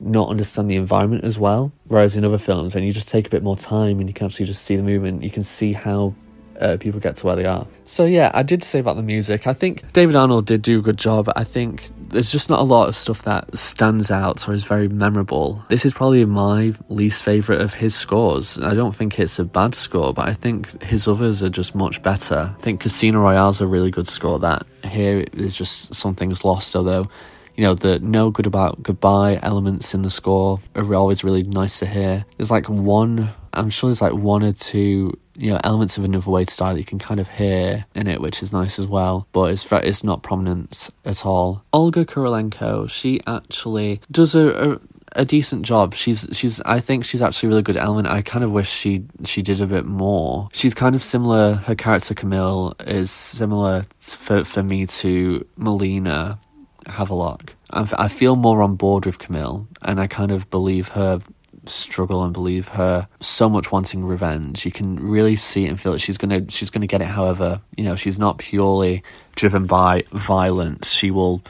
[0.00, 3.30] not understand the environment as well whereas in other films when you just take a
[3.30, 6.14] bit more time and you can actually just see the movement you can see how
[6.60, 7.66] uh, people get to where they are.
[7.84, 9.46] So yeah, I did say about the music.
[9.46, 11.30] I think David Arnold did do a good job.
[11.36, 14.88] I think there's just not a lot of stuff that stands out or is very
[14.88, 15.62] memorable.
[15.68, 18.58] This is probably my least favorite of his scores.
[18.60, 22.02] I don't think it's a bad score, but I think his others are just much
[22.02, 22.54] better.
[22.56, 24.38] I think Casino Royale's a really good score.
[24.38, 26.74] That here is just something's lost.
[26.76, 27.10] Although
[27.56, 31.78] you know, the no good about goodbye elements in the score are always really nice
[31.80, 32.24] to hear.
[32.36, 36.30] There's like one I'm sure there's like one or two you know elements of another
[36.30, 39.26] way die that you can kind of hear in it, which is nice as well.
[39.32, 41.64] But it's it's not prominent at all.
[41.72, 44.80] Olga Kurylenko, she actually does a, a
[45.16, 45.94] a decent job.
[45.94, 48.08] She's she's I think she's actually a really good element.
[48.08, 50.48] I kind of wish she she did a bit more.
[50.52, 51.54] She's kind of similar.
[51.54, 56.38] Her character Camille is similar for for me to Melina
[56.86, 57.54] Havelock.
[57.70, 61.18] I feel more on board with Camille, and I kind of believe her
[61.66, 64.64] struggle and believe her so much wanting revenge.
[64.64, 67.08] You can really see and feel that she's gonna she's gonna get it.
[67.08, 69.02] However, you know she's not purely
[69.34, 70.92] driven by violence.
[70.92, 71.42] She will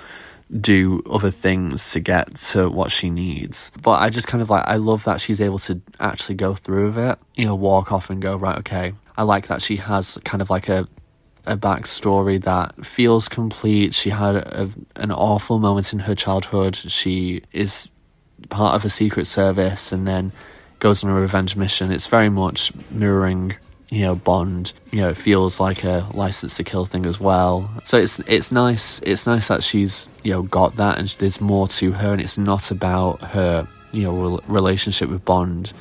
[0.61, 3.71] do other things to get to what she needs.
[3.81, 6.87] But I just kind of like I love that she's able to actually go through
[6.87, 7.19] with it.
[7.35, 8.59] You know, walk off and go right.
[8.59, 10.89] Okay, I like that she has kind of like a
[11.47, 13.95] a backstory that feels complete.
[13.95, 16.77] She had a, an awful moment in her childhood.
[16.77, 17.89] She is
[18.49, 20.33] part of a secret service and then
[20.79, 21.91] goes on a revenge mission.
[21.91, 23.57] It's very much mirroring,
[23.91, 24.73] you know, Bond.
[24.91, 27.71] You know, it feels like a license to kill thing as well.
[27.85, 29.01] So it's it's nice.
[29.01, 32.39] It's nice that she's you know got that and there's more to her, and it's
[32.39, 35.73] not about her you know relationship with Bond.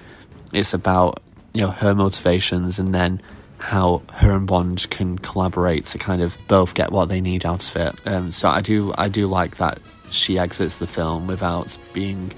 [0.53, 1.21] It's about
[1.53, 3.21] you know her motivations and then
[3.57, 7.69] how her and Bond can collaborate to kind of both get what they need out
[7.69, 8.07] of it.
[8.07, 9.79] Um, so I do I do like that
[10.11, 12.33] she exits the film without being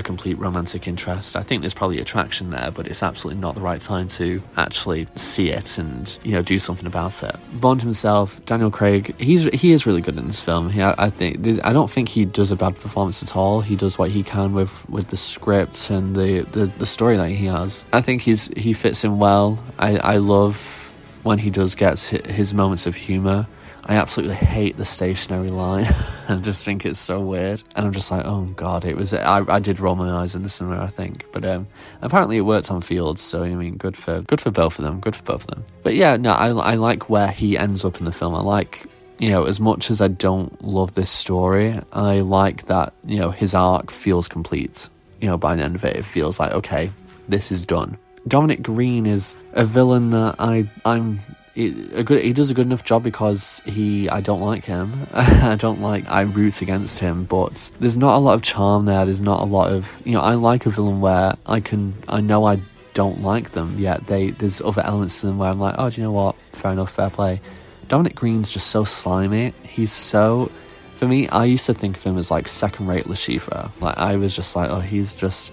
[0.00, 1.36] a complete romantic interest.
[1.36, 5.06] I think there's probably attraction there, but it's absolutely not the right time to actually
[5.14, 7.36] see it and you know do something about it.
[7.52, 10.70] Bond himself, Daniel Craig, he's he is really good in this film.
[10.70, 13.60] He, I think I don't think he does a bad performance at all.
[13.60, 17.28] He does what he can with with the script and the the, the story that
[17.28, 17.84] he has.
[17.92, 19.62] I think he's he fits in well.
[19.78, 23.46] I I love when he does get his moments of humor
[23.90, 25.92] I absolutely hate the stationary line.
[26.28, 27.64] I just think it's so weird.
[27.74, 29.12] And I'm just like, oh god, it was.
[29.12, 31.26] I, I did roll my eyes in the cinema, I think.
[31.32, 31.66] But um,
[32.00, 35.00] apparently it worked on Fields, so I mean, good for good for both of them.
[35.00, 35.64] Good for both of them.
[35.82, 38.32] But yeah, no, I I like where he ends up in the film.
[38.32, 38.86] I like
[39.18, 43.30] you know, as much as I don't love this story, I like that, you know,
[43.30, 44.88] his arc feels complete.
[45.20, 46.90] You know, by the end of it, it feels like, okay,
[47.28, 47.98] this is done.
[48.26, 51.20] Dominic Green is a villain that I I'm
[51.56, 54.92] a good he does a good enough job because he I don't like him.
[55.12, 59.04] I don't like I root against him, but there's not a lot of charm there.
[59.04, 62.20] There's not a lot of you know I like a villain where I can I
[62.20, 62.60] know I
[62.92, 66.00] don't like them yet they there's other elements to them where I'm like oh do
[66.00, 67.40] you know what fair enough fair play.
[67.88, 69.52] Dominic Green's just so slimy.
[69.64, 70.50] He's so
[70.96, 73.70] for me I used to think of him as like second rate Chiffre.
[73.80, 75.52] Like I was just like oh he's just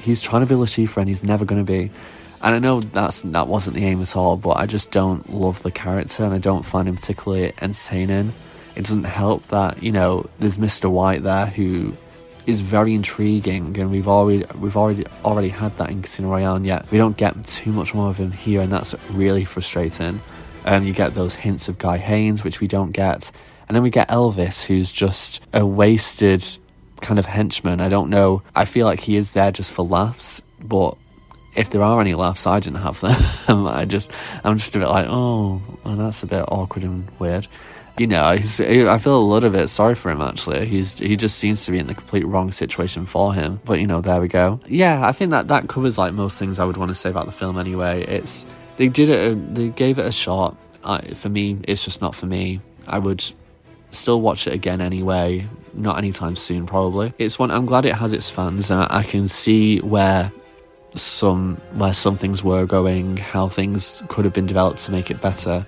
[0.00, 1.90] he's trying to be Chiffre and he's never going to be.
[2.42, 5.62] And I know that's that wasn't the aim at all, but I just don't love
[5.62, 8.32] the character and I don't find him particularly entertaining.
[8.74, 10.90] It doesn't help that you know there's Mr.
[10.90, 11.96] White there who
[12.46, 16.66] is very intriguing, and we've already we've already already had that in Casino Royale, and
[16.66, 20.20] yet we don't get too much more of him here, and that's really frustrating.
[20.64, 23.30] Um, you get those hints of Guy Haines, which we don't get,
[23.68, 26.44] and then we get Elvis, who's just a wasted
[27.00, 27.80] kind of henchman.
[27.80, 28.42] I don't know.
[28.54, 30.96] I feel like he is there just for laughs, but
[31.54, 33.16] if there are any laughs, I didn't have them.
[33.48, 34.10] Um, I just,
[34.44, 37.48] I'm just a bit like, oh, well, that's a bit awkward and weird.
[37.98, 39.68] You know, I feel a lot of it.
[39.68, 40.64] sorry for him actually.
[40.66, 43.60] He's he just seems to be in the complete wrong situation for him.
[43.64, 44.60] But you know, there we go.
[44.66, 47.26] Yeah, I think that that covers like most things I would want to say about
[47.26, 47.58] the film.
[47.58, 48.46] Anyway, it's
[48.76, 50.56] they did it, uh, they gave it a shot.
[50.82, 52.60] I, for me, it's just not for me.
[52.86, 53.22] I would
[53.90, 55.46] still watch it again anyway.
[55.74, 57.12] Not anytime soon, probably.
[57.18, 57.50] It's one.
[57.50, 60.32] I'm glad it has its fans, and I, I can see where
[60.94, 65.20] some where some things were going, how things could have been developed to make it
[65.20, 65.66] better.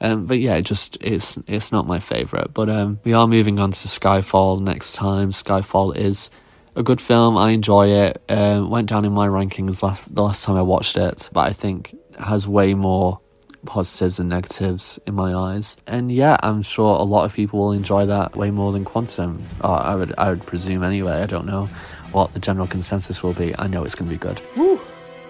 [0.00, 2.52] Um, but yeah, it just it's it's not my favorite.
[2.52, 5.30] But um, we are moving on to Skyfall next time.
[5.30, 6.30] Skyfall is
[6.74, 7.36] a good film.
[7.36, 8.22] I enjoy it.
[8.28, 11.52] Uh, went down in my rankings last, the last time I watched it, but I
[11.52, 13.20] think has way more
[13.64, 15.76] positives and negatives in my eyes.
[15.86, 19.44] And yeah, I'm sure a lot of people will enjoy that way more than Quantum.
[19.60, 21.22] Oh, I would I would presume anyway.
[21.22, 21.68] I don't know
[22.12, 23.54] what the general consensus will be.
[23.58, 24.40] I know it's going to be good.
[24.56, 24.80] Woo.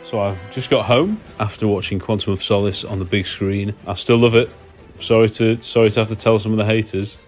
[0.04, 3.74] So I've just got home after watching Quantum of Solace on the big screen.
[3.86, 4.50] I still love it.
[5.00, 7.18] Sorry to sorry to have to tell some of the haters.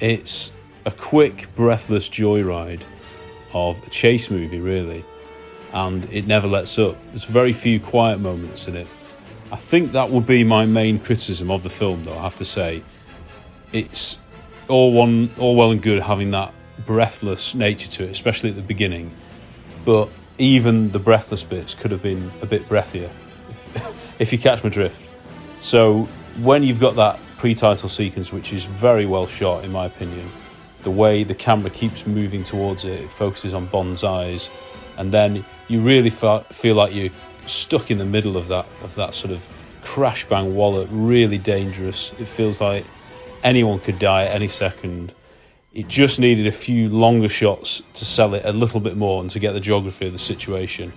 [0.00, 0.52] It's
[0.84, 2.82] a quick, breathless joyride
[3.52, 5.04] of a chase movie, really,
[5.72, 6.96] and it never lets up.
[7.10, 8.86] There's very few quiet moments in it.
[9.50, 12.16] I think that would be my main criticism of the film, though.
[12.16, 12.82] I have to say,
[13.72, 14.18] it's
[14.68, 16.52] all one, all well and good having that
[16.86, 19.10] breathless nature to it, especially at the beginning.
[19.84, 23.10] But even the breathless bits could have been a bit breathier,
[24.18, 25.02] if, you catch my drift.
[25.60, 26.04] So
[26.40, 30.28] when you've got that pre-title sequence, which is very well shot in my opinion,
[30.82, 34.48] the way the camera keeps moving towards it, it focuses on Bond's eyes,
[34.96, 37.10] and then you really feel like you're
[37.46, 39.46] stuck in the middle of that of that sort of
[39.82, 42.12] crash bang wallet, really dangerous.
[42.20, 42.84] It feels like
[43.42, 45.12] anyone could die at any second.
[45.72, 49.30] It just needed a few longer shots to sell it a little bit more and
[49.30, 50.94] to get the geography of the situation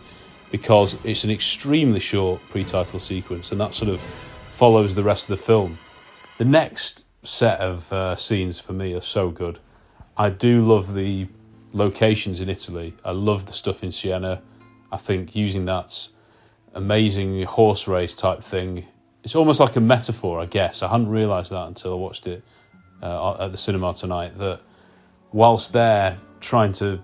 [0.49, 5.38] because it's an extremely short pre-title sequence and that sort of follows the rest of
[5.38, 5.77] the film.
[6.38, 9.60] The next set of uh, scenes for me are so good.
[10.15, 11.27] I do love the
[11.73, 12.93] locations in Italy.
[13.03, 14.41] I love the stuff in Siena.
[14.91, 16.07] I think using that
[16.73, 18.85] amazing horse race type thing,
[19.23, 20.81] it's almost like a metaphor, I guess.
[20.81, 22.41] I hadn't realised that until I watched it
[23.02, 24.38] uh, at the cinema tonight.
[24.38, 24.61] That
[25.32, 27.03] whilst they're trying to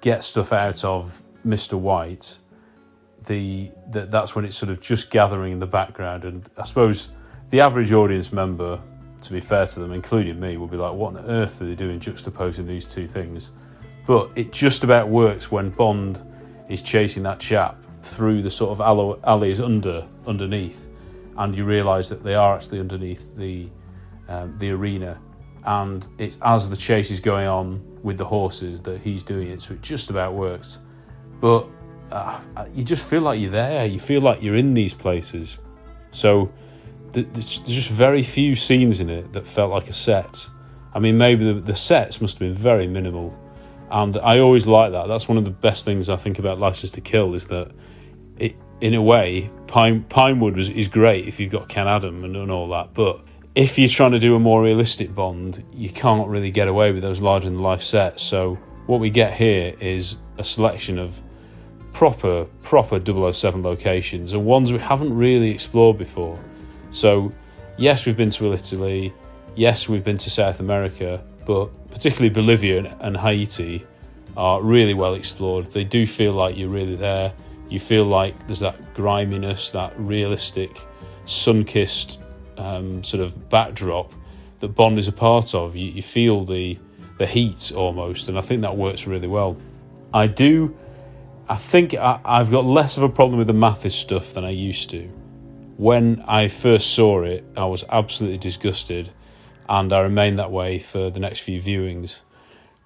[0.00, 1.74] get stuff out of Mr.
[1.74, 2.38] White,
[3.26, 6.24] the that that's when it's sort of just gathering in the background.
[6.24, 7.10] And I suppose
[7.50, 8.80] the average audience member,
[9.22, 11.74] to be fair to them, including me, will be like, "What on earth are they
[11.74, 13.50] doing juxtaposing these two things?"
[14.06, 16.22] But it just about works when Bond
[16.68, 20.88] is chasing that chap through the sort of alleys under underneath,
[21.36, 23.68] and you realise that they are actually underneath the
[24.30, 25.20] um, the arena,
[25.64, 29.60] and it's as the chase is going on with the horses that he's doing it,
[29.60, 30.78] so it just about works.
[31.40, 31.66] But
[32.12, 32.40] uh,
[32.74, 33.84] you just feel like you're there.
[33.84, 35.58] You feel like you're in these places.
[36.12, 36.52] So
[37.10, 40.48] there's just very few scenes in it that felt like a set.
[40.94, 43.38] I mean, maybe the, the sets must have been very minimal,
[43.90, 45.08] and I always like that.
[45.08, 47.72] That's one of the best things I think about License to Kill is that
[48.38, 52.36] it, in a way, Pine, Pinewood was, is great if you've got Ken Adam and,
[52.36, 53.24] and all that, but
[53.54, 57.02] if you're trying to do a more realistic Bond, you can't really get away with
[57.02, 58.22] those larger than life sets.
[58.22, 58.54] So
[58.86, 61.20] what we get here is a selection of
[61.92, 63.00] proper, proper
[63.32, 66.38] 007 locations and ones we haven't really explored before.
[66.92, 67.32] So,
[67.76, 69.12] yes, we've been to Italy,
[69.56, 73.84] yes, we've been to South America, but particularly Bolivia and Haiti
[74.36, 75.66] are really well explored.
[75.66, 77.32] They do feel like you're really there.
[77.68, 80.80] You feel like there's that griminess, that realistic,
[81.26, 82.19] sun kissed
[82.60, 84.12] um, sort of backdrop
[84.60, 85.74] that Bond is a part of.
[85.74, 86.78] You, you feel the
[87.18, 89.56] the heat almost, and I think that works really well.
[90.12, 90.76] I do
[91.50, 94.50] I think I, have got less of a problem with the Mathis stuff than I
[94.50, 95.08] used to.
[95.78, 99.10] When I first saw it, I was absolutely disgusted,
[99.68, 102.20] and I remained that way for the next few viewings.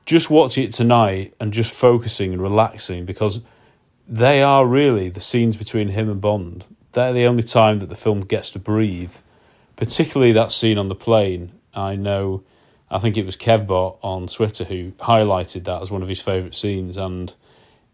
[0.06, 3.42] Just watching it tonight and just focusing and relaxing because
[4.08, 6.64] they are really the scenes between him and Bond.
[6.92, 9.16] They're the only time that the film gets to breathe,
[9.76, 11.52] particularly that scene on the plane.
[11.74, 12.44] I know,
[12.90, 16.54] I think it was Kevbot on Twitter who highlighted that as one of his favourite
[16.54, 17.32] scenes, and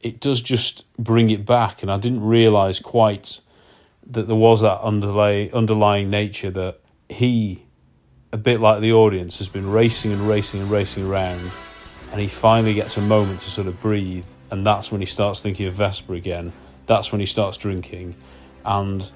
[0.01, 1.83] it does just bring it back.
[1.83, 3.41] And I didn't realise quite
[4.07, 7.65] that there was that underlay, underlying nature that he,
[8.33, 11.51] a bit like the audience, has been racing and racing and racing around.
[12.11, 14.27] And he finally gets a moment to sort of breathe.
[14.51, 16.53] And that's when he starts thinking of Vesper again.
[16.87, 18.17] That's when he starts drinking.
[18.65, 19.09] And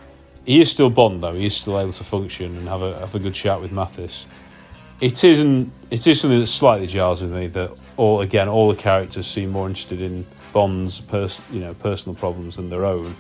[0.45, 1.35] he is still Bond, though.
[1.35, 4.27] He is still able to function and have a, have a good chat with Mathis.
[5.01, 5.73] It isn't.
[5.91, 9.51] It is something that slightly jars with me that all again all the characters seem
[9.51, 13.17] more interested in Bond's pers- you know personal problems than their own.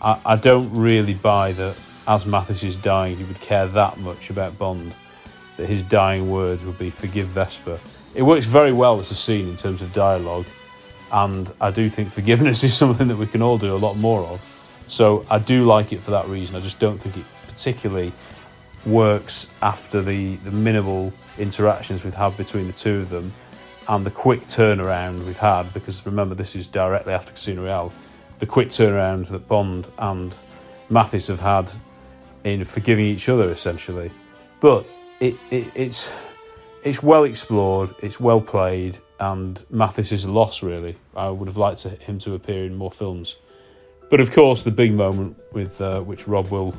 [0.00, 1.76] I, I don't really buy that
[2.06, 4.94] as Mathis is dying, he would care that much about Bond.
[5.56, 7.78] That his dying words would be "Forgive Vesper."
[8.14, 10.46] It works very well as a scene in terms of dialogue,
[11.12, 14.22] and I do think forgiveness is something that we can all do a lot more
[14.24, 14.49] of.
[14.90, 16.56] So I do like it for that reason.
[16.56, 18.12] I just don't think it particularly
[18.84, 23.32] works after the, the minimal interactions we've had between the two of them
[23.88, 27.92] and the quick turnaround we've had, because remember, this is directly after Casino Royale,
[28.40, 30.34] the quick turnaround that Bond and
[30.88, 31.70] Mathis have had
[32.42, 34.10] in forgiving each other, essentially.
[34.58, 34.86] But
[35.20, 36.12] it, it, it's
[36.82, 40.96] it's well explored, it's well played, and Mathis is a loss, really.
[41.14, 43.36] I would have liked him to appear in more films.
[44.10, 46.74] But of course, the big moment with uh, which Rob will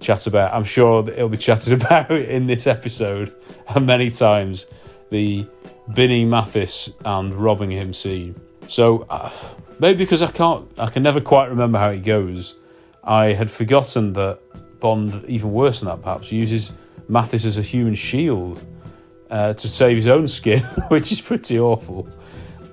[0.00, 3.34] chat about, I'm sure that it'll be chatted about in this episode
[3.68, 4.66] and many times,
[5.10, 5.46] the
[5.94, 8.40] binning Mathis and robbing him scene.
[8.68, 9.30] So uh,
[9.78, 12.54] maybe because I can't, I can never quite remember how it goes.
[13.02, 14.40] I had forgotten that
[14.80, 16.72] Bond, even worse than that, perhaps uses
[17.08, 18.62] Mathis as a human shield
[19.30, 22.08] uh, to save his own skin, which is pretty awful.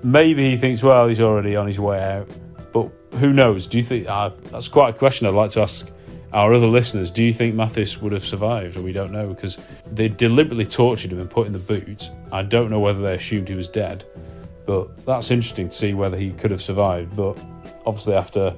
[0.02, 2.28] Maybe he thinks, well, he's already on his way out,
[2.72, 3.66] but who knows?
[3.66, 5.88] Do you think uh, that's quite a question I'd like to ask
[6.32, 8.76] our other listeners, do you think Mathis would have survived?
[8.76, 9.58] Or we don't know because
[9.90, 12.10] they deliberately tortured him and put in the boot.
[12.32, 14.04] I don't know whether they assumed he was dead,
[14.64, 17.14] but that's interesting to see whether he could have survived.
[17.14, 17.38] But
[17.84, 18.54] obviously, after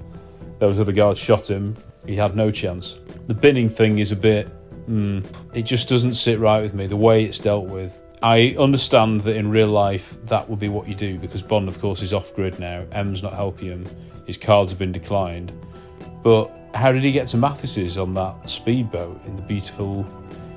[0.60, 1.76] those other guards shot him,
[2.06, 3.00] he had no chance.
[3.26, 4.48] The binning thing is a bit.
[4.88, 5.24] Mm,
[5.54, 8.00] it just doesn't sit right with me, the way it's dealt with.
[8.24, 11.78] I understand that in real life that would be what you do because Bond, of
[11.78, 12.86] course, is off grid now.
[12.90, 13.86] M's not helping him,
[14.26, 15.52] his cards have been declined
[16.22, 20.06] But how did he get to Mathis's on that speedboat in the beautiful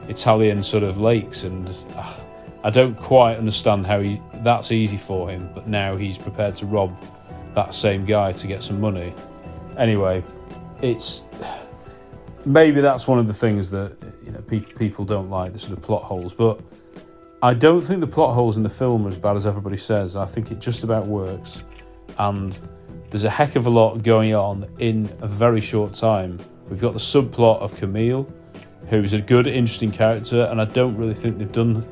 [0.08, 1.44] Italian sort of lakes?
[1.44, 1.68] And
[1.98, 2.14] uh,
[2.64, 6.66] I don't quite understand how he that's easy for him, but now he's prepared to
[6.66, 6.98] rob
[7.54, 9.14] that same guy to get some money.
[9.78, 10.24] Anyway,
[10.82, 11.26] it's
[12.46, 15.78] maybe that's one of the things that you know pe- people don't like the sort
[15.78, 16.62] of plot holes, but
[17.48, 20.18] I don't think the plot holes in the film are as bad as everybody says.
[20.18, 21.64] I think it just about works,
[22.18, 22.60] and
[23.10, 26.42] there's a heck of a lot going on in a very short time.
[26.68, 28.28] We've got the subplot of Camille,
[28.90, 31.88] who's a good, interesting character, and I don't really think they've done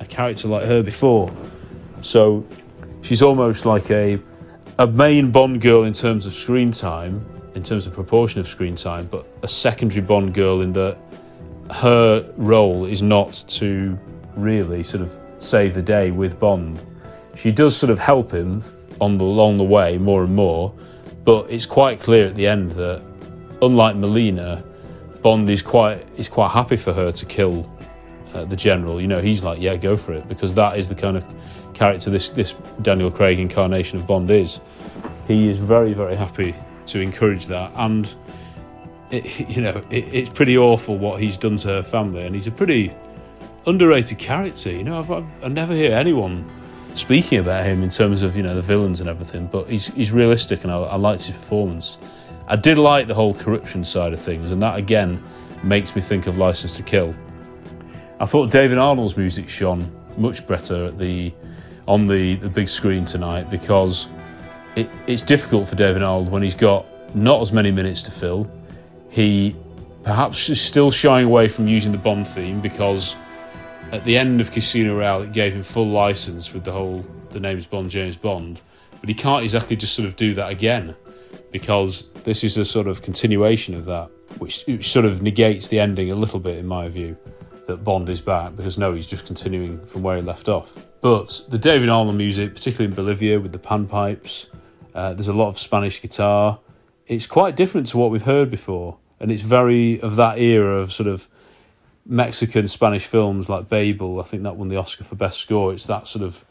[0.00, 1.32] a character like her before.
[2.02, 2.44] So
[3.02, 4.18] she's almost like a
[4.80, 8.74] a main Bond girl in terms of screen time, in terms of proportion of screen
[8.74, 10.98] time, but a secondary Bond girl in that
[11.70, 13.96] her role is not to
[14.38, 16.80] really sort of save the day with Bond.
[17.36, 18.62] She does sort of help him
[19.00, 20.74] on the along the way more and more,
[21.24, 23.02] but it's quite clear at the end that
[23.62, 24.64] unlike Melina,
[25.22, 27.70] Bond is quite is quite happy for her to kill
[28.34, 29.00] uh, the general.
[29.00, 31.24] You know, he's like, yeah, go for it, because that is the kind of
[31.74, 34.60] character this this Daniel Craig incarnation of Bond is.
[35.26, 36.54] He is very very happy
[36.86, 38.12] to encourage that, and
[39.10, 42.46] it, you know, it, it's pretty awful what he's done to her family, and he's
[42.46, 42.92] a pretty
[43.68, 44.70] underrated character.
[44.70, 46.50] You know, I've, I've, I never hear anyone
[46.94, 50.10] speaking about him in terms of you know the villains and everything, but he's he's
[50.10, 51.98] realistic, and I, I liked his performance.
[52.46, 55.22] I did like the whole corruption side of things, and that again
[55.62, 57.14] makes me think of License to Kill.
[58.20, 61.32] I thought David Arnold's music shone much better at the
[61.86, 64.08] on the, the big screen tonight because
[64.76, 66.84] it, it's difficult for David Arnold when he's got
[67.14, 68.50] not as many minutes to fill.
[69.08, 69.56] He
[70.02, 73.16] perhaps is still shying away from using the Bond theme because
[73.92, 77.40] at the end of Casino Royale it gave him full license with the whole the
[77.40, 78.60] name's Bond James Bond,
[79.00, 80.96] but he can't exactly just sort of do that again
[81.50, 86.10] because this is a sort of continuation of that, which, sort of negates the ending
[86.10, 87.16] a little bit in my view
[87.66, 90.84] that Bond is back because no, he's just continuing from where he left off.
[91.00, 94.46] But the David Arnold music, particularly in Bolivia with the panpipes,
[94.94, 96.58] uh, there's a lot of Spanish guitar.
[97.06, 100.92] It's quite different to what we've heard before, and it's very of that era of
[100.92, 101.28] sort of
[102.08, 104.18] Mexican Spanish films like Babel.
[104.18, 105.72] I think that won the Oscar for best score.
[105.72, 106.44] It's that sort of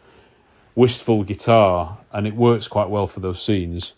[0.76, 3.96] wistful guitar, and it works quite well for those scenes.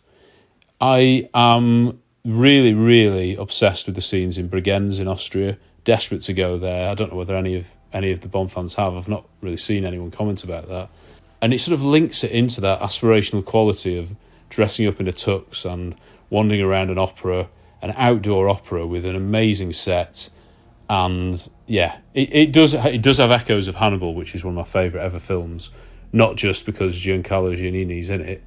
[0.80, 5.58] I am really, really obsessed with the scenes in Bregenz in Austria.
[5.84, 6.90] Desperate to go there.
[6.90, 8.96] I don't know whether any of any of the Bond fans have.
[8.96, 10.90] I've not really seen anyone comment about that.
[11.42, 14.16] And it sort of links it into that aspirational quality of
[14.50, 15.96] dressing up in a tux and
[16.30, 17.50] wandering around an opera,
[17.82, 20.30] an outdoor opera with an amazing set.
[20.90, 24.58] And yeah, it, it does it does have echoes of Hannibal, which is one of
[24.58, 25.70] my favourite ever films.
[26.12, 28.44] Not just because Giancarlo Giannini's in it,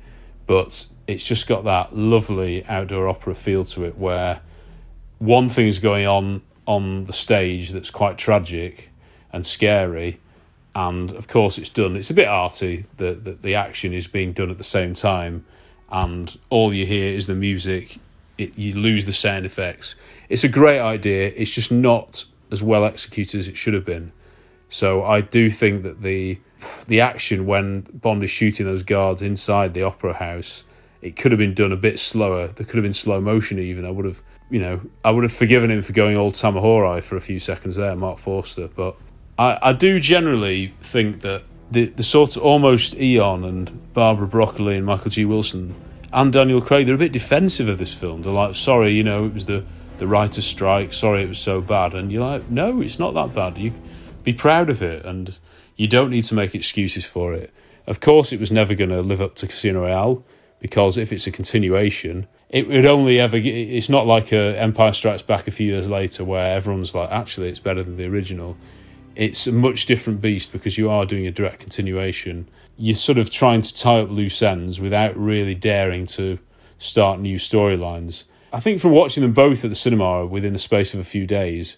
[0.47, 4.41] but it's just got that lovely outdoor opera feel to it where
[5.19, 8.91] one thing is going on on the stage that's quite tragic
[9.33, 10.19] and scary.
[10.75, 11.95] And of course it's done.
[11.95, 15.45] It's a bit arty that the, the action is being done at the same time.
[15.91, 17.99] And all you hear is the music.
[18.39, 19.95] It, you lose the sound effects.
[20.29, 21.31] It's a great idea.
[21.37, 24.13] It's just not as well executed as it should have been
[24.69, 26.39] so i do think that the
[26.87, 30.65] the action when bond is shooting those guards inside the opera house
[31.01, 33.85] it could have been done a bit slower there could have been slow motion even
[33.85, 37.17] i would have you know i would have forgiven him for going old Tamahori for
[37.17, 38.97] a few seconds there Marc Forster but
[39.39, 44.77] I, I do generally think that the, the sort of almost Eon and Barbara Broccoli
[44.77, 45.25] and Michael G.
[45.25, 45.75] Wilson
[46.13, 48.23] and Daniel Craig, they're a bit defensive of this film.
[48.23, 49.65] They're like, sorry, you know, it was the,
[50.03, 51.95] the writer's strike, sorry it was so bad.
[51.95, 53.57] And you're like, no, it's not that bad.
[53.57, 53.73] You
[54.25, 55.39] be proud of it and
[55.77, 57.53] you don't need to make excuses for it.
[57.87, 60.25] Of course, it was never going to live up to Casino Royale
[60.59, 63.37] because if it's a continuation, it would only ever.
[63.37, 67.49] It's not like a Empire Strikes Back a few years later where everyone's like, actually,
[67.49, 68.57] it's better than the original
[69.15, 72.49] it's a much different beast because you are doing a direct continuation.
[72.77, 76.39] You're sort of trying to tie up loose ends without really daring to
[76.79, 78.25] start new storylines.
[78.53, 81.27] I think from watching them both at the cinema within the space of a few
[81.27, 81.77] days,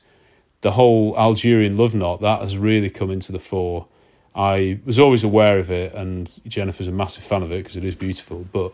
[0.60, 3.86] the whole Algerian love knot that has really come into the fore.
[4.34, 7.84] I was always aware of it, and Jennifer's a massive fan of it because it
[7.84, 8.46] is beautiful.
[8.50, 8.72] But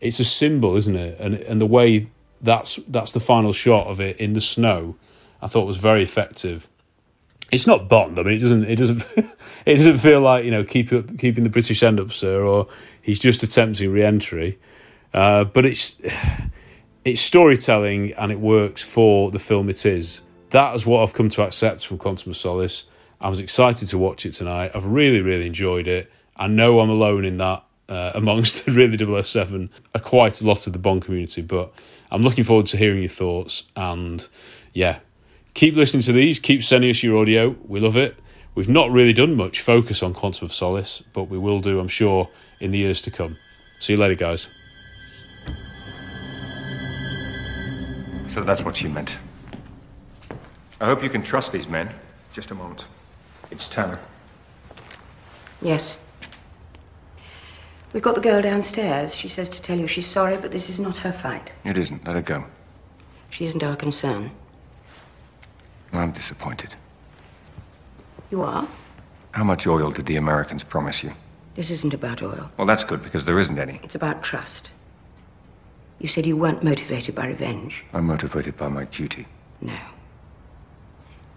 [0.00, 1.20] it's a symbol, isn't it?
[1.20, 2.10] And and the way
[2.40, 4.96] that's that's the final shot of it in the snow,
[5.40, 6.68] I thought was very effective
[7.52, 8.18] it's not Bond.
[8.18, 8.64] I mean, it doesn't.
[8.64, 9.06] It doesn't.
[9.66, 12.68] it doesn't feel like you know keep keeping the British end up, sir, or
[13.00, 14.58] he's just attempting re-entry.
[15.14, 16.00] Uh, but it's
[17.06, 20.22] it's storytelling and it works for the film it is.
[20.50, 22.86] That is what I've come to accept from Quantum of Solace.
[23.20, 24.72] I was excited to watch it tonight.
[24.74, 26.10] I've really, really enjoyed it.
[26.36, 30.72] I know I'm alone in that uh, amongst really 007 uh, quite a lot of
[30.72, 31.42] the Bond community.
[31.42, 31.72] But
[32.10, 33.62] I'm looking forward to hearing your thoughts.
[33.76, 34.28] And
[34.72, 34.98] yeah,
[35.54, 36.40] keep listening to these.
[36.40, 37.54] Keep sending us your audio.
[37.68, 38.18] We love it.
[38.56, 41.86] We've not really done much focus on Quantum of Solace, but we will do, I'm
[41.86, 43.36] sure, in the years to come.
[43.78, 44.48] See you later, guys.
[48.28, 49.18] So that's what she meant.
[50.80, 51.88] I hope you can trust these men.
[52.32, 52.86] Just a moment.
[53.50, 53.98] It's Tanner.
[55.62, 55.96] Yes.
[57.92, 59.14] We've got the girl downstairs.
[59.14, 61.52] She says to tell you she's sorry, but this is not her fight.
[61.64, 62.04] It isn't.
[62.06, 62.44] Let her go.
[63.30, 64.32] She isn't our concern.
[65.92, 66.74] I'm disappointed.
[68.30, 68.68] You are?
[69.32, 71.12] How much oil did the Americans promise you?
[71.54, 72.50] This isn't about oil.
[72.58, 73.80] Well, that's good because there isn't any.
[73.82, 74.72] It's about trust.
[75.98, 77.84] You said you weren't motivated by revenge.
[77.92, 79.26] I'm motivated by my duty.
[79.60, 79.78] No.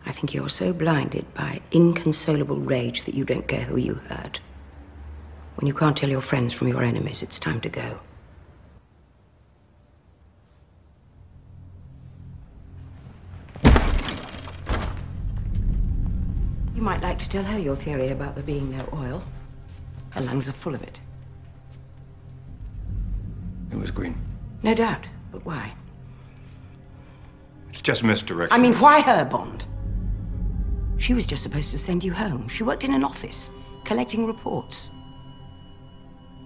[0.05, 4.41] I think you're so blinded by inconsolable rage that you don't care who you hurt.
[5.55, 7.99] When you can't tell your friends from your enemies, it's time to go.
[16.75, 19.23] You might like to tell her your theory about there being no oil.
[20.11, 20.99] Her lungs are full of it.
[23.71, 24.15] It was green.
[24.63, 25.05] No doubt.
[25.31, 25.73] But why?
[27.69, 28.57] It's just misdirection.
[28.57, 29.67] I mean, why her, Bond?
[30.97, 32.47] She was just supposed to send you home.
[32.47, 33.51] She worked in an office,
[33.85, 34.91] collecting reports.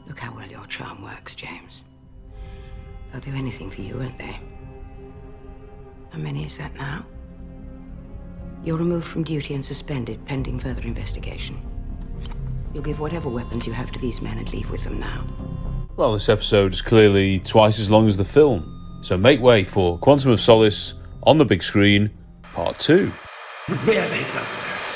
[0.07, 1.84] Look how well your charm works, James.
[3.11, 4.40] They'll do anything for you, won't they?
[6.11, 7.06] How many is that now?
[8.64, 11.60] You're removed from duty and suspended pending further investigation.
[12.73, 15.26] You'll give whatever weapons you have to these men and leave with them now.
[15.95, 18.99] Well, this episode is clearly twice as long as the film.
[19.03, 22.10] So make way for Quantum of Solace on the big screen,
[22.52, 23.14] part two.
[23.70, 24.95] Really the worst.